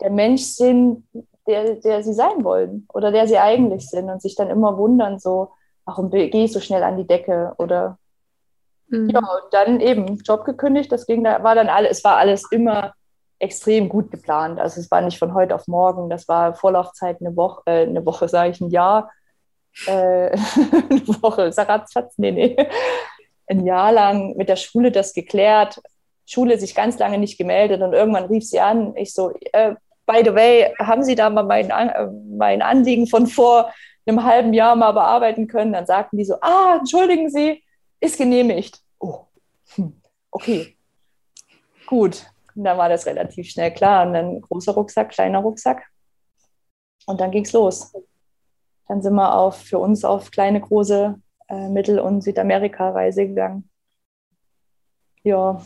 der 0.02 0.10
Mensch 0.10 0.44
sind, 0.44 1.08
der, 1.48 1.76
der 1.76 2.04
sie 2.04 2.14
sein 2.14 2.44
wollen 2.44 2.88
oder 2.94 3.12
der 3.12 3.28
sie 3.28 3.38
eigentlich 3.38 3.90
sind 3.90 4.10
und 4.10 4.22
sich 4.22 4.36
dann 4.36 4.50
immer 4.50 4.78
wundern, 4.78 5.20
so, 5.20 5.50
warum 5.86 6.10
gehe 6.10 6.30
ich 6.30 6.52
so 6.52 6.60
schnell 6.60 6.84
an 6.84 6.98
die 6.98 7.08
Decke 7.08 7.54
oder 7.58 7.98
mhm. 8.88 9.10
ja, 9.10 9.20
und 9.20 9.54
dann 9.54 9.80
eben 9.80 10.18
Job 10.18 10.46
gekündigt, 10.46 10.92
das 10.92 11.06
ging 11.06 11.24
da, 11.24 11.42
war 11.44 11.56
dann 11.56 11.70
alles, 11.70 12.00
es 12.00 12.04
war 12.04 12.18
alles 12.18 12.52
immer 12.52 12.94
extrem 13.40 13.88
gut 13.88 14.12
geplant. 14.12 14.60
Also 14.60 14.82
es 14.82 14.92
war 14.92 15.02
nicht 15.02 15.18
von 15.18 15.34
heute 15.34 15.56
auf 15.56 15.68
morgen, 15.68 16.10
das 16.10 16.28
war 16.28 16.54
Vorlaufzeit 16.54 17.22
eine 17.22 17.36
Woche, 17.36 17.62
äh, 17.66 17.84
eine 17.84 18.06
Woche 18.06 18.28
sage 18.28 18.52
ich, 18.52 18.62
ein 18.62 18.70
Jahr 18.70 19.10
äh, 19.86 19.92
eine 20.90 21.22
Woche, 21.22 21.52
Saratzfatz, 21.52 22.18
nee, 22.18 22.32
nee, 22.32 22.56
ein 23.48 23.66
Jahr 23.66 23.92
lang 23.92 24.36
mit 24.38 24.50
der 24.50 24.56
Schule 24.56 24.92
das 24.92 25.14
geklärt, 25.14 25.82
Schule 26.26 26.60
sich 26.60 26.76
ganz 26.76 27.00
lange 27.00 27.18
nicht 27.18 27.38
gemeldet 27.38 27.82
und 27.82 27.94
irgendwann 27.94 28.26
rief 28.26 28.46
sie 28.46 28.60
an, 28.60 28.96
ich 28.96 29.14
so, 29.14 29.34
äh, 29.52 29.74
by 30.10 30.22
the 30.26 30.34
way, 30.34 30.74
haben 30.80 31.04
Sie 31.04 31.16
da 31.16 31.30
mal 31.30 31.44
mein, 31.44 31.70
äh, 31.70 32.08
mein 32.30 32.62
Anliegen 32.62 33.08
von 33.08 33.28
vor 33.28 33.72
einem 34.06 34.24
halben 34.24 34.54
Jahr 34.54 34.76
mal 34.76 34.92
bearbeiten 34.92 35.48
können? 35.48 35.74
Dann 35.74 35.86
sagten 35.86 36.18
die 36.18 36.26
so, 36.26 36.36
ah, 36.42 36.78
entschuldigen 36.80 37.30
Sie, 37.30 37.64
ist 38.00 38.18
genehmigt. 38.18 38.80
Oh, 39.00 39.22
hm, 39.76 40.02
okay, 40.32 40.76
gut. 41.86 42.26
Und 42.56 42.64
dann 42.64 42.78
war 42.78 42.90
das 42.90 43.06
relativ 43.06 43.50
schnell 43.50 43.72
klar. 43.72 44.08
Und 44.08 44.14
dann 44.14 44.42
großer 44.42 44.74
Rucksack, 44.74 45.10
kleiner 45.10 45.40
Rucksack. 45.40 45.84
Und 47.06 47.22
dann 47.22 47.32
ging 47.32 47.46
es 47.46 47.54
los. 47.54 47.94
Dann 48.90 49.04
sind 49.04 49.14
wir 49.14 49.36
auf, 49.36 49.62
für 49.62 49.78
uns 49.78 50.04
auf 50.04 50.32
kleine, 50.32 50.60
große 50.60 51.16
äh, 51.48 51.70
Mittel- 51.70 52.00
und 52.00 52.22
Südamerika-Reise 52.22 53.28
gegangen. 53.28 53.70
Ja. 55.24 55.64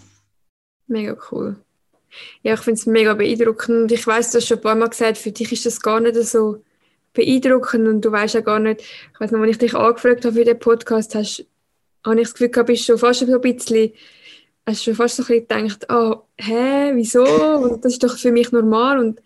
Mega 0.87 1.15
cool. 1.31 1.55
Ja, 2.41 2.55
ich 2.55 2.59
finde 2.59 2.79
es 2.79 2.85
mega 2.85 3.13
beeindruckend. 3.13 3.93
Ich 3.93 4.05
weiß, 4.05 4.31
du 4.31 4.37
hast 4.37 4.47
schon 4.47 4.57
ein 4.57 4.61
paar 4.61 4.75
Mal 4.75 4.89
gesagt, 4.89 5.17
für 5.17 5.31
dich 5.31 5.51
ist 5.53 5.65
das 5.65 5.81
gar 5.81 6.01
nicht 6.01 6.15
so 6.15 6.61
beeindruckend 7.13 7.87
und 7.87 8.01
du 8.03 8.11
weißt 8.11 8.33
ja 8.33 8.41
gar 8.41 8.59
nicht, 8.59 8.81
ich 8.81 9.19
weiß 9.19 9.31
noch, 9.31 9.41
wenn 9.41 9.49
ich 9.49 9.57
dich 9.57 9.73
angefragt 9.73 10.25
habe 10.25 10.35
für 10.35 10.43
den 10.43 10.59
Podcast, 10.59 11.15
hast, 11.15 11.45
habe 12.05 12.19
ich 12.19 12.27
das 12.27 12.33
Gefühl 12.33 12.49
gehabt, 12.49 12.67
bist 12.67 12.85
schon 12.85 12.97
fast 12.97 13.23
ein 13.23 13.41
bisschen, 13.41 13.93
hast 14.65 14.83
schon 14.83 14.95
fast 14.95 15.15
so 15.15 15.23
ein 15.23 15.27
bisschen 15.27 15.47
gedacht, 15.47 15.87
oh, 15.89 16.23
hä, 16.37 16.91
wieso? 16.95 17.23
Und 17.23 17.85
das 17.85 17.93
ist 17.93 18.03
doch 18.03 18.17
für 18.17 18.33
mich 18.33 18.51
normal. 18.51 18.99
Und 18.99 19.21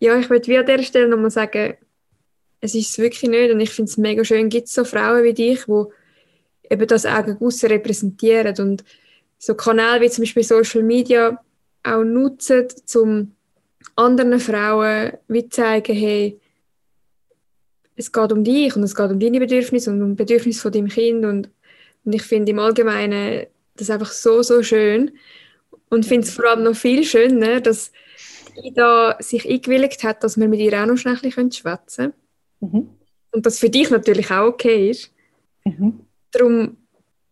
ja, 0.00 0.18
ich 0.18 0.28
würde 0.28 0.46
wie 0.48 0.58
an 0.58 0.66
dieser 0.66 0.82
Stelle 0.82 1.08
nochmal 1.08 1.30
sagen, 1.30 1.78
es 2.62 2.74
ist 2.74 2.90
es 2.90 2.98
wirklich 2.98 3.28
nicht. 3.28 3.52
Und 3.52 3.60
ich 3.60 3.70
finde 3.70 3.90
es 3.90 3.98
mega 3.98 4.24
schön, 4.24 4.48
gibt 4.48 4.68
es 4.68 4.74
so 4.74 4.84
Frauen 4.84 5.24
wie 5.24 5.34
dich, 5.34 5.64
die 5.66 5.84
eben 6.70 6.86
das 6.86 7.04
auch 7.04 7.26
repräsentieren 7.26 8.54
und 8.58 8.84
so 9.38 9.54
Kanäle 9.54 10.00
wie 10.00 10.10
zum 10.10 10.22
Beispiel 10.22 10.44
Social 10.44 10.82
Media 10.82 11.42
auch 11.82 12.04
nutzen, 12.04 12.68
um 12.94 13.32
anderen 13.96 14.38
Frauen 14.38 15.12
wie 15.28 15.48
zeigen, 15.48 15.94
hey, 15.94 16.40
es 17.96 18.12
geht 18.12 18.32
um 18.32 18.44
dich 18.44 18.74
und 18.76 18.84
es 18.84 18.94
geht 18.94 19.10
um 19.10 19.18
deine 19.18 19.40
Bedürfnisse 19.40 19.90
und 19.90 20.00
um 20.00 20.16
Bedürfnisse 20.16 20.62
von 20.62 20.72
deinem 20.72 20.88
Kind 20.88 21.24
und, 21.24 21.50
und 22.04 22.14
ich 22.14 22.22
finde 22.22 22.52
im 22.52 22.60
Allgemeinen 22.60 23.46
das 23.76 23.90
einfach 23.90 24.12
so, 24.12 24.42
so 24.42 24.62
schön 24.62 25.10
Und 25.90 26.06
finde 26.06 26.26
es 26.26 26.34
vor 26.34 26.48
allem 26.48 26.62
noch 26.62 26.76
viel 26.76 27.04
schöner, 27.04 27.60
dass 27.60 27.90
Ida 28.62 29.16
sich 29.20 29.48
eingewilligt 29.48 30.04
hat, 30.04 30.22
dass 30.22 30.38
wir 30.38 30.48
mit 30.48 30.60
ihr 30.60 30.80
auch 30.80 30.86
noch 30.86 30.96
schnell 30.96 31.16
schwätzen 31.16 31.62
können. 31.64 32.21
Mhm. 32.62 32.88
Und 33.32 33.46
das 33.46 33.58
für 33.58 33.68
dich 33.68 33.90
natürlich 33.90 34.30
auch 34.30 34.46
okay 34.46 34.90
ist. 34.90 35.12
Mhm. 35.64 36.06
Darum, 36.30 36.76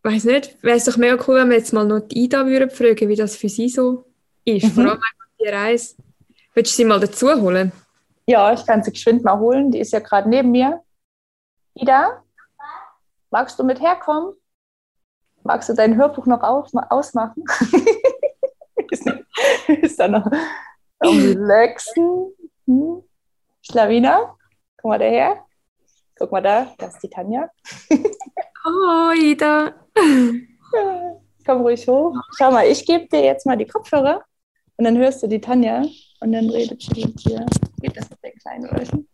weiß 0.03 0.24
nicht, 0.24 0.62
wäre 0.62 0.76
es 0.76 0.85
doch 0.85 0.97
mega 0.97 1.22
cool, 1.26 1.37
wenn 1.37 1.51
wir 1.51 1.57
jetzt 1.57 1.72
mal 1.72 1.87
noch 1.87 2.01
die 2.01 2.24
Ida 2.24 2.47
würden 2.47 2.70
fragen, 2.70 3.09
wie 3.09 3.16
das 3.16 3.37
für 3.37 3.49
sie 3.49 3.68
so 3.68 4.05
ist. 4.45 4.64
Mhm. 4.64 4.83
Vor 4.83 4.85
allem 4.85 5.01
die 5.41 5.49
Reise. 5.49 5.95
Willst 6.55 6.72
du 6.72 6.76
sie 6.76 6.85
mal 6.85 7.01
dazu 7.01 7.28
holen? 7.28 7.72
Ja, 8.26 8.53
ich 8.53 8.66
kann 8.66 8.83
sie 8.83 8.93
geschwind 8.93 9.24
mal 9.24 9.39
holen. 9.39 9.70
Die 9.70 9.78
ist 9.78 9.93
ja 9.93 10.01
gerade 10.01 10.28
neben 10.28 10.51
mir. 10.51 10.83
Ida, 11.74 12.22
magst 13.31 13.59
du 13.59 13.64
mit 13.64 13.81
herkommen? 13.81 14.35
Magst 15.43 15.68
du 15.68 15.74
dein 15.74 15.97
Hörbuch 15.97 16.26
noch 16.26 16.43
aus 16.43 16.72
ausmachen? 16.91 17.45
ist, 18.91 19.07
ist 19.68 19.99
da 19.99 20.09
noch 20.09 20.26
am 20.99 21.18
relaxen? 21.18 22.33
Hm? 22.66 23.03
Schlawina, 23.62 24.37
komm 24.81 24.91
mal 24.91 24.99
daher. 24.99 25.45
Guck 26.18 26.33
mal 26.33 26.43
da, 26.43 26.74
das 26.78 26.95
ist 26.95 27.03
die 27.03 27.11
Tanja. 27.11 27.51
oh, 28.66 29.12
Ida. 29.16 29.74
Komm 31.47 31.62
ruhig 31.62 31.89
hoch. 31.89 32.14
Schau 32.37 32.51
mal, 32.51 32.66
ich 32.66 32.85
gebe 32.85 33.09
dir 33.09 33.24
jetzt 33.24 33.47
mal 33.47 33.57
die 33.57 33.66
Kopfhörer 33.66 34.22
und 34.76 34.85
dann 34.85 34.99
hörst 34.99 35.22
du 35.22 35.26
die 35.26 35.41
Tanja 35.41 35.83
und 36.20 36.33
dann 36.33 36.51
redet 36.51 36.83
sie 36.83 37.07
mit 37.07 37.24
dir. 37.24 37.47
Geht 37.81 37.97
das 37.97 38.11
mit 38.11 38.22
den 38.22 38.39
kleinen 38.39 38.64
Leuten? 38.64 39.09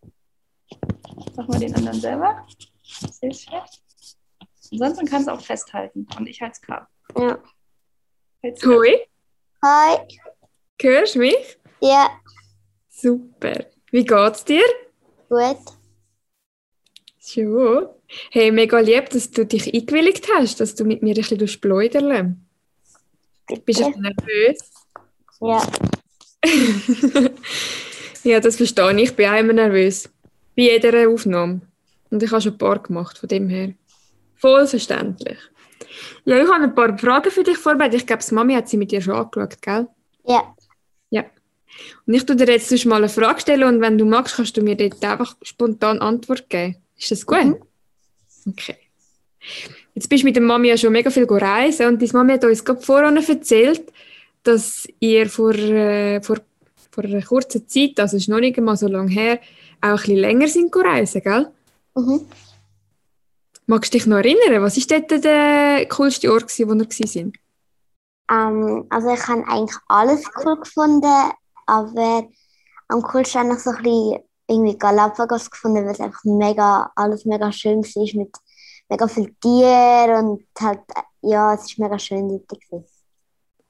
Mach 1.37 1.47
mal 1.47 1.61
den 1.61 1.75
anderen 1.77 2.01
selber. 2.01 2.45
Sehr 2.83 3.33
schlecht. 3.33 3.83
Ansonsten 4.73 5.07
kannst 5.07 5.29
du 5.29 5.33
auch 5.33 5.41
festhalten 5.41 6.07
und 6.19 6.29
ich 6.29 6.41
halte 6.41 6.55
es 6.55 6.61
gerade. 6.61 6.87
Ja. 7.17 7.39
Hoi. 8.65 9.07
Hi. 9.65 9.99
Hörst 10.83 11.15
du 11.15 11.21
mich? 11.21 11.59
Ja. 11.81 12.11
Super. 12.89 13.67
Wie 13.93 14.05
geht's 14.05 14.45
dir? 14.45 14.65
Gut. 15.29 15.59
Schön. 17.21 17.89
Hey, 18.31 18.53
mega 18.53 18.79
lieb, 18.79 19.11
dass 19.11 19.31
du 19.31 19.45
dich 19.45 19.75
eingewilligt 19.75 20.29
hast, 20.33 20.61
dass 20.61 20.77
du 20.77 20.85
mit 20.85 21.03
mir 21.03 21.17
ein 21.17 21.23
bisschen 21.37 21.61
pläudern 21.61 22.47
Bist 23.65 23.81
du 23.81 23.91
nervös? 24.01 24.59
Ja. 25.41 25.67
ja, 28.23 28.41
das 28.41 28.57
verstehe 28.57 28.93
ich. 28.93 29.11
Ich 29.11 29.17
bin 29.17 29.29
auch 29.29 29.39
immer 29.39 29.53
nervös. 29.53 30.09
Bei 30.57 30.63
jeder 30.63 31.09
Aufnahme. 31.09 31.63
Und 32.11 32.23
ich 32.23 32.31
habe 32.31 32.41
schon 32.41 32.53
ein 32.53 32.59
paar 32.59 32.79
gemacht, 32.79 33.19
von 33.19 33.29
dem 33.29 33.49
her. 33.49 33.75
Voll 34.37 34.67
verständlich. 34.69 35.39
Ja, 36.25 36.41
ich 36.41 36.49
habe 36.49 36.65
ein 36.65 36.75
paar 36.75 36.97
Fragen 36.97 37.31
für 37.33 37.43
dich 37.43 37.59
vorbereitet. 37.59 38.01
Ich 38.01 38.07
glaube, 38.07 38.23
Mami 38.33 38.55
hat 38.55 38.69
sie 38.69 38.77
mit 38.77 38.93
dir 38.93 39.01
schon 39.01 39.15
angeschaut, 39.15 39.61
gell? 39.61 39.89
Ja. 40.25 40.35
Ja. 40.35 40.56
Und 42.07 42.15
ich 42.15 42.25
tue 42.25 42.37
dir 42.37 42.47
jetzt 42.47 42.85
mal 42.87 42.97
eine 42.97 43.09
Frage 43.09 43.41
stellen 43.41 43.65
und 43.65 43.81
wenn 43.81 43.99
du 43.99 44.05
magst, 44.05 44.37
kannst 44.37 44.57
du 44.57 44.63
mir 44.63 44.77
dort 44.77 45.05
einfach 45.05 45.37
spontan 45.43 45.99
Antwort 45.99 46.49
geben. 46.49 46.77
Ist 46.97 47.11
das 47.11 47.27
gut? 47.27 47.45
Mhm. 47.45 47.57
Okay. 48.49 48.77
Jetzt 49.95 50.09
bist 50.09 50.23
du 50.23 50.27
mit 50.27 50.37
der 50.37 50.43
Mami 50.43 50.69
ja 50.69 50.77
schon 50.77 50.93
mega 50.93 51.11
viel 51.11 51.25
reisen 51.25 51.87
und 51.87 52.03
die 52.03 52.11
Mami 52.13 52.35
hat 52.35 52.45
uns 52.45 52.65
gerade 52.65 52.81
vorhin 52.81 53.17
erzählt, 53.17 53.93
dass 54.43 54.87
ihr 55.01 55.29
vor, 55.29 55.55
äh, 55.55 56.23
vor, 56.23 56.39
vor 56.91 57.05
einer 57.05 57.23
kurzen 57.23 57.69
Zeit, 57.69 57.99
also 57.99 58.17
ist 58.17 58.29
noch 58.29 58.41
nicht 58.41 58.59
mal 58.59 58.77
so 58.77 58.89
lange 58.89 59.11
her, 59.11 59.41
auch 59.81 59.89
ein 59.89 59.97
bisschen 59.97 60.17
länger 60.17 60.49
sind 60.49 60.75
reisen, 60.75 61.23
gell? 61.23 61.49
Mhm. 61.95 62.27
Magst 63.67 63.93
du 63.93 63.99
dich 63.99 64.07
noch 64.07 64.19
erinnern? 64.19 64.63
Was 64.63 64.77
war 64.77 65.01
dort 65.01 65.25
der 65.25 65.87
coolste 65.89 66.33
Ort, 66.33 66.45
wo 66.59 66.69
wir 66.69 66.79
waren? 66.79 67.33
Ähm, 68.31 68.87
also 68.91 69.13
ich 69.13 69.27
habe 69.27 69.49
eigentlich 69.49 69.77
alles 69.89 70.25
cool 70.45 70.61
gefunden, 70.61 71.33
aber 71.67 72.29
am 72.89 73.03
coolsten 73.03 73.41
habe 73.41 73.55
ich 73.55 73.59
so 73.61 73.71
ein 73.71 73.83
bisschen 73.83 74.21
irgendwie 74.49 74.79
Galapagos 74.79 75.51
gefunden, 75.51 75.85
weil 75.85 75.93
es 75.93 76.01
einfach 76.01 76.25
mega, 76.25 76.91
alles 76.95 77.25
mega 77.25 77.51
schön 77.53 77.83
war 77.83 78.21
mit 78.23 78.37
mega 78.89 79.09
vielen 79.09 79.39
Tieren 79.41 80.27
und 80.27 80.45
halt, 80.61 80.81
ja, 81.23 81.55
es 81.55 81.79
war 81.79 81.89
mega 81.89 81.99
schön 81.99 82.29
dort. 82.29 82.85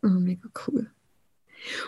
Oh, 0.03 0.09
mega 0.09 0.49
cool. 0.67 0.91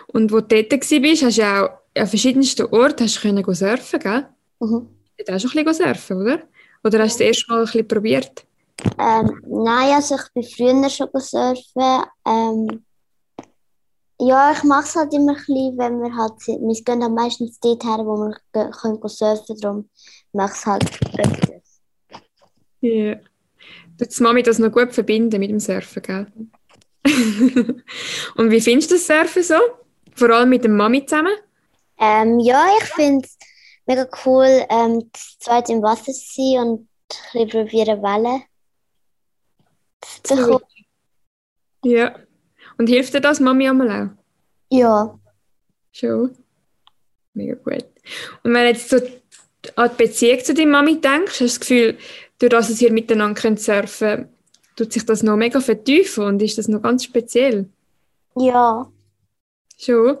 Und 0.07 0.31
wo 0.31 0.41
du 0.41 0.63
dort 0.63 0.71
warst, 0.71 1.23
hast 1.23 1.37
du 1.37 1.43
auch 1.43 1.69
an 1.95 2.07
verschiedensten 2.07 2.65
Orten 2.67 3.05
hast 3.05 3.23
du 3.23 3.53
surfen, 3.53 3.99
gell? 3.99 4.27
Mhm. 4.59 4.89
Du 5.17 5.33
hast 5.33 5.45
auch 5.45 5.49
schon 5.49 5.59
ein 5.59 5.65
bisschen 5.65 5.85
surfen, 5.85 6.21
oder? 6.21 6.43
Oder 6.83 6.99
hast 6.99 7.19
du 7.19 7.23
das 7.23 7.27
erste 7.27 7.51
Mal 7.51 7.59
ein 7.59 7.65
bisschen 7.65 7.87
probiert? 7.87 8.45
Ähm, 8.97 9.41
nein, 9.45 9.93
also 9.93 10.15
ich 10.15 10.33
bin 10.33 10.43
früher 10.43 10.89
schon 10.89 11.09
surfen. 11.13 12.05
Ähm, 12.25 12.85
ja, 14.19 14.51
ich 14.51 14.63
mache 14.63 14.83
es 14.83 14.95
halt 14.95 15.13
immer 15.13 15.31
ein 15.31 15.37
bisschen, 15.37 15.77
wenn 15.77 16.01
wir 16.01 16.15
halt 16.15 16.41
sind. 16.41 16.61
Wir 16.61 16.83
gehen 16.83 16.99
dann 16.99 17.13
meistens 17.13 17.59
dort 17.59 17.83
her, 17.83 17.99
wo 17.99 18.17
wir 18.17 18.71
können 18.71 18.99
surfen 19.07 19.45
können. 19.47 19.59
Darum 19.61 19.89
mache 20.33 20.53
ich 20.53 20.59
es 20.59 20.65
halt 20.65 20.83
öfters. 21.17 21.81
Ja. 22.81 22.89
Yeah. 22.89 23.19
Tut 23.97 24.19
Mami 24.21 24.43
das 24.43 24.59
noch 24.59 24.71
gut 24.71 24.93
verbinden 24.93 25.39
mit 25.39 25.49
dem 25.49 25.59
Surfen, 25.59 26.01
gell? 26.01 26.27
Und 28.35 28.51
wie 28.51 28.61
findest 28.61 28.91
du 28.91 28.95
das 28.95 29.07
Surfen 29.07 29.43
so? 29.43 29.55
Vor 30.15 30.29
allem 30.29 30.49
mit 30.49 30.63
der 30.63 30.71
Mami 30.71 31.05
zusammen? 31.05 31.33
Ähm, 31.97 32.39
ja, 32.39 32.65
ich 32.81 32.87
finde 32.89 33.25
es 33.25 33.37
mega 33.85 34.07
cool, 34.25 34.65
ähm, 34.69 35.09
zweit 35.13 35.69
im 35.69 35.81
Wasser 35.81 36.13
zu 36.13 36.19
sein 36.35 36.59
und 36.59 36.87
ein 37.33 37.47
bisschen 37.47 37.49
probieren 37.49 38.01
Wellen 38.01 38.43
zu 40.23 40.35
bekommen. 40.35 40.63
Ja. 41.83 42.15
Und 42.79 42.87
hilft 42.87 43.13
dir 43.13 43.21
das 43.21 43.39
Mami 43.39 43.67
einmal 43.67 43.91
auch? 43.91 44.09
Ja. 44.75 45.19
Schon. 45.91 46.35
Mega 47.33 47.55
gut. 47.55 47.85
Und 48.43 48.53
wenn 48.53 48.63
du 48.63 48.69
jetzt 48.69 48.89
so 48.89 48.97
an 49.75 49.91
die 49.91 50.03
Beziehung 50.03 50.43
zu 50.43 50.53
deiner 50.53 50.71
Mami 50.71 50.99
denkst, 50.99 51.33
hast 51.33 51.39
du 51.41 51.45
das 51.45 51.59
Gefühl, 51.59 51.97
durch 52.39 52.49
das, 52.49 52.69
dass 52.69 52.81
ihr 52.81 52.91
miteinander 52.91 53.39
könnt 53.39 53.59
surfen 53.59 54.29
tut 54.77 54.93
sich 54.93 55.05
das 55.05 55.23
noch 55.23 55.35
mega 55.35 55.59
vertiefen 55.59 56.23
und 56.23 56.41
ist 56.41 56.57
das 56.57 56.69
noch 56.69 56.81
ganz 56.81 57.03
speziell? 57.03 57.67
Ja. 58.37 58.89
Schon? 59.77 60.17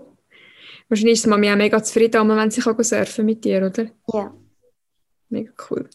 Wahrscheinlich 0.89 1.19
ist 1.19 1.27
Mami 1.27 1.49
auch 1.49 1.55
mega 1.55 1.81
zufrieden, 1.81 2.27
wenn 2.27 2.51
sie 2.51 2.59
kann 2.59 2.83
surfen 2.83 3.25
mit 3.25 3.45
dir, 3.45 3.65
oder? 3.65 3.87
Ja. 4.13 4.33
Mega 5.29 5.51
cool. 5.69 5.89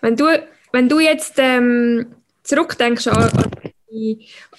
Wenn 0.00 0.16
du, 0.16 0.26
wenn 0.70 0.88
du 0.88 1.00
jetzt 1.00 1.34
ähm, 1.38 2.14
zurückdenkst 2.44 3.08
an, 3.08 3.16
an, 3.16 3.50
die, 3.64 3.71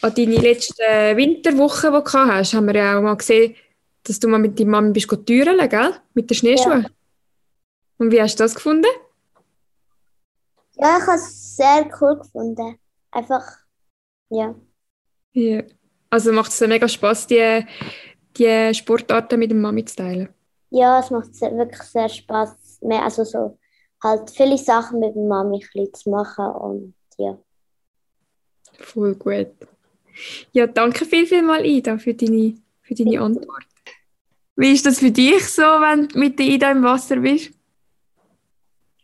an 0.01 0.13
deine 0.15 0.35
letzten 0.35 1.17
Winterwochen, 1.17 1.93
die 1.93 2.11
du 2.11 2.17
hast, 2.17 2.53
haben 2.53 2.67
wir 2.67 2.75
ja 2.75 2.97
auch 2.97 3.01
mal 3.01 3.15
gesehen, 3.15 3.55
dass 4.03 4.19
du 4.19 4.27
mal 4.27 4.39
mit 4.39 4.59
deiner 4.59 4.71
Mami 4.71 4.91
bist 4.91 5.09
türen, 5.25 5.69
gell? 5.69 5.93
Mit 6.13 6.29
den 6.29 6.35
Schneeschuhen. 6.35 6.83
Ja. 6.83 6.89
Und 7.97 8.11
wie 8.11 8.21
hast 8.21 8.39
du 8.39 8.43
das 8.43 8.55
gefunden? 8.55 8.87
Ja, 10.75 10.97
ich 10.97 11.07
habe 11.07 11.17
es 11.17 11.55
sehr 11.55 11.89
cool 12.01 12.17
gefunden. 12.17 12.77
Einfach, 13.11 13.43
ja. 14.29 14.55
Ja. 15.33 15.63
Also 16.09 16.31
macht 16.31 16.51
es 16.51 16.61
mega 16.61 16.87
Spaß, 16.87 17.27
die, 17.27 17.65
die 18.37 18.73
Sportarten 18.73 19.39
mit 19.39 19.51
der 19.51 19.57
Mami 19.57 19.85
zu 19.85 19.95
teilen? 19.95 20.29
Ja, 20.69 20.99
es 20.99 21.09
macht 21.09 21.39
wirklich 21.41 21.81
sehr 21.81 22.09
Spaß. 22.09 22.79
Also 22.81 23.23
so 23.23 23.57
halt 24.03 24.29
viele 24.29 24.57
Sachen 24.57 24.99
mit 24.99 25.15
der 25.15 25.23
Mami 25.23 25.63
zu 25.93 26.09
machen 26.09 26.45
und 26.45 26.93
ja. 27.17 27.37
Voll 28.79 29.15
gut. 29.15 29.47
Ja, 30.51 30.67
danke 30.67 31.05
viel, 31.05 31.25
viel 31.25 31.41
mal, 31.41 31.65
Ida, 31.65 31.97
für 31.97 32.13
deine, 32.13 32.55
für 32.81 32.93
deine 32.93 33.19
Antwort. 33.19 33.65
Wie 34.55 34.73
ist 34.73 34.85
das 34.85 34.99
für 34.99 35.11
dich 35.11 35.47
so, 35.47 35.63
wenn 35.63 36.07
du 36.07 36.19
mit 36.19 36.37
der 36.37 36.45
Ida 36.45 36.71
im 36.71 36.83
Wasser 36.83 37.15
bist? 37.17 37.51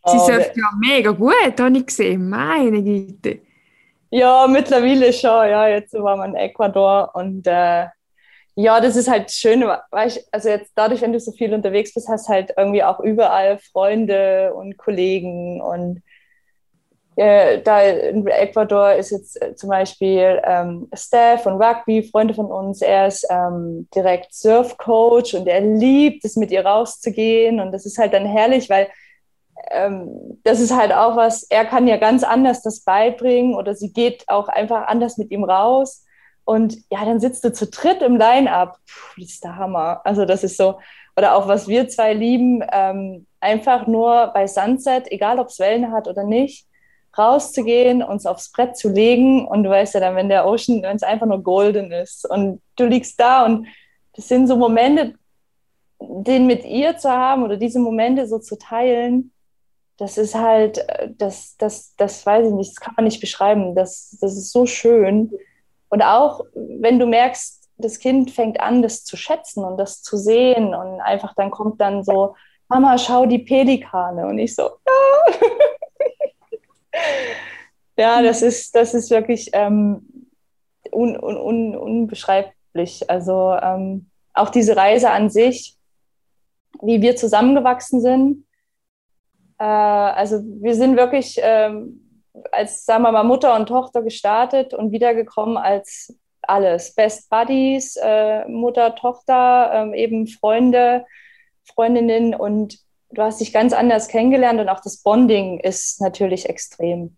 Sie 0.05 0.17
oh, 0.17 0.25
surft 0.25 0.55
ja 0.55 0.69
mega 0.79 1.11
gut, 1.11 1.59
habe 1.59 1.77
ich 1.77 1.85
gesehen. 1.85 2.29
Meine 2.29 2.81
Güte. 2.81 3.39
Ja, 4.11 4.47
mittlerweile 4.47 5.11
schon. 5.11 5.29
Ja, 5.49 5.67
jetzt 5.67 5.93
waren 5.93 6.19
wir 6.19 6.25
in 6.25 6.35
Ecuador 6.35 7.11
und 7.13 7.45
äh, 7.45 7.87
ja, 8.55 8.81
das 8.81 8.95
ist 8.95 9.09
halt 9.09 9.31
schön, 9.31 9.63
weil 9.91 10.07
ich, 10.07 10.21
also 10.31 10.49
jetzt 10.49 10.71
dadurch, 10.75 11.01
wenn 11.01 11.13
du 11.13 11.19
so 11.19 11.31
viel 11.31 11.53
unterwegs 11.53 11.93
bist, 11.93 12.09
hast 12.09 12.27
halt 12.27 12.53
irgendwie 12.57 12.83
auch 12.83 12.99
überall 12.99 13.59
Freunde 13.59 14.53
und 14.53 14.77
Kollegen 14.77 15.61
und 15.61 16.01
äh, 17.19 17.61
da 17.61 17.81
in 17.81 18.25
Ecuador 18.27 18.93
ist 18.93 19.11
jetzt 19.11 19.41
äh, 19.41 19.53
zum 19.53 19.69
Beispiel 19.69 20.41
ähm, 20.43 20.87
Steph 20.93 21.43
von 21.43 21.61
Rugby, 21.61 22.03
Freunde 22.03 22.33
von 22.33 22.45
uns, 22.45 22.81
er 22.81 23.07
ist 23.07 23.27
ähm, 23.29 23.89
direkt 23.93 24.33
Surfcoach 24.33 25.35
und 25.35 25.45
er 25.47 25.59
liebt 25.59 26.23
es, 26.23 26.37
mit 26.37 26.49
ihr 26.49 26.65
rauszugehen 26.65 27.59
und 27.59 27.73
das 27.73 27.85
ist 27.85 27.97
halt 27.97 28.13
dann 28.13 28.25
herrlich, 28.25 28.69
weil 28.69 28.87
ähm, 29.71 30.39
das 30.43 30.61
ist 30.61 30.73
halt 30.73 30.93
auch 30.93 31.17
was, 31.17 31.43
er 31.43 31.65
kann 31.65 31.87
ja 31.87 31.97
ganz 31.97 32.23
anders 32.23 32.61
das 32.61 32.81
beibringen 32.85 33.53
oder 33.53 33.75
sie 33.75 33.91
geht 33.91 34.23
auch 34.27 34.47
einfach 34.47 34.87
anders 34.87 35.17
mit 35.17 35.31
ihm 35.31 35.43
raus. 35.43 36.05
Und 36.45 36.77
ja, 36.89 37.05
dann 37.05 37.19
sitzt 37.19 37.43
du 37.43 37.53
zu 37.53 37.67
dritt 37.67 38.01
im 38.01 38.15
Line-Up. 38.15 38.77
Das 39.17 39.29
ist 39.29 39.43
der 39.43 39.57
Hammer. 39.57 40.01
Also 40.03 40.25
das 40.25 40.43
ist 40.43 40.57
so, 40.57 40.79
oder 41.15 41.35
auch 41.35 41.47
was 41.47 41.67
wir 41.67 41.89
zwei 41.89 42.13
lieben, 42.13 42.63
ähm, 42.71 43.27
einfach 43.39 43.85
nur 43.85 44.31
bei 44.33 44.47
Sunset, 44.47 45.11
egal 45.11 45.37
ob 45.37 45.49
es 45.49 45.59
Wellen 45.59 45.91
hat 45.91 46.07
oder 46.07 46.23
nicht, 46.23 46.68
rauszugehen, 47.19 48.01
uns 48.01 48.25
aufs 48.25 48.51
Brett 48.51 48.77
zu 48.77 48.89
legen 48.89 49.47
und 49.47 49.63
du 49.63 49.69
weißt 49.69 49.93
ja 49.93 49.99
dann, 49.99 50.15
wenn 50.15 50.29
der 50.29 50.47
Ocean, 50.47 50.81
wenn 50.81 50.95
es 50.95 51.03
einfach 51.03 51.27
nur 51.27 51.43
golden 51.43 51.91
ist 51.91 52.27
und 52.29 52.61
du 52.77 52.85
liegst 52.85 53.19
da 53.19 53.45
und 53.45 53.67
das 54.15 54.27
sind 54.27 54.47
so 54.47 54.55
Momente, 54.55 55.15
den 56.01 56.47
mit 56.47 56.65
ihr 56.65 56.97
zu 56.97 57.11
haben 57.11 57.43
oder 57.43 57.57
diese 57.57 57.79
Momente 57.79 58.27
so 58.27 58.39
zu 58.39 58.57
teilen, 58.57 59.31
das 59.99 60.17
ist 60.17 60.33
halt, 60.33 60.85
das, 61.17 61.57
das, 61.57 61.93
das 61.97 62.25
weiß 62.25 62.47
ich 62.47 62.53
nicht, 62.53 62.71
das 62.71 62.79
kann 62.79 62.93
man 62.95 63.03
nicht 63.03 63.19
beschreiben. 63.19 63.75
Das, 63.75 64.17
das 64.21 64.31
ist 64.33 64.51
so 64.51 64.65
schön. 64.65 65.31
Und 65.89 66.01
auch 66.01 66.45
wenn 66.53 66.99
du 66.99 67.05
merkst, 67.05 67.67
das 67.77 67.99
Kind 67.99 68.31
fängt 68.31 68.61
an, 68.61 68.81
das 68.81 69.03
zu 69.03 69.17
schätzen 69.17 69.63
und 69.63 69.77
das 69.77 70.01
zu 70.01 70.17
sehen 70.17 70.73
und 70.73 71.01
einfach 71.01 71.33
dann 71.35 71.51
kommt 71.51 71.81
dann 71.81 72.03
so, 72.03 72.35
Mama, 72.69 72.97
schau 72.97 73.25
die 73.25 73.39
Pelikane. 73.39 74.25
Und 74.27 74.39
ich 74.39 74.55
so, 74.55 74.63
ja. 74.63 75.33
ja, 77.97 78.21
das 78.21 78.41
ist, 78.41 78.75
das 78.75 78.93
ist 78.93 79.09
wirklich 79.09 79.49
ähm, 79.53 80.29
un, 80.91 81.17
un, 81.17 81.37
un, 81.37 81.75
unbeschreiblich. 81.75 83.09
Also 83.09 83.57
ähm, 83.61 84.09
auch 84.33 84.49
diese 84.49 84.75
Reise 84.75 85.11
an 85.11 85.29
sich, 85.29 85.75
wie 86.81 87.01
wir 87.01 87.15
zusammengewachsen 87.15 88.01
sind. 88.01 88.45
Äh, 89.59 89.63
also 89.63 90.41
wir 90.43 90.75
sind 90.75 90.97
wirklich 90.97 91.39
ähm, 91.41 92.23
als, 92.51 92.85
sagen 92.85 93.03
wir 93.03 93.11
mal, 93.11 93.23
Mutter 93.23 93.55
und 93.55 93.67
Tochter 93.67 94.01
gestartet 94.01 94.73
und 94.73 94.91
wiedergekommen 94.91 95.57
als 95.57 96.15
alles. 96.41 96.95
Best 96.95 97.29
Buddies, 97.29 97.95
äh, 98.01 98.47
Mutter, 98.47 98.95
Tochter, 98.95 99.71
ähm, 99.73 99.93
eben 99.93 100.27
Freunde, 100.27 101.05
Freundinnen 101.65 102.33
und 102.33 102.79
du 103.11 103.21
hast 103.21 103.41
dich 103.41 103.53
ganz 103.53 103.73
anders 103.73 104.07
kennengelernt 104.07 104.59
und 104.59 104.69
auch 104.69 104.81
das 104.81 104.97
Bonding 104.97 105.59
ist 105.59 106.01
natürlich 106.01 106.47
extrem. 106.47 107.17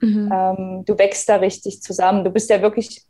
Mhm. 0.00 0.30
Ähm, 0.32 0.84
du 0.84 0.98
wächst 0.98 1.28
da 1.28 1.36
richtig 1.36 1.82
zusammen. 1.82 2.24
Du 2.24 2.30
bist 2.30 2.50
ja 2.50 2.60
wirklich, 2.62 3.04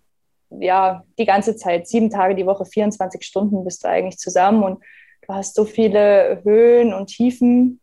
ja, 0.50 1.04
die 1.18 1.24
ganze 1.24 1.56
Zeit, 1.56 1.88
sieben 1.88 2.10
Tage 2.10 2.34
die 2.34 2.46
Woche, 2.46 2.64
24 2.64 3.24
Stunden 3.24 3.64
bist 3.64 3.84
du 3.84 3.88
eigentlich 3.88 4.18
zusammen 4.18 4.62
und 4.62 4.84
du 5.26 5.34
hast 5.34 5.54
so 5.54 5.64
viele 5.64 6.40
Höhen 6.44 6.94
und 6.94 7.06
Tiefen, 7.06 7.80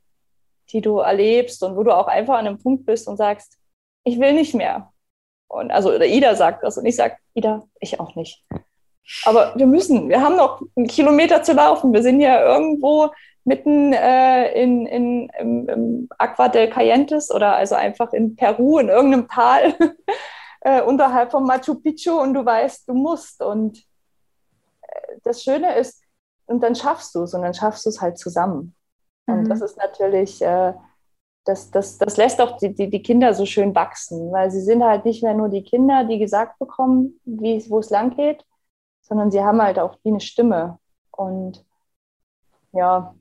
die 0.70 0.82
du 0.82 1.00
erlebst 1.00 1.64
und 1.64 1.76
wo 1.76 1.84
du 1.84 1.96
auch 1.96 2.08
einfach 2.08 2.36
an 2.36 2.48
einem 2.48 2.60
Punkt 2.60 2.86
bist 2.86 3.08
und 3.08 3.18
sagst, 3.18 3.58
ich 4.04 4.20
will 4.20 4.34
nicht 4.34 4.54
mehr. 4.54 4.92
Und 5.48 5.72
also, 5.72 5.94
oder 5.94 6.06
Ida 6.06 6.36
sagt 6.36 6.64
das 6.64 6.78
und 6.78 6.86
ich 6.86 6.96
sage, 6.96 7.18
Ida, 7.34 7.64
ich 7.82 8.00
auch 8.00 8.16
nicht. 8.16 8.46
Aber 9.26 9.54
wir 9.56 9.68
müssen, 9.68 10.10
wir 10.10 10.22
haben 10.22 10.36
noch 10.36 10.62
einen 10.76 10.88
Kilometer 10.88 11.44
zu 11.44 11.54
laufen. 11.54 11.94
Wir 11.94 12.04
sind 12.04 12.20
ja 12.20 12.44
irgendwo 12.44 13.10
mitten 13.44 13.94
äh, 13.94 14.52
in, 14.62 14.86
in, 14.86 15.30
im, 15.40 15.70
im 15.70 16.10
Aqua 16.18 16.48
del 16.48 16.70
Cayentes 16.70 17.32
oder 17.32 17.56
also 17.56 17.76
einfach 17.76 18.14
in 18.14 18.36
Peru, 18.36 18.78
in 18.80 18.90
irgendeinem 18.90 19.28
Tal 19.28 19.74
äh, 20.62 20.82
unterhalb 20.82 21.32
von 21.32 21.44
Machu 21.44 21.76
Picchu 21.76 22.20
und 22.20 22.34
du 22.34 22.46
weißt, 22.46 22.88
du 22.88 22.94
musst. 22.94 23.42
Und 23.42 23.80
äh, 24.82 25.18
das 25.24 25.44
Schöne 25.44 25.76
ist, 25.76 26.04
und 26.46 26.62
dann 26.62 26.76
schaffst 26.76 27.16
du 27.16 27.24
es 27.24 27.34
und 27.34 27.42
dann 27.42 27.54
schaffst 27.54 27.86
du 27.86 27.90
es 27.90 28.02
halt 28.02 28.18
zusammen. 28.18 28.76
Mhm. 29.26 29.40
Und 29.40 29.50
das 29.50 29.62
ist 29.62 29.78
natürlich, 29.78 30.42
äh, 30.42 30.74
das, 31.46 31.72
das, 31.72 31.98
das 31.98 32.18
lässt 32.18 32.40
auch 32.40 32.58
die, 32.58 32.76
die, 32.76 32.90
die 32.90 33.02
Kinder 33.02 33.34
so 33.34 33.46
schön 33.46 33.74
wachsen, 33.74 34.32
weil 34.32 34.52
sie 34.52 34.62
sind 34.62 34.84
halt 34.84 35.06
nicht 35.06 35.24
mehr 35.24 35.34
nur 35.34 35.50
die 35.50 35.64
Kinder, 35.64 36.04
die 36.04 36.20
gesagt 36.20 36.60
bekommen, 36.60 37.20
wie, 37.26 37.66
wo 37.70 37.80
es 37.80 37.90
lang 37.90 38.16
geht, 38.16 38.46
sondern 39.02 39.32
sie 39.32 39.42
haben 39.42 39.62
halt 39.62 39.80
auch 39.80 39.96
die 40.04 40.10
eine 40.10 40.20
Stimme. 40.20 40.80
Und 41.12 41.66
ja, 42.74 43.16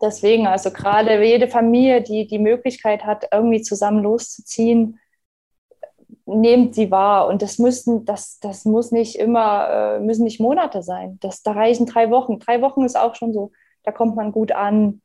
deswegen, 0.00 0.46
also 0.46 0.70
gerade 0.70 1.22
jede 1.22 1.48
Familie, 1.48 2.02
die 2.02 2.26
die 2.26 2.38
Möglichkeit 2.38 3.04
hat, 3.04 3.26
irgendwie 3.32 3.62
zusammen 3.62 4.02
loszuziehen, 4.02 4.98
nehmt 6.26 6.74
sie 6.74 6.90
wahr. 6.90 7.26
Und 7.26 7.42
das 7.42 7.58
müssen, 7.58 8.04
das, 8.04 8.38
das 8.40 8.64
muss 8.64 8.92
nicht 8.92 9.16
immer, 9.18 9.68
äh, 9.68 10.00
müssen 10.00 10.24
nicht 10.24 10.40
Monate 10.40 10.82
sein. 10.82 11.18
Das, 11.20 11.42
da 11.42 11.52
reichen 11.52 11.86
drei 11.86 12.10
Wochen. 12.10 12.38
Drei 12.38 12.62
Wochen 12.62 12.84
ist 12.84 12.96
auch 12.96 13.14
schon 13.14 13.32
so, 13.32 13.52
da 13.82 13.92
kommt 13.92 14.16
man 14.16 14.32
gut 14.32 14.52
an. 14.52 15.02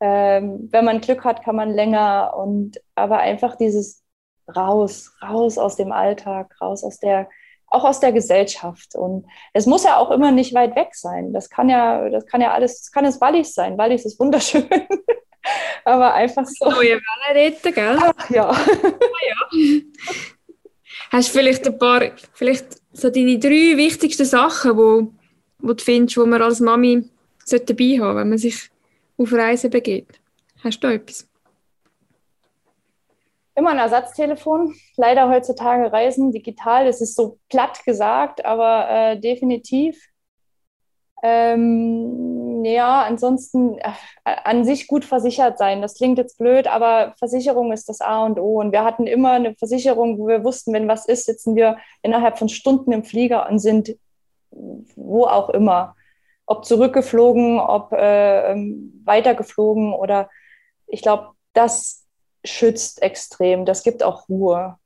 Ähm, 0.00 0.68
wenn 0.70 0.84
man 0.84 1.00
Glück 1.00 1.24
hat, 1.24 1.42
kann 1.42 1.56
man 1.56 1.70
länger. 1.70 2.34
Und 2.36 2.80
aber 2.94 3.18
einfach 3.18 3.56
dieses 3.56 4.04
raus, 4.54 5.12
raus 5.22 5.58
aus 5.58 5.76
dem 5.76 5.92
Alltag, 5.92 6.54
raus 6.60 6.84
aus 6.84 6.98
der 6.98 7.28
auch 7.70 7.84
aus 7.84 8.00
der 8.00 8.12
Gesellschaft. 8.12 8.94
Und 8.94 9.26
es 9.52 9.66
muss 9.66 9.84
ja 9.84 9.96
auch 9.96 10.10
immer 10.10 10.30
nicht 10.30 10.54
weit 10.54 10.76
weg 10.76 10.94
sein. 10.94 11.32
Das 11.32 11.50
kann 11.50 11.68
ja, 11.68 12.08
das 12.08 12.26
kann 12.26 12.40
ja 12.40 12.52
alles, 12.52 12.80
das 12.80 12.92
kann 12.92 13.04
es 13.04 13.20
Wallis 13.20 13.54
sein. 13.54 13.78
Wallis 13.78 14.04
ist 14.04 14.18
wunderschön. 14.18 14.68
Aber 15.84 16.14
einfach 16.14 16.46
so. 16.46 16.70
Neue 16.70 17.00
Welle 17.00 17.34
retten, 17.34 17.72
gell? 17.72 17.98
Ach, 18.00 18.30
ja. 18.30 18.50
Ah, 18.50 18.66
ja. 19.28 19.58
Hast 21.10 21.28
du 21.28 21.38
vielleicht 21.38 21.66
ein 21.66 21.78
paar, 21.78 22.02
vielleicht 22.34 22.66
so 22.92 23.10
deine 23.10 23.38
drei 23.38 23.76
wichtigsten 23.76 24.26
Sachen, 24.26 24.76
wo, 24.76 25.12
wo 25.58 25.72
du 25.72 25.82
findest, 25.82 26.18
wo 26.18 26.26
man 26.26 26.42
als 26.42 26.60
Mami 26.60 27.08
dabei 27.50 27.98
haben 27.98 28.18
wenn 28.18 28.28
man 28.28 28.38
sich 28.38 28.70
auf 29.16 29.32
Reisen 29.32 29.70
begeht? 29.70 30.20
Hast 30.62 30.82
du 30.82 30.88
da 30.88 30.94
etwas? 30.94 31.27
Immer 33.58 33.70
ein 33.70 33.78
Ersatztelefon. 33.78 34.74
Leider 34.96 35.28
heutzutage 35.28 35.92
Reisen 35.92 36.32
digital, 36.32 36.86
das 36.86 37.00
ist 37.00 37.16
so 37.16 37.38
platt 37.48 37.84
gesagt, 37.84 38.44
aber 38.44 38.88
äh, 38.88 39.20
definitiv. 39.20 40.00
Ähm, 41.22 42.64
ja, 42.64 43.02
ansonsten 43.02 43.78
äh, 43.78 43.90
an 44.24 44.64
sich 44.64 44.86
gut 44.86 45.04
versichert 45.04 45.58
sein. 45.58 45.82
Das 45.82 45.94
klingt 45.94 46.18
jetzt 46.18 46.38
blöd, 46.38 46.68
aber 46.68 47.14
Versicherung 47.18 47.72
ist 47.72 47.88
das 47.88 48.00
A 48.00 48.24
und 48.24 48.38
O. 48.38 48.60
Und 48.60 48.70
wir 48.70 48.84
hatten 48.84 49.08
immer 49.08 49.32
eine 49.32 49.54
Versicherung, 49.56 50.18
wo 50.18 50.28
wir 50.28 50.44
wussten, 50.44 50.72
wenn 50.72 50.86
was 50.86 51.06
ist, 51.06 51.26
sitzen 51.26 51.56
wir 51.56 51.78
innerhalb 52.02 52.38
von 52.38 52.48
Stunden 52.48 52.92
im 52.92 53.02
Flieger 53.02 53.48
und 53.50 53.58
sind 53.58 53.96
wo 54.50 55.24
auch 55.24 55.50
immer. 55.50 55.96
Ob 56.46 56.64
zurückgeflogen, 56.64 57.58
ob 57.60 57.92
äh, 57.92 58.52
ähm, 58.52 59.02
weitergeflogen 59.04 59.92
oder 59.92 60.30
ich 60.86 61.02
glaube, 61.02 61.32
das 61.52 62.07
schützt 62.48 63.02
extrem. 63.02 63.64
Das 63.64 63.82
gibt 63.82 64.02
auch 64.02 64.28
Ruhe. 64.28 64.78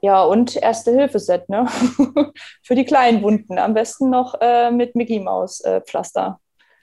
Ja, 0.00 0.22
und 0.22 0.56
Erste-Hilfe-Set, 0.56 1.48
ne? 1.48 1.66
Für 2.62 2.74
die 2.74 2.84
kleinen 2.84 3.22
Wunden. 3.22 3.58
Am 3.58 3.72
besten 3.72 4.10
noch 4.10 4.34
äh, 4.40 4.70
mit 4.70 4.94
Mickey 4.94 5.18
Maus 5.18 5.60
äh, 5.60 5.80
Pflaster. 5.80 6.40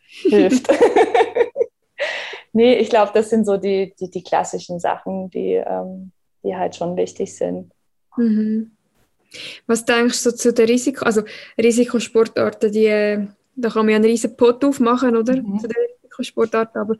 Hilft. 0.07 0.67
nee, 2.53 2.75
ich 2.75 2.89
glaube, 2.89 3.11
das 3.13 3.29
sind 3.29 3.45
so 3.45 3.57
die, 3.57 3.93
die, 3.99 4.09
die 4.09 4.23
klassischen 4.23 4.79
Sachen, 4.79 5.29
die, 5.29 5.53
ähm, 5.53 6.11
die 6.43 6.55
halt 6.55 6.75
schon 6.75 6.95
wichtig 6.97 7.35
sind. 7.35 7.71
Mhm. 8.17 8.71
Was 9.67 9.85
denkst 9.85 10.23
du 10.23 10.35
zu 10.35 10.51
der 10.51 10.67
Risiko, 10.67 11.05
also 11.05 11.21
Risikosportarten, 11.57 12.71
die, 12.71 13.27
da 13.55 13.69
kann 13.69 13.85
man 13.85 13.89
ja 13.89 13.95
einen 13.97 14.05
riesen 14.05 14.35
Pot 14.35 14.65
aufmachen, 14.65 15.15
oder? 15.15 15.35
Mhm. 15.35 15.59
Zu 15.59 15.67
den 15.67 15.77
Risikosportarten, 15.93 16.81
aber 16.81 16.95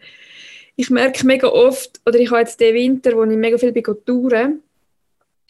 ich 0.81 0.89
merke 0.89 1.25
mega 1.25 1.47
oft, 1.47 2.01
oder 2.07 2.19
ich 2.19 2.31
habe 2.31 2.41
jetzt 2.41 2.59
den 2.59 2.73
Winter, 2.73 3.15
wo 3.15 3.23
ich 3.23 3.37
mega 3.37 3.57
viel 3.57 3.71
bei 3.71 3.81
touren, 3.81 4.61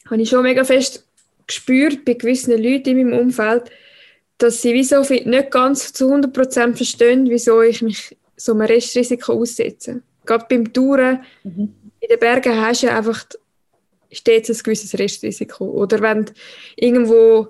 habe 0.09 0.21
ich 0.21 0.29
schon 0.29 0.43
mega 0.43 0.63
fest 0.63 1.05
gespürt 1.47 2.03
bei 2.05 2.13
gewissen 2.13 2.51
Leuten 2.61 2.89
in 2.89 3.09
meinem 3.09 3.19
Umfeld, 3.19 3.71
dass 4.37 4.61
sie 4.61 4.73
wie 4.73 4.83
so 4.83 5.03
viel 5.03 5.25
nicht 5.25 5.51
ganz 5.51 5.93
zu 5.93 6.13
100% 6.13 6.75
verstehen, 6.75 7.29
wieso 7.29 7.61
ich 7.61 7.81
mich 7.81 8.17
so 8.35 8.51
einem 8.51 8.61
Restrisiko 8.61 9.33
aussetze. 9.33 10.01
Gerade 10.25 10.45
beim 10.49 10.73
Touren 10.73 11.23
mhm. 11.43 11.73
in 11.99 12.09
den 12.09 12.19
Bergen 12.19 12.59
hast 12.59 12.83
du 12.83 12.87
ja 12.87 12.97
einfach 12.97 13.25
stets 14.11 14.49
ein 14.49 14.57
gewisses 14.63 14.97
Restrisiko. 14.97 15.65
Oder 15.65 16.01
wenn 16.01 16.25
du 16.25 16.33
irgendwo, 16.75 17.47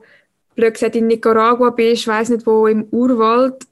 blöd 0.56 0.74
gesagt, 0.74 0.96
in 0.96 1.08
Nicaragua 1.08 1.72
bist, 1.72 2.02
ich 2.02 2.08
weiß 2.08 2.30
nicht 2.30 2.46
wo, 2.46 2.68
im 2.68 2.84
Urwald, 2.92 3.66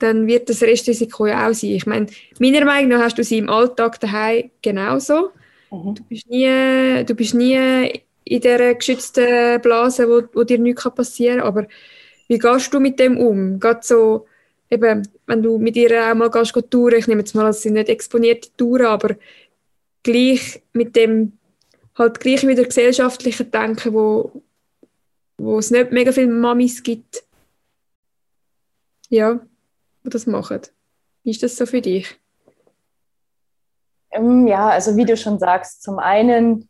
dann 0.00 0.26
wird 0.26 0.48
das 0.48 0.62
Restrisiko 0.62 1.26
ja 1.26 1.48
auch 1.48 1.54
sein. 1.54 1.70
Ich 1.70 1.86
meine, 1.86 2.06
meiner 2.38 2.64
Meinung 2.64 2.90
nach 2.90 3.04
hast 3.04 3.18
du 3.18 3.24
sie 3.24 3.38
im 3.38 3.50
Alltag 3.50 4.00
daheim 4.00 4.50
genauso. 4.62 5.30
Mhm. 5.70 5.94
Du, 5.94 6.02
bist 6.04 6.28
nie, 6.28 7.04
du 7.04 7.14
bist 7.14 7.34
nie 7.34 8.02
in 8.24 8.40
dieser 8.40 8.74
geschützten 8.74 9.60
Blase, 9.60 10.08
wo, 10.08 10.22
wo 10.32 10.42
dir 10.42 10.58
nichts 10.58 10.88
passieren 10.90 11.38
kann. 11.38 11.46
Aber 11.46 11.66
wie 12.28 12.38
gehst 12.38 12.72
du 12.72 12.80
mit 12.80 12.98
dem 12.98 13.18
um? 13.18 13.60
Gerade 13.60 13.80
so, 13.82 14.26
eben, 14.70 15.06
wenn 15.26 15.42
du 15.42 15.58
mit 15.58 15.76
ihr 15.76 16.10
auch 16.10 16.14
mal 16.14 16.30
gehst, 16.30 16.54
gehst 16.54 16.70
touren, 16.70 16.98
ich 16.98 17.06
nehme 17.06 17.20
jetzt 17.20 17.34
mal, 17.34 17.48
es 17.50 17.62
sind 17.62 17.74
nicht 17.74 17.88
exponierte 17.88 18.48
Touren, 18.56 18.86
aber 18.86 19.16
gleich 20.02 20.62
mit 20.72 20.96
dem, 20.96 21.32
halt 21.96 22.20
gleich 22.20 22.46
wieder 22.46 22.64
gesellschaftlichen 22.64 23.50
Denken, 23.50 23.92
wo, 23.92 24.42
wo 25.36 25.58
es 25.58 25.70
nicht 25.70 25.92
mega 25.92 26.10
viele 26.10 26.28
Mamis 26.28 26.82
gibt. 26.82 27.22
Ja 29.10 29.40
die 30.04 30.10
das 30.10 30.26
machen. 30.26 30.60
Wie 31.22 31.30
ist 31.30 31.42
das 31.42 31.56
so 31.56 31.66
für 31.66 31.80
dich? 31.80 32.18
Ähm, 34.10 34.46
ja, 34.46 34.68
also 34.68 34.96
wie 34.96 35.04
du 35.04 35.16
schon 35.16 35.38
sagst, 35.38 35.82
zum 35.82 35.98
einen, 35.98 36.68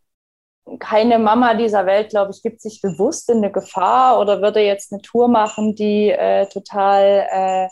keine 0.79 1.19
Mama 1.19 1.55
dieser 1.55 1.87
Welt, 1.87 2.11
glaube 2.11 2.33
ich, 2.33 2.43
gibt 2.43 2.61
sich 2.61 2.81
bewusst 2.81 3.29
in 3.31 3.39
eine 3.39 3.51
Gefahr 3.51 4.21
oder 4.21 4.43
würde 4.43 4.61
jetzt 4.61 4.93
eine 4.93 5.01
Tour 5.03 5.29
machen, 5.29 5.75
die 5.75 6.11
äh, 6.11 6.47
total 6.47 7.27
äh, 7.31 7.69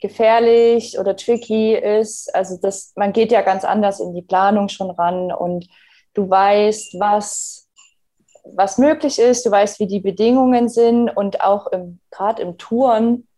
gefährlich 0.00 0.98
oder 0.98 1.14
tricky 1.16 1.74
ist. 1.74 2.34
Also 2.34 2.58
das, 2.60 2.92
man 2.96 3.12
geht 3.12 3.32
ja 3.32 3.42
ganz 3.42 3.64
anders 3.64 4.00
in 4.00 4.14
die 4.14 4.22
Planung 4.22 4.68
schon 4.68 4.90
ran 4.90 5.30
und 5.30 5.68
du 6.14 6.28
weißt, 6.28 6.98
was, 6.98 7.68
was 8.44 8.78
möglich 8.78 9.18
ist, 9.18 9.46
du 9.46 9.50
weißt, 9.50 9.78
wie 9.78 9.86
die 9.86 10.00
Bedingungen 10.00 10.68
sind 10.68 11.10
und 11.10 11.42
auch 11.42 11.68
gerade 12.10 12.42
im 12.42 12.58
Touren, 12.58 13.28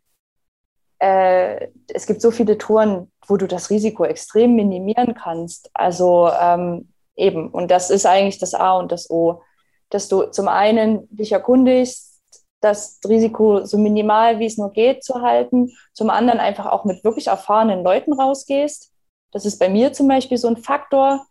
äh, 1.03 1.69
es 1.89 2.07
gibt 2.07 2.23
so 2.23 2.31
viele 2.31 2.59
Touren, 2.59 3.11
wo 3.27 3.37
du 3.37 3.49
das 3.49 3.71
Risiko 3.71 4.05
extrem 4.05 4.55
minimieren 4.55 5.15
kannst. 5.15 5.69
Also 5.75 6.31
ähm, 6.41 6.93
eben, 7.17 7.51
und 7.51 7.73
das 7.73 7.91
ist 7.91 8.07
eigentlich 8.07 8.39
das 8.39 8.55
A 8.55 8.75
und 8.79 8.93
das 8.93 9.11
O, 9.11 9.43
dass 9.91 10.09
du 10.09 10.31
zum 10.31 10.47
einen 10.47 11.09
dich 11.11 11.33
erkundigst, 11.33 12.21
das 12.61 13.01
Risiko 13.09 13.65
so 13.65 13.79
minimal 13.79 14.39
wie 14.39 14.47
es 14.47 14.57
nur 14.57 14.71
geht 14.71 15.03
zu 15.03 15.23
halten, 15.23 15.73
zum 15.93 16.09
anderen 16.09 16.39
einfach 16.39 16.67
auch 16.67 16.85
mit 16.85 17.03
wirklich 17.03 17.27
erfahrenen 17.27 17.83
Leuten 17.83 18.13
rausgehst. 18.13 18.93
Das 19.33 19.45
ist 19.45 19.59
bei 19.59 19.69
mir 19.69 19.93
zum 19.93 20.07
Beispiel 20.07 20.39
so 20.39 20.47
ein 20.47 20.57
Faktor. 20.57 21.27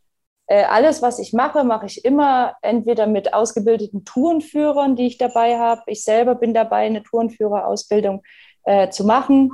Äh, 0.48 0.66
alles, 0.66 1.02
was 1.02 1.18
ich 1.18 1.32
mache, 1.32 1.64
mache 1.64 1.86
ich 1.86 2.04
immer 2.04 2.56
entweder 2.62 3.08
mit 3.08 3.34
ausgebildeten 3.34 4.04
Tourenführern, 4.04 4.98
die 4.98 5.08
ich 5.08 5.18
dabei 5.18 5.58
habe. 5.58 5.84
Ich 5.86 6.04
selber 6.04 6.36
bin 6.36 6.54
dabei, 6.54 6.88
eine 6.88 7.04
Tourenführerausbildung 7.04 8.22
äh, 8.66 8.90
zu 8.90 9.06
machen. 9.06 9.52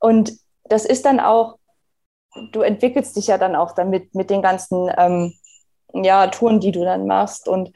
Und 0.00 0.32
das 0.64 0.84
ist 0.84 1.04
dann 1.04 1.20
auch, 1.20 1.58
du 2.52 2.62
entwickelst 2.62 3.16
dich 3.16 3.28
ja 3.28 3.38
dann 3.38 3.54
auch 3.54 3.72
damit 3.72 4.14
mit 4.14 4.30
den 4.30 4.42
ganzen 4.42 4.90
ähm, 4.96 5.34
ja, 5.92 6.26
Touren, 6.28 6.60
die 6.60 6.72
du 6.72 6.84
dann 6.84 7.06
machst. 7.06 7.48
Und 7.48 7.72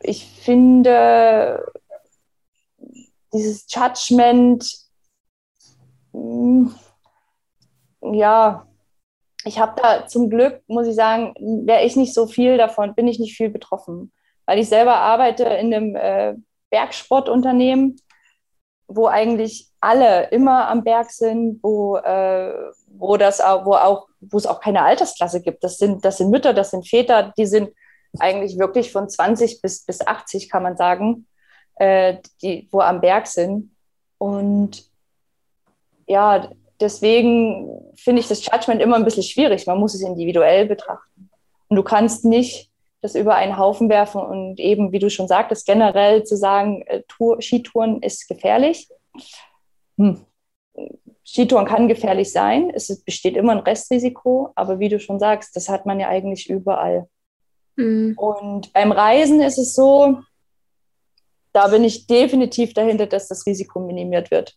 ich 0.00 0.26
finde, 0.26 1.72
dieses 3.32 3.66
Judgment, 3.68 4.70
hm, 6.12 6.74
ja, 8.00 8.66
ich 9.44 9.58
habe 9.58 9.80
da 9.80 10.06
zum 10.06 10.30
Glück, 10.30 10.62
muss 10.66 10.86
ich 10.86 10.94
sagen, 10.94 11.34
wäre 11.66 11.84
ich 11.84 11.96
nicht 11.96 12.14
so 12.14 12.26
viel 12.26 12.58
davon, 12.58 12.94
bin 12.94 13.08
ich 13.08 13.18
nicht 13.18 13.36
viel 13.36 13.50
betroffen, 13.50 14.12
weil 14.46 14.58
ich 14.58 14.68
selber 14.68 14.96
arbeite 14.96 15.44
in 15.44 15.72
einem 15.72 15.96
äh, 15.96 16.34
Bergsportunternehmen, 16.70 18.00
wo 18.88 19.06
eigentlich 19.06 19.68
alle 19.80 20.28
immer 20.30 20.68
am 20.68 20.82
Berg 20.82 21.10
sind, 21.10 21.60
wo, 21.62 21.98
äh, 21.98 22.52
wo, 22.88 23.16
das, 23.16 23.38
wo, 23.38 23.74
auch, 23.74 24.08
wo 24.20 24.38
es 24.38 24.46
auch 24.46 24.60
keine 24.60 24.82
Altersklasse 24.82 25.42
gibt. 25.42 25.62
Das 25.62 25.76
sind, 25.76 26.04
das 26.04 26.16
sind 26.16 26.30
Mütter, 26.30 26.54
das 26.54 26.70
sind 26.70 26.88
Väter, 26.88 27.32
die 27.36 27.46
sind 27.46 27.70
eigentlich 28.18 28.58
wirklich 28.58 28.90
von 28.90 29.08
20 29.08 29.60
bis, 29.60 29.84
bis 29.84 30.04
80, 30.04 30.48
kann 30.48 30.62
man 30.62 30.76
sagen, 30.76 31.26
äh, 31.76 32.16
die, 32.42 32.66
wo 32.72 32.80
am 32.80 33.00
Berg 33.00 33.26
sind. 33.26 33.70
Und 34.16 34.84
ja, 36.06 36.50
deswegen 36.80 37.92
finde 37.96 38.20
ich 38.20 38.28
das 38.28 38.44
Judgment 38.44 38.80
immer 38.80 38.96
ein 38.96 39.04
bisschen 39.04 39.22
schwierig. 39.22 39.66
Man 39.66 39.78
muss 39.78 39.94
es 39.94 40.00
individuell 40.00 40.66
betrachten. 40.66 41.30
Und 41.68 41.76
du 41.76 41.82
kannst 41.82 42.24
nicht 42.24 42.70
das 43.00 43.14
über 43.14 43.36
einen 43.36 43.58
Haufen 43.58 43.88
werfen 43.88 44.20
und 44.20 44.58
eben, 44.58 44.92
wie 44.92 44.98
du 44.98 45.10
schon 45.10 45.28
sagtest, 45.28 45.66
generell 45.66 46.24
zu 46.24 46.36
sagen, 46.36 46.82
äh, 46.82 47.02
Tour, 47.06 47.40
Skitouren 47.40 48.02
ist 48.02 48.28
gefährlich. 48.28 48.88
Hm. 49.96 50.24
Skitouren 51.24 51.66
kann 51.66 51.88
gefährlich 51.88 52.32
sein. 52.32 52.70
Es 52.74 53.02
besteht 53.04 53.36
immer 53.36 53.52
ein 53.52 53.58
Restrisiko, 53.58 54.50
aber 54.54 54.78
wie 54.78 54.88
du 54.88 54.98
schon 54.98 55.18
sagst, 55.18 55.54
das 55.54 55.68
hat 55.68 55.86
man 55.86 56.00
ja 56.00 56.08
eigentlich 56.08 56.48
überall. 56.48 57.08
Mhm. 57.76 58.14
Und 58.16 58.72
beim 58.72 58.92
Reisen 58.92 59.40
ist 59.40 59.58
es 59.58 59.74
so, 59.74 60.20
da 61.52 61.68
bin 61.68 61.84
ich 61.84 62.06
definitiv 62.06 62.72
dahinter, 62.74 63.06
dass 63.06 63.28
das 63.28 63.46
Risiko 63.46 63.80
minimiert 63.80 64.30
wird. 64.30 64.56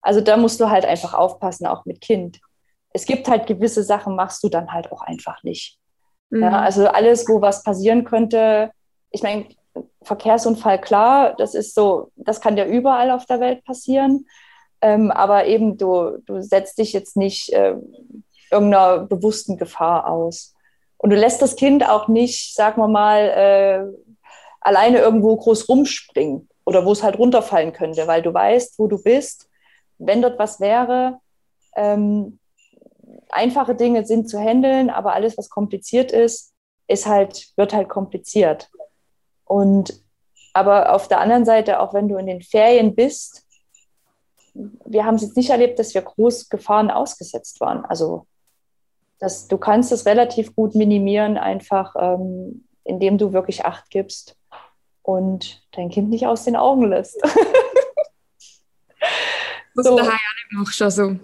Also 0.00 0.20
da 0.20 0.36
musst 0.36 0.60
du 0.60 0.70
halt 0.70 0.84
einfach 0.84 1.14
aufpassen, 1.14 1.66
auch 1.66 1.84
mit 1.84 2.00
Kind. 2.00 2.40
Es 2.90 3.04
gibt 3.06 3.28
halt 3.28 3.46
gewisse 3.46 3.82
Sachen, 3.82 4.16
machst 4.16 4.42
du 4.42 4.48
dann 4.48 4.72
halt 4.72 4.90
auch 4.92 5.02
einfach 5.02 5.42
nicht. 5.42 5.78
Mhm. 6.30 6.42
Ja, 6.42 6.60
also 6.60 6.86
alles, 6.88 7.28
wo 7.28 7.40
was 7.40 7.62
passieren 7.62 8.04
könnte, 8.04 8.70
ich 9.10 9.22
meine, 9.22 9.46
Verkehrsunfall, 10.02 10.80
klar, 10.80 11.34
das 11.36 11.54
ist 11.54 11.74
so, 11.74 12.10
das 12.16 12.40
kann 12.40 12.56
ja 12.56 12.64
überall 12.64 13.10
auf 13.10 13.26
der 13.26 13.40
Welt 13.40 13.64
passieren. 13.64 14.26
Ähm, 14.80 15.10
aber 15.10 15.46
eben, 15.46 15.78
du, 15.78 16.18
du 16.26 16.42
setzt 16.42 16.78
dich 16.78 16.92
jetzt 16.92 17.16
nicht 17.16 17.50
äh, 17.52 17.74
irgendeiner 18.50 18.98
bewussten 19.00 19.56
Gefahr 19.56 20.08
aus. 20.08 20.54
Und 20.98 21.10
du 21.10 21.16
lässt 21.16 21.42
das 21.42 21.56
Kind 21.56 21.88
auch 21.88 22.08
nicht, 22.08 22.54
sagen 22.54 22.80
wir 22.80 22.88
mal, 22.88 23.18
äh, 23.18 23.84
alleine 24.60 24.98
irgendwo 24.98 25.36
groß 25.36 25.68
rumspringen 25.68 26.48
oder 26.64 26.84
wo 26.84 26.92
es 26.92 27.02
halt 27.02 27.18
runterfallen 27.18 27.72
könnte, 27.72 28.06
weil 28.06 28.22
du 28.22 28.32
weißt, 28.32 28.78
wo 28.78 28.86
du 28.86 29.02
bist. 29.02 29.48
Wenn 29.98 30.22
dort 30.22 30.38
was 30.38 30.60
wäre, 30.60 31.20
ähm, 31.76 32.38
einfache 33.30 33.74
Dinge 33.74 34.06
sind 34.06 34.28
zu 34.28 34.38
handeln, 34.38 34.90
aber 34.90 35.14
alles, 35.14 35.36
was 35.36 35.48
kompliziert 35.48 36.12
ist, 36.12 36.54
ist 36.88 37.06
halt, 37.06 37.48
wird 37.56 37.72
halt 37.72 37.88
kompliziert. 37.88 38.70
Und 39.44 40.00
aber 40.52 40.94
auf 40.94 41.08
der 41.08 41.20
anderen 41.20 41.44
Seite, 41.44 41.80
auch 41.80 41.92
wenn 41.92 42.08
du 42.08 42.16
in 42.16 42.26
den 42.26 42.40
Ferien 42.40 42.94
bist, 42.94 43.44
wir 44.54 45.04
haben 45.04 45.16
es 45.16 45.22
jetzt 45.22 45.36
nicht 45.36 45.50
erlebt, 45.50 45.78
dass 45.78 45.92
wir 45.92 46.00
groß 46.00 46.48
Gefahren 46.48 46.90
ausgesetzt 46.90 47.60
waren. 47.60 47.84
Also 47.84 48.26
das, 49.18 49.48
du 49.48 49.58
kannst 49.58 49.92
es 49.92 50.06
relativ 50.06 50.54
gut 50.56 50.74
minimieren, 50.74 51.36
einfach 51.36 51.94
ähm, 51.98 52.66
indem 52.84 53.18
du 53.18 53.32
wirklich 53.32 53.66
Acht 53.66 53.90
gibst 53.90 54.36
und 55.02 55.62
dein 55.72 55.90
Kind 55.90 56.08
nicht 56.08 56.26
aus 56.26 56.44
den 56.44 56.56
Augen 56.56 56.88
lässt. 56.88 57.20
So. 59.78 59.90
du 59.90 59.96
daheim 59.96 60.14
auch 60.14 60.14
nicht 60.14 60.52
machst, 60.52 60.80
also. 60.80 61.16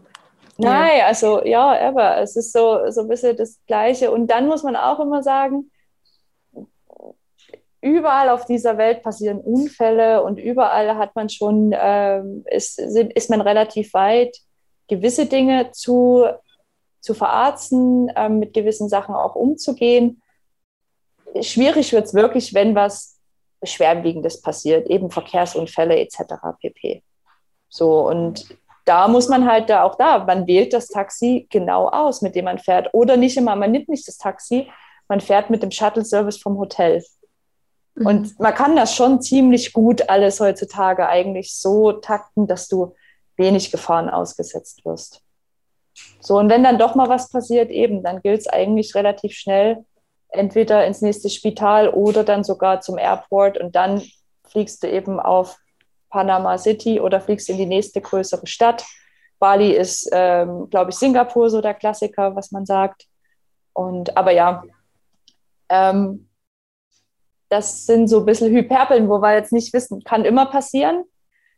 Nein, 0.58 0.98
ja. 0.98 1.06
also 1.06 1.44
ja, 1.44 1.88
aber 1.88 2.18
es 2.18 2.36
ist 2.36 2.52
so, 2.52 2.90
so 2.90 3.02
ein 3.02 3.08
bisschen 3.08 3.36
das 3.36 3.58
Gleiche. 3.66 4.10
Und 4.10 4.28
dann 4.28 4.46
muss 4.46 4.62
man 4.62 4.76
auch 4.76 5.00
immer 5.00 5.22
sagen, 5.22 5.70
überall 7.80 8.28
auf 8.28 8.44
dieser 8.44 8.78
Welt 8.78 9.02
passieren 9.02 9.40
Unfälle 9.40 10.22
und 10.22 10.38
überall 10.38 10.96
hat 10.96 11.16
man 11.16 11.28
schon, 11.28 11.74
ähm, 11.76 12.44
ist, 12.50 12.78
ist 12.78 13.30
man 13.30 13.40
relativ 13.40 13.92
weit, 13.94 14.36
gewisse 14.88 15.26
Dinge 15.26 15.72
zu 15.72 16.26
zu 17.02 17.14
verarzten, 17.14 18.10
ähm, 18.16 18.38
mit 18.38 18.54
gewissen 18.54 18.88
Sachen 18.88 19.14
auch 19.14 19.34
umzugehen. 19.34 20.22
Schwierig 21.40 21.92
wird 21.92 22.06
es 22.06 22.14
wirklich, 22.14 22.54
wenn 22.54 22.74
was 22.74 23.18
Schwerwiegendes 23.62 24.40
passiert, 24.40 24.88
eben 24.88 25.10
Verkehrsunfälle 25.10 25.98
etc. 25.98 26.34
pp. 26.60 27.02
So, 27.68 28.08
und 28.08 28.46
da 28.84 29.08
muss 29.08 29.28
man 29.28 29.46
halt 29.50 29.70
da 29.70 29.84
auch 29.84 29.94
da, 29.94 30.24
man 30.24 30.46
wählt 30.46 30.72
das 30.72 30.88
Taxi 30.88 31.46
genau 31.50 31.88
aus, 31.88 32.22
mit 32.22 32.34
dem 32.34 32.46
man 32.46 32.58
fährt. 32.58 32.92
Oder 32.92 33.16
nicht 33.16 33.36
immer, 33.36 33.56
man 33.56 33.70
nimmt 33.70 33.88
nicht 33.88 34.06
das 34.08 34.18
Taxi, 34.18 34.68
man 35.08 35.20
fährt 35.20 35.50
mit 35.50 35.62
dem 35.62 35.70
Shuttle-Service 35.70 36.38
vom 36.38 36.58
Hotel. 36.58 37.04
Mhm. 37.94 38.06
Und 38.06 38.40
man 38.40 38.54
kann 38.54 38.76
das 38.76 38.94
schon 38.94 39.20
ziemlich 39.20 39.72
gut 39.72 40.08
alles 40.08 40.40
heutzutage 40.40 41.08
eigentlich 41.08 41.54
so 41.54 41.92
takten, 41.92 42.46
dass 42.46 42.68
du 42.68 42.94
wenig 43.36 43.70
Gefahren 43.70 44.08
ausgesetzt 44.08 44.84
wirst. 44.84 45.22
So, 46.20 46.38
und 46.38 46.48
wenn 46.48 46.64
dann 46.64 46.78
doch 46.78 46.94
mal 46.94 47.08
was 47.08 47.28
passiert, 47.30 47.70
eben, 47.70 48.02
dann 48.02 48.22
gilt 48.22 48.40
es 48.40 48.46
eigentlich 48.48 48.94
relativ 48.94 49.32
schnell, 49.34 49.84
entweder 50.28 50.86
ins 50.86 51.02
nächste 51.02 51.28
Spital 51.28 51.90
oder 51.90 52.24
dann 52.24 52.44
sogar 52.44 52.80
zum 52.80 52.96
Airport 52.98 53.58
und 53.58 53.76
dann 53.76 54.02
fliegst 54.48 54.82
du 54.82 54.88
eben 54.88 55.20
auf 55.20 55.58
Panama 56.12 56.56
City 56.58 57.00
oder 57.00 57.20
fliegst 57.20 57.50
in 57.50 57.56
die 57.56 57.66
nächste 57.66 58.00
größere 58.00 58.46
Stadt. 58.46 58.84
Bali 59.40 59.72
ist, 59.72 60.08
ähm, 60.12 60.70
glaube 60.70 60.90
ich, 60.90 60.96
Singapur 60.96 61.50
so 61.50 61.60
der 61.60 61.74
Klassiker, 61.74 62.36
was 62.36 62.52
man 62.52 62.64
sagt. 62.64 63.06
Und 63.72 64.16
aber 64.16 64.30
ja, 64.30 64.62
ähm, 65.68 66.28
das 67.48 67.86
sind 67.86 68.06
so 68.06 68.20
ein 68.20 68.26
bisschen 68.26 68.52
Hyperbeln, 68.52 69.08
wo 69.08 69.20
wir 69.20 69.34
jetzt 69.34 69.52
nicht 69.52 69.72
wissen, 69.72 70.04
kann 70.04 70.24
immer 70.24 70.46
passieren, 70.46 71.04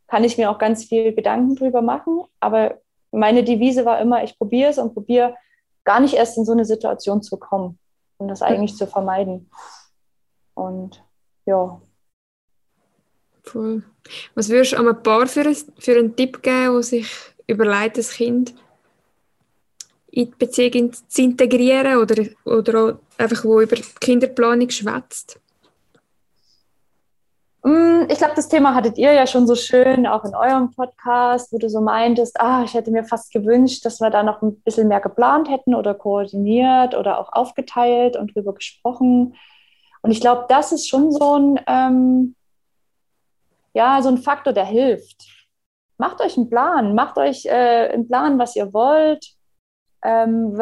kann 0.07 0.23
ich 0.23 0.37
mir 0.37 0.49
auch 0.49 0.57
ganz 0.57 0.85
viel 0.85 1.13
Gedanken 1.13 1.55
drüber 1.55 1.81
machen, 1.81 2.23
aber 2.39 2.79
meine 3.11 3.43
Devise 3.43 3.85
war 3.85 3.99
immer, 4.01 4.23
ich 4.23 4.37
probiere 4.37 4.71
es 4.71 4.77
und 4.77 4.93
probiere 4.93 5.35
gar 5.83 5.99
nicht 5.99 6.15
erst 6.15 6.37
in 6.37 6.45
so 6.45 6.51
eine 6.51 6.65
Situation 6.65 7.21
zu 7.21 7.37
kommen 7.37 7.79
um 8.17 8.27
das 8.27 8.41
eigentlich 8.41 8.75
zu 8.75 8.87
vermeiden. 8.87 9.49
Und 10.53 11.03
ja. 11.45 11.81
Cool. 13.53 13.83
Was 14.35 14.49
würdest 14.49 14.73
du 14.73 14.77
einem 14.77 15.01
Paar 15.01 15.27
für, 15.27 15.41
ein, 15.41 15.55
für 15.77 15.97
einen 15.97 16.15
Tipp 16.15 16.41
geben, 16.41 16.73
wo 16.73 16.81
sich 16.81 17.07
überlegt, 17.47 17.97
das 17.97 18.11
Kind 18.11 18.53
in 20.11 20.25
die 20.25 20.35
Beziehung 20.37 20.93
zu 20.93 21.21
integrieren 21.21 21.97
oder, 21.97 22.23
oder 22.45 22.99
einfach 23.17 23.43
wo 23.43 23.61
über 23.61 23.75
Kinderplanung 23.99 24.69
schwätzt? 24.69 25.39
Mm, 27.63 28.05
ich 28.09 28.19
glaube, 28.19 28.33
das 28.35 28.47
Thema 28.47 28.75
hattet 28.75 28.97
ihr 28.99 29.11
ja 29.11 29.25
schon 29.25 29.47
so 29.47 29.55
schön 29.55 30.05
auch 30.05 30.23
in 30.23 30.35
eurem 30.35 30.71
Podcast, 30.71 31.51
wo 31.51 31.57
du 31.57 31.67
so 31.67 31.81
meintest, 31.81 32.39
ah, 32.39 32.63
ich 32.63 32.75
hätte 32.75 32.91
mir 32.91 33.03
fast 33.03 33.31
gewünscht, 33.33 33.83
dass 33.85 33.99
wir 33.99 34.11
da 34.11 34.21
noch 34.21 34.41
ein 34.43 34.61
bisschen 34.61 34.87
mehr 34.87 35.01
geplant 35.01 35.49
hätten 35.49 35.73
oder 35.73 35.95
koordiniert 35.95 36.95
oder 36.95 37.19
auch 37.19 37.33
aufgeteilt 37.33 38.17
und 38.17 38.35
drüber 38.35 38.53
gesprochen. 38.53 39.35
Und 40.03 40.11
ich 40.11 40.21
glaube, 40.21 40.45
das 40.47 40.71
ist 40.71 40.87
schon 40.87 41.11
so 41.11 41.39
ein, 41.39 41.59
ähm, 41.65 42.35
ja, 43.75 44.01
so 44.01 44.09
ein 44.09 44.17
Faktor, 44.17 44.53
der 44.53 44.65
hilft. 44.65 45.25
Macht 45.97 46.21
euch 46.21 46.37
einen 46.37 46.49
Plan, 46.49 46.95
macht 46.95 47.17
euch 47.17 47.45
äh, 47.45 47.89
einen 47.93 48.07
Plan, 48.07 48.39
was 48.39 48.55
ihr 48.55 48.73
wollt. 48.73 49.35
ähm, 50.05 50.53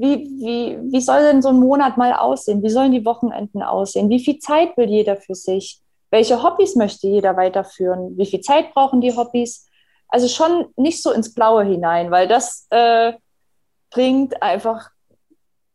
wie, 0.00 0.24
wie, 0.40 0.78
wie 0.90 1.00
soll 1.00 1.20
denn 1.22 1.42
so 1.42 1.50
ein 1.50 1.60
Monat 1.60 1.96
mal 1.98 2.14
aussehen? 2.14 2.62
Wie 2.62 2.70
sollen 2.70 2.92
die 2.92 3.04
Wochenenden 3.04 3.62
aussehen? 3.62 4.08
Wie 4.08 4.20
viel 4.24 4.38
Zeit 4.38 4.76
will 4.76 4.88
jeder 4.88 5.16
für 5.16 5.34
sich? 5.34 5.80
Welche 6.10 6.42
Hobbys 6.42 6.76
möchte 6.76 7.06
jeder 7.06 7.36
weiterführen? 7.36 8.16
Wie 8.16 8.26
viel 8.26 8.40
Zeit 8.40 8.72
brauchen 8.72 9.00
die 9.02 9.14
Hobbys? 9.14 9.68
Also 10.08 10.28
schon 10.28 10.66
nicht 10.76 11.02
so 11.02 11.12
ins 11.12 11.34
Blaue 11.34 11.64
hinein, 11.64 12.10
weil 12.10 12.26
das 12.26 12.66
äh, 12.70 13.12
bringt 13.90 14.42
einfach 14.42 14.90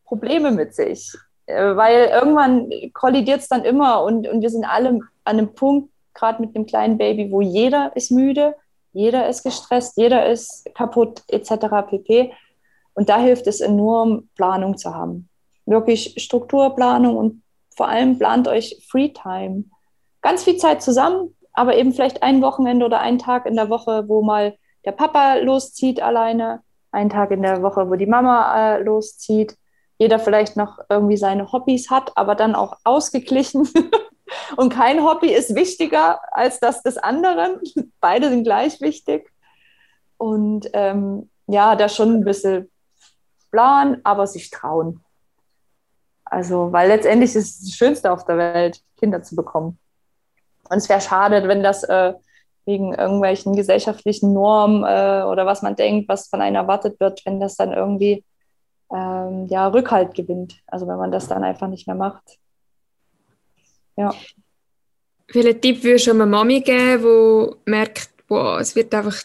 Probleme 0.05 0.51
mit 0.51 0.73
sich. 0.73 1.13
Äh, 1.45 1.75
weil 1.75 2.07
irgendwann 2.07 2.69
kollidiert 2.93 3.41
es 3.41 3.49
dann 3.49 3.63
immer 3.65 4.03
und, 4.03 4.27
und 4.27 4.41
wir 4.41 4.49
sind 4.49 4.65
alle 4.65 4.89
an 4.89 5.01
einem 5.25 5.53
Punkt, 5.53 5.91
gerade 6.13 6.41
mit 6.41 6.55
einem 6.55 6.65
kleinen 6.65 6.97
Baby, 6.97 7.31
wo 7.31 7.41
jeder 7.41 7.95
ist 7.95 8.11
müde, 8.11 8.55
jeder 8.93 9.27
ist 9.29 9.43
gestresst, 9.43 9.97
jeder 9.97 10.25
ist 10.27 10.65
kaputt, 10.75 11.23
etc. 11.27 11.67
pp. 11.89 12.33
Und 12.93 13.09
da 13.09 13.19
hilft 13.19 13.47
es 13.47 13.61
enorm, 13.61 14.29
Planung 14.35 14.77
zu 14.77 14.93
haben. 14.93 15.29
Wirklich 15.65 16.15
Strukturplanung 16.17 17.15
und 17.15 17.43
vor 17.75 17.87
allem 17.87 18.17
plant 18.19 18.47
euch 18.47 18.85
Free 18.89 19.09
Time. 19.09 19.65
Ganz 20.21 20.43
viel 20.43 20.57
Zeit 20.57 20.81
zusammen, 20.81 21.35
aber 21.53 21.77
eben 21.77 21.93
vielleicht 21.93 22.21
ein 22.21 22.41
Wochenende 22.41 22.85
oder 22.85 22.99
einen 22.99 23.17
Tag 23.19 23.45
in 23.45 23.55
der 23.55 23.69
Woche, 23.69 24.07
wo 24.07 24.21
mal 24.21 24.55
der 24.85 24.91
Papa 24.91 25.35
loszieht 25.35 26.01
alleine, 26.01 26.61
einen 26.91 27.09
Tag 27.09 27.31
in 27.31 27.41
der 27.41 27.61
Woche, 27.61 27.89
wo 27.89 27.95
die 27.95 28.05
Mama 28.05 28.75
äh, 28.75 28.83
loszieht, 28.83 29.55
jeder 29.97 30.19
vielleicht 30.19 30.57
noch 30.57 30.79
irgendwie 30.89 31.17
seine 31.17 31.51
Hobbys 31.51 31.89
hat, 31.89 32.17
aber 32.17 32.35
dann 32.35 32.55
auch 32.55 32.77
ausgeglichen. 32.83 33.69
Und 34.55 34.73
kein 34.73 35.03
Hobby 35.03 35.33
ist 35.33 35.55
wichtiger 35.55 36.21
als 36.31 36.59
das 36.59 36.83
des 36.83 36.97
anderen. 36.97 37.59
Beide 38.01 38.29
sind 38.29 38.43
gleich 38.43 38.81
wichtig. 38.81 39.31
Und 40.17 40.69
ähm, 40.73 41.29
ja, 41.47 41.75
da 41.75 41.89
schon 41.89 42.13
ein 42.15 42.23
bisschen 42.23 42.69
Plan, 43.51 43.99
aber 44.03 44.27
sich 44.27 44.49
trauen. 44.49 45.03
Also, 46.23 46.71
weil 46.71 46.87
letztendlich 46.87 47.35
ist 47.35 47.59
es 47.59 47.59
das 47.59 47.73
Schönste 47.73 48.11
auf 48.11 48.23
der 48.25 48.37
Welt, 48.37 48.81
Kinder 48.97 49.21
zu 49.21 49.35
bekommen. 49.35 49.77
Und 50.69 50.77
es 50.77 50.87
wäre 50.87 51.01
schade, 51.01 51.45
wenn 51.47 51.61
das 51.61 51.83
äh, 51.83 52.13
wegen 52.65 52.93
irgendwelchen 52.93 53.55
gesellschaftlichen 53.55 54.33
Normen 54.33 54.83
äh, 54.83 55.23
oder 55.23 55.45
was 55.45 55.61
man 55.61 55.75
denkt, 55.75 56.07
was 56.07 56.29
von 56.29 56.41
einem 56.41 56.55
erwartet 56.55 56.99
wird, 56.99 57.25
wenn 57.25 57.41
das 57.41 57.57
dann 57.57 57.73
irgendwie 57.73 58.23
ähm, 58.93 59.47
ja, 59.47 59.67
Rückhalt 59.67 60.13
gewinnt. 60.13 60.61
Also 60.67 60.87
wenn 60.87 60.97
man 60.97 61.11
das 61.11 61.27
dann 61.27 61.43
einfach 61.43 61.67
nicht 61.67 61.87
mehr 61.87 61.95
macht. 61.95 62.37
Ja. 63.95 64.13
Welchen 65.33 65.61
Tipp 65.61 65.83
würdest 65.83 66.07
du 66.07 66.11
einer 66.11 66.25
Mami 66.25 66.61
geben, 66.61 67.55
die 67.65 67.71
merkt, 67.71 68.09
boah, 68.27 68.59
es 68.59 68.75
wird 68.75 68.93
einfach, 68.93 69.23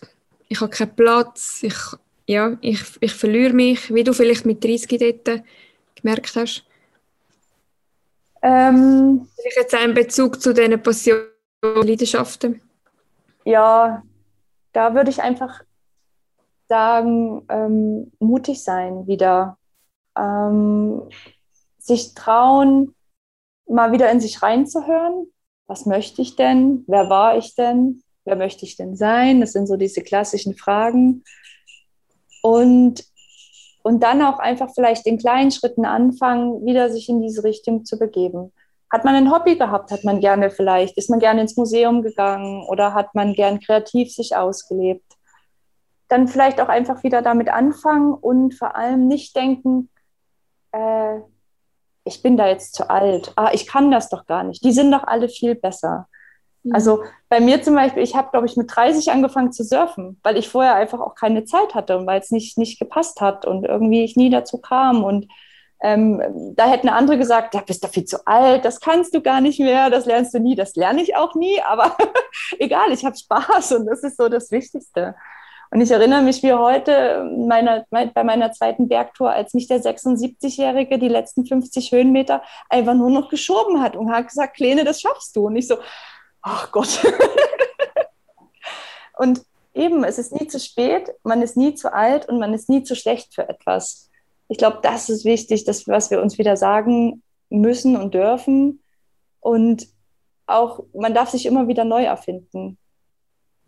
ich 0.49 0.61
habe 0.61 0.71
keinen 0.71 0.95
Platz, 0.95 1.63
ich, 1.63 1.77
ja, 2.27 2.57
ich, 2.61 2.83
ich 3.01 3.13
verliere 3.13 3.53
mich, 3.53 3.93
wie 3.93 4.05
du 4.05 4.13
vielleicht 4.13 4.47
mit 4.47 4.63
30 4.63 5.25
dort 5.25 5.43
gemerkt 5.95 6.37
hast? 6.37 6.65
Ähm, 8.43 9.29
vielleicht 9.35 9.57
jetzt 9.57 9.75
einen 9.75 9.95
Bezug 9.95 10.41
zu 10.41 10.53
diesen 10.53 10.81
Passionen 10.81 11.27
Leidenschaften? 11.63 12.61
Ja, 13.45 14.03
da 14.73 14.95
würde 14.95 15.11
ich 15.11 15.21
einfach 15.23 15.63
sagen, 16.69 17.45
ähm, 17.49 18.13
mutig 18.19 18.63
sein 18.63 19.07
wieder. 19.07 19.57
Ähm, 20.17 21.03
sich 21.79 22.15
trauen, 22.15 22.96
mal 23.69 23.93
wieder 23.93 24.11
in 24.11 24.21
sich 24.21 24.43
reinzuhören. 24.43 25.27
Was 25.67 25.87
möchte 25.87 26.23
ich 26.23 26.37
denn? 26.37 26.85
Wer 26.87 27.11
war 27.11 27.37
ich 27.37 27.55
denn? 27.55 28.03
Wer 28.25 28.37
möchte 28.37 28.65
ich 28.65 28.77
denn 28.77 28.97
sein? 28.97 29.41
Das 29.41 29.53
sind 29.53 29.67
so 29.67 29.77
diese 29.77 30.03
klassischen 30.03 30.57
Fragen. 30.57 31.25
Und, 32.43 33.05
und 33.83 34.03
dann 34.03 34.23
auch 34.23 34.39
einfach 34.39 34.71
vielleicht 34.75 35.07
in 35.07 35.19
kleinen 35.19 35.51
Schritten 35.51 35.85
anfangen, 35.85 36.65
wieder 36.65 36.91
sich 36.91 37.09
in 37.09 37.21
diese 37.21 37.45
Richtung 37.45 37.85
zu 37.85 37.99
begeben. 37.99 38.53
Hat 38.93 39.05
man 39.05 39.17
ein 39.17 39.33
Hobby 39.33 39.57
gehabt? 39.57 39.91
Hat 39.91 40.05
man 40.05 40.21
gerne 40.21 40.51
vielleicht? 40.51 40.97
Ist 40.97 41.11
man 41.11 41.19
gerne 41.19 41.41
ins 41.41 41.57
Museum 41.57 42.03
gegangen 42.03 42.65
oder 42.69 42.95
hat 42.95 43.15
man 43.15 43.33
gern 43.33 43.59
kreativ 43.59 44.13
sich 44.13 44.37
ausgelebt? 44.37 45.05
Dann 46.09 46.29
vielleicht 46.29 46.61
auch 46.61 46.69
einfach 46.69 47.03
wieder 47.03 47.21
damit 47.21 47.49
anfangen 47.49 48.15
und 48.15 48.55
vor 48.55 48.77
allem 48.77 49.09
nicht 49.09 49.35
denken, 49.35 49.91
äh, 50.71 51.19
ich 52.07 52.23
bin 52.23 52.37
da 52.37 52.49
jetzt 52.49 52.75
zu 52.75 52.89
alt. 52.89 53.33
Ah, 53.37 53.51
ich 53.53 53.67
kann 53.67 53.91
das 53.91 54.09
doch 54.09 54.27
gar 54.27 54.45
nicht. 54.45 54.65
Die 54.65 54.73
sind 54.73 54.91
doch 54.93 55.05
alle 55.05 55.29
viel 55.29 55.55
besser. 55.55 56.09
Mhm. 56.63 56.75
Also 56.75 57.03
bei 57.29 57.41
mir 57.41 57.63
zum 57.63 57.75
Beispiel, 57.75 58.03
ich 58.03 58.15
habe, 58.15 58.31
glaube 58.31 58.47
ich, 58.47 58.57
mit 58.57 58.75
30 58.75 59.11
angefangen 59.11 59.53
zu 59.53 59.65
surfen, 59.65 60.19
weil 60.23 60.37
ich 60.37 60.49
vorher 60.49 60.75
einfach 60.75 61.01
auch 61.01 61.15
keine 61.15 61.45
Zeit 61.45 61.75
hatte 61.75 61.97
und 61.99 62.07
weil 62.07 62.21
es 62.21 62.31
nicht, 62.31 62.59
nicht 62.59 62.79
gepasst 62.79 63.21
hat 63.21 63.45
und 63.45 63.65
irgendwie 63.65 64.05
ich 64.05 64.17
nie 64.17 64.31
dazu 64.31 64.59
kam. 64.59 65.05
Und 65.05 65.27
ähm, 65.83 66.23
da 66.57 66.67
hätten 66.69 66.89
andere 66.89 67.19
gesagt, 67.19 67.55
da 67.55 67.61
bist 67.61 67.85
du 67.85 67.89
viel 67.89 68.05
zu 68.05 68.27
alt, 68.27 68.65
das 68.65 68.81
kannst 68.81 69.15
du 69.15 69.21
gar 69.21 69.41
nicht 69.41 69.61
mehr, 69.61 69.91
das 69.91 70.07
lernst 70.07 70.33
du 70.33 70.41
nie, 70.41 70.55
das 70.55 70.75
lerne 70.75 71.03
ich 71.03 71.17
auch 71.17 71.35
nie, 71.35 71.61
aber 71.61 71.97
egal, 72.59 72.93
ich 72.93 73.05
habe 73.05 73.17
Spaß 73.17 73.73
und 73.73 73.87
das 73.87 74.03
ist 74.03 74.17
so 74.17 74.29
das 74.29 74.51
Wichtigste. 74.51 75.15
Und 75.71 75.81
ich 75.81 75.91
erinnere 75.91 76.23
mich 76.23 76.43
wie 76.43 76.53
heute 76.53 77.29
meiner, 77.47 77.85
bei 77.91 78.25
meiner 78.25 78.53
zweiten 78.53 78.89
Bergtour, 78.89 79.31
als 79.31 79.55
mich 79.55 79.67
der 79.67 79.81
76-Jährige 79.81 80.99
die 80.99 81.09
letzten 81.09 81.45
50 81.45 81.93
Höhenmeter 81.93 82.43
einfach 82.69 82.95
nur 82.95 83.11
noch 83.11 83.29
geschoben 83.29 83.83
hat 83.83 83.97
und 83.97 84.11
hat 84.11 84.29
gesagt, 84.29 84.57
Kleine, 84.57 84.85
das 84.85 85.01
schaffst 85.01 85.35
du. 85.37 85.47
Und 85.47 85.57
ich 85.57 85.67
so, 85.67 85.77
ach 86.43 86.71
Gott. 86.73 87.01
und 89.19 89.43
eben, 89.75 90.05
es 90.05 90.19
ist 90.19 90.33
nie 90.33 90.47
zu 90.47 90.61
spät, 90.61 91.13
man 91.23 91.43
ist 91.43 91.57
nie 91.57 91.75
zu 91.75 91.93
alt 91.93 92.29
und 92.29 92.39
man 92.39 92.55
ist 92.55 92.69
nie 92.69 92.83
zu 92.83 92.95
schlecht 92.95 93.35
für 93.35 93.49
etwas 93.49 94.07
ich 94.49 94.59
glaube, 94.59 94.79
das 94.83 95.09
ist 95.09 95.25
wichtig, 95.25 95.65
das, 95.65 95.89
was 95.89 96.11
wir 96.11 96.23
uns 96.23 96.39
wieder 96.39 96.57
sagen 96.57 97.23
müssen 97.51 97.97
und 97.97 98.15
dürfen. 98.15 98.83
Und 99.41 99.89
auch, 100.47 100.85
man 100.95 101.15
darf 101.15 101.31
sich 101.31 101.47
immer 101.47 101.69
wieder 101.69 101.85
neu 101.85 102.05
erfinden. 102.05 102.79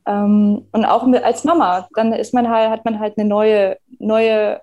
Ähm, 0.09 0.67
und 0.73 0.85
auch 0.87 1.07
mit, 1.07 1.23
als 1.23 1.45
Mama, 1.45 1.87
dann 1.95 2.15
ist 2.15 2.33
man 2.33 2.49
halt, 2.49 2.71
hat 2.71 2.85
man 2.87 2.99
halt 2.99 3.19
eine 3.19 3.29
neue, 3.29 3.77
neue 3.99 4.63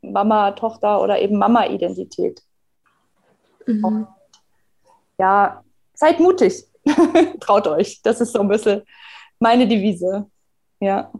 Mama, 0.00 0.52
Tochter 0.52 1.02
oder 1.02 1.20
eben 1.20 1.36
Mama-Identität. 1.36 2.40
Mhm. 3.66 4.06
Ja, 5.18 5.62
seid 5.92 6.18
mutig. 6.18 6.64
Traut 7.40 7.66
euch. 7.66 8.00
Das 8.02 8.22
ist 8.22 8.32
so 8.32 8.40
ein 8.40 8.48
bisschen 8.48 8.82
meine 9.38 9.68
Devise. 9.68 10.30
Ja. 10.80 11.12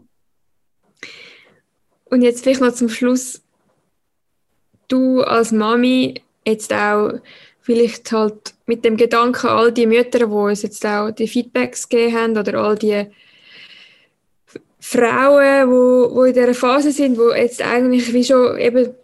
Und 2.05 2.23
jetzt 2.23 2.41
vielleicht 2.43 2.61
noch 2.61 2.73
zum 2.73 2.89
Schluss 2.89 3.43
du 4.87 5.21
als 5.21 5.51
Mami 5.51 6.21
jetzt 6.45 6.73
auch 6.73 7.11
vielleicht 7.59 8.11
halt 8.11 8.55
mit 8.65 8.85
dem 8.85 8.97
Gedanken, 8.97 9.47
all 9.47 9.71
die 9.71 9.85
Mütter, 9.85 10.19
die 10.19 10.25
uns 10.25 10.61
jetzt 10.61 10.85
auch 10.85 11.11
die 11.11 11.27
Feedbacks 11.27 11.87
gegeben 11.89 12.15
haben 12.17 12.37
oder 12.37 12.59
all 12.59 12.75
die 12.75 13.07
Frauen, 14.89 15.69
wo, 15.69 16.15
wo 16.15 16.23
in 16.23 16.33
dieser 16.33 16.53
Phase 16.53 16.93
sind, 16.93 17.17
wo 17.17 17.33
jetzt 17.33 17.61
eigentlich 17.61 18.13
wie 18.13 18.23
schon 18.23 18.57
eben, 18.57 18.95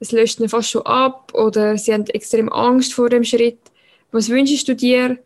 es 0.00 0.10
löscht 0.10 0.40
ihnen 0.40 0.48
fast 0.48 0.70
schon 0.70 0.86
ab 0.86 1.30
oder 1.34 1.76
sie 1.76 1.92
haben 1.92 2.06
extrem 2.06 2.50
Angst 2.50 2.94
vor 2.94 3.10
dem 3.10 3.22
Schritt. 3.22 3.58
Was 4.12 4.30
wünschst 4.30 4.66
du 4.66 4.74
dir, 4.74 5.18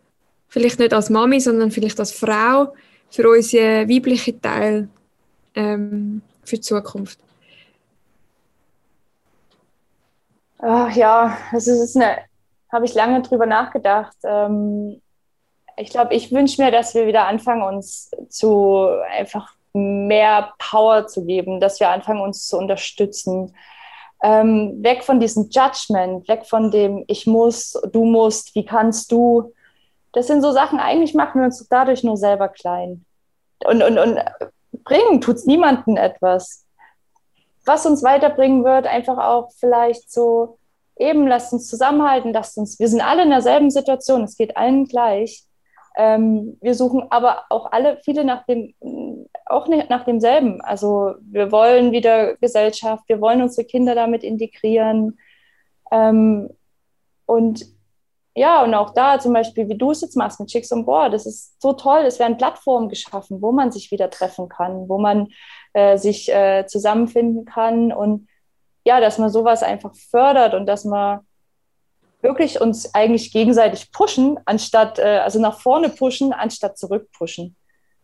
vielleicht 0.49 0.81
nicht 0.81 0.93
als 0.93 1.11
Mami, 1.11 1.39
sondern 1.39 1.71
vielleicht 1.71 2.01
als 2.01 2.11
Frau, 2.11 2.75
für 3.09 3.29
unseren 3.29 3.89
weiblichen 3.89 4.43
Teil 4.43 4.89
ähm, 5.55 6.23
für 6.43 6.57
die 6.57 6.63
Zukunft? 6.63 7.21
Ach 10.59 10.95
ja, 10.95 11.39
das 11.53 11.69
ist 11.69 11.97
eine, 11.97 12.19
habe 12.73 12.85
ich 12.85 12.95
lange 12.95 13.23
drüber 13.23 13.47
nachgedacht. 13.47 14.17
Ähm, 14.25 15.01
ich 15.77 15.91
glaube, 15.91 16.15
ich 16.15 16.33
wünsche 16.33 16.61
mir, 16.61 16.73
dass 16.73 16.95
wir 16.97 17.07
wieder 17.07 17.29
anfangen, 17.29 17.63
uns 17.63 18.11
zu 18.29 18.89
einfach 19.09 19.55
mehr 19.73 20.53
Power 20.59 21.07
zu 21.07 21.25
geben, 21.25 21.61
dass 21.61 21.81
wir 21.81 21.91
anfangen, 21.91 22.21
uns 22.21 22.47
zu 22.47 22.59
unterstützen. 22.59 23.55
Ähm, 24.23 24.83
weg 24.83 25.03
von 25.03 25.21
diesem 25.21 25.49
Judgment, 25.51 26.29
weg 26.29 26.47
von 26.47 26.71
dem 26.71 27.05
Ich 27.07 27.27
muss, 27.27 27.81
du 27.93 28.05
musst, 28.05 28.55
wie 28.55 28.65
kannst 28.65 29.13
du. 29.13 29.55
Das 30.13 30.27
sind 30.27 30.43
so 30.43 30.53
Sachen, 30.53 30.79
eigentlich 30.79 31.15
machen 31.15 31.41
wir 31.41 31.47
uns 31.47 31.67
dadurch 31.69 32.05
nur 32.05 32.17
selber 32.17 32.49
klein. 32.49 33.05
Und, 33.65 33.83
und, 33.83 33.99
und 33.99 34.19
bringen 34.85 35.21
tut 35.21 35.37
es 35.37 35.47
niemandem 35.47 35.97
etwas 35.97 36.67
was 37.65 37.87
uns 37.87 38.03
weiterbringen 38.03 38.65
wird, 38.65 38.87
einfach 38.87 39.19
auch 39.19 39.51
vielleicht 39.57 40.11
so, 40.11 40.59
eben 40.97 41.27
lasst 41.27 41.53
uns 41.53 41.69
zusammenhalten, 41.69 42.33
lasst 42.33 42.59
uns, 42.59 42.79
wir 42.79 42.89
sind 42.89 43.01
alle 43.01 43.23
in 43.23 43.31
derselben 43.31 43.71
Situation, 43.71 44.25
es 44.25 44.37
geht 44.37 44.57
allen 44.57 44.87
gleich. 44.87 45.45
Ähm, 45.97 46.57
wir 46.61 46.75
suchen 46.75 47.05
aber 47.11 47.45
auch 47.51 47.73
alle, 47.73 47.99
viele 48.05 48.25
nach 48.25 48.45
dem, 48.47 48.75
auch 49.47 49.67
nach 49.67 50.05
demselben. 50.05 50.61
Also 50.61 51.15
wir 51.23 51.51
wollen 51.53 51.93
wieder 51.93 52.37
Gesellschaft, 52.37 53.05
wir 53.09 53.21
wollen 53.21 53.43
unsere 53.43 53.67
Kinder 53.67 53.95
damit 53.95 54.23
integrieren. 54.23 55.19
Ähm, 55.91 56.51
und 57.27 57.65
ja, 58.35 58.63
und 58.63 58.75
auch 58.75 58.95
da 58.95 59.19
zum 59.19 59.33
Beispiel, 59.33 59.69
wie 59.69 59.77
du 59.77 59.91
es 59.91 60.01
jetzt 60.01 60.17
machst 60.17 60.39
mit 60.39 60.49
Chicks 60.49 60.73
on 60.73 60.87
Board, 60.87 61.13
das 61.13 61.27
ist 61.27 61.61
so 61.61 61.73
toll. 61.73 62.03
Es 62.07 62.19
werden 62.19 62.37
Plattformen 62.37 62.89
geschaffen, 62.89 63.43
wo 63.43 63.51
man 63.51 63.73
sich 63.73 63.91
wieder 63.91 64.09
treffen 64.09 64.49
kann, 64.49 64.89
wo 64.89 64.99
man 64.99 65.29
äh, 65.73 65.99
sich 65.99 66.33
äh, 66.33 66.65
zusammenfinden 66.67 67.45
kann. 67.45 67.93
Und 67.93 68.29
ja, 68.85 69.01
dass 69.01 69.19
man 69.19 69.31
sowas 69.31 69.63
einfach 69.63 69.95
fördert 69.95 70.55
und 70.55 70.67
dass 70.67 70.85
man 70.85 71.21
wirklich 72.23 72.61
uns 72.61 72.95
eigentlich 72.95 73.33
gegenseitig 73.33 73.93
pushen, 73.93 74.39
anstatt, 74.45 74.99
äh, 74.99 75.21
also 75.25 75.41
nach 75.41 75.61
vorne 75.61 75.89
pushen, 75.89 76.33
anstatt 76.33 76.79
zurück 76.79 77.09
pushen. 77.13 77.57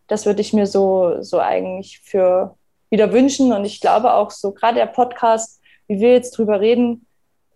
Das 0.06 0.26
würde 0.26 0.40
ich 0.40 0.52
mir 0.52 0.66
so, 0.66 1.22
so 1.22 1.38
eigentlich 1.38 2.00
für 2.04 2.56
wieder 2.90 3.12
wünschen. 3.12 3.52
Und 3.52 3.64
ich 3.64 3.80
glaube 3.80 4.14
auch 4.14 4.30
so, 4.30 4.52
gerade 4.52 4.76
der 4.76 4.86
Podcast, 4.86 5.60
wie 5.88 6.00
wir 6.00 6.12
jetzt 6.12 6.38
drüber 6.38 6.60
reden, 6.60 7.06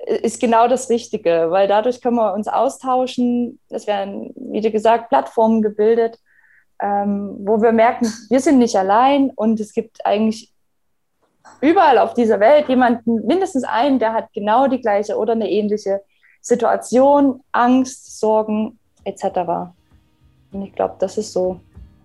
ist 0.06 0.40
genau 0.40 0.66
das 0.66 0.88
Richtige, 0.88 1.50
weil 1.50 1.68
dadurch 1.68 2.00
können 2.00 2.16
wir 2.16 2.32
uns 2.32 2.48
austauschen. 2.48 3.60
Es 3.68 3.86
werden, 3.86 4.32
wie 4.34 4.60
gesagt, 4.60 5.10
Plattformen 5.10 5.62
gebildet, 5.62 6.18
ähm, 6.80 7.36
wo 7.40 7.60
wir 7.60 7.72
merken, 7.72 8.12
wir 8.30 8.40
sind 8.40 8.58
nicht 8.58 8.76
allein 8.76 9.30
und 9.30 9.60
es 9.60 9.72
gibt 9.72 10.04
eigentlich 10.06 10.52
überall 11.60 11.98
auf 11.98 12.14
dieser 12.14 12.40
Welt 12.40 12.68
jemanden, 12.68 13.26
mindestens 13.26 13.64
einen, 13.64 13.98
der 13.98 14.12
hat 14.12 14.32
genau 14.32 14.68
die 14.68 14.80
gleiche 14.80 15.16
oder 15.16 15.32
eine 15.32 15.50
ähnliche 15.50 16.00
Situation, 16.40 17.40
Angst, 17.52 18.18
Sorgen 18.18 18.78
etc. 19.04 19.24
Und 20.52 20.62
ich 20.62 20.72
glaube, 20.72 20.96
das 20.98 21.18
ist 21.18 21.32
so 21.32 21.60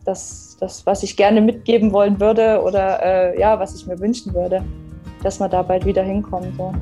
das, 0.06 0.58
das, 0.60 0.86
was 0.86 1.04
ich 1.04 1.18
gerne 1.18 1.42
mitgeben 1.42 1.92
wollen 1.92 2.20
würde 2.20 2.62
oder 2.62 3.02
äh, 3.04 3.40
ja, 3.40 3.60
was 3.60 3.76
ich 3.76 3.88
mir 3.88 4.00
wünschen 4.00 4.34
würde, 4.34 4.64
dass 5.24 5.40
wir 5.40 5.50
da 5.50 5.64
bald 5.64 5.86
wieder 5.86 6.04
hinkommen. 6.04 6.54
So. 6.58 6.74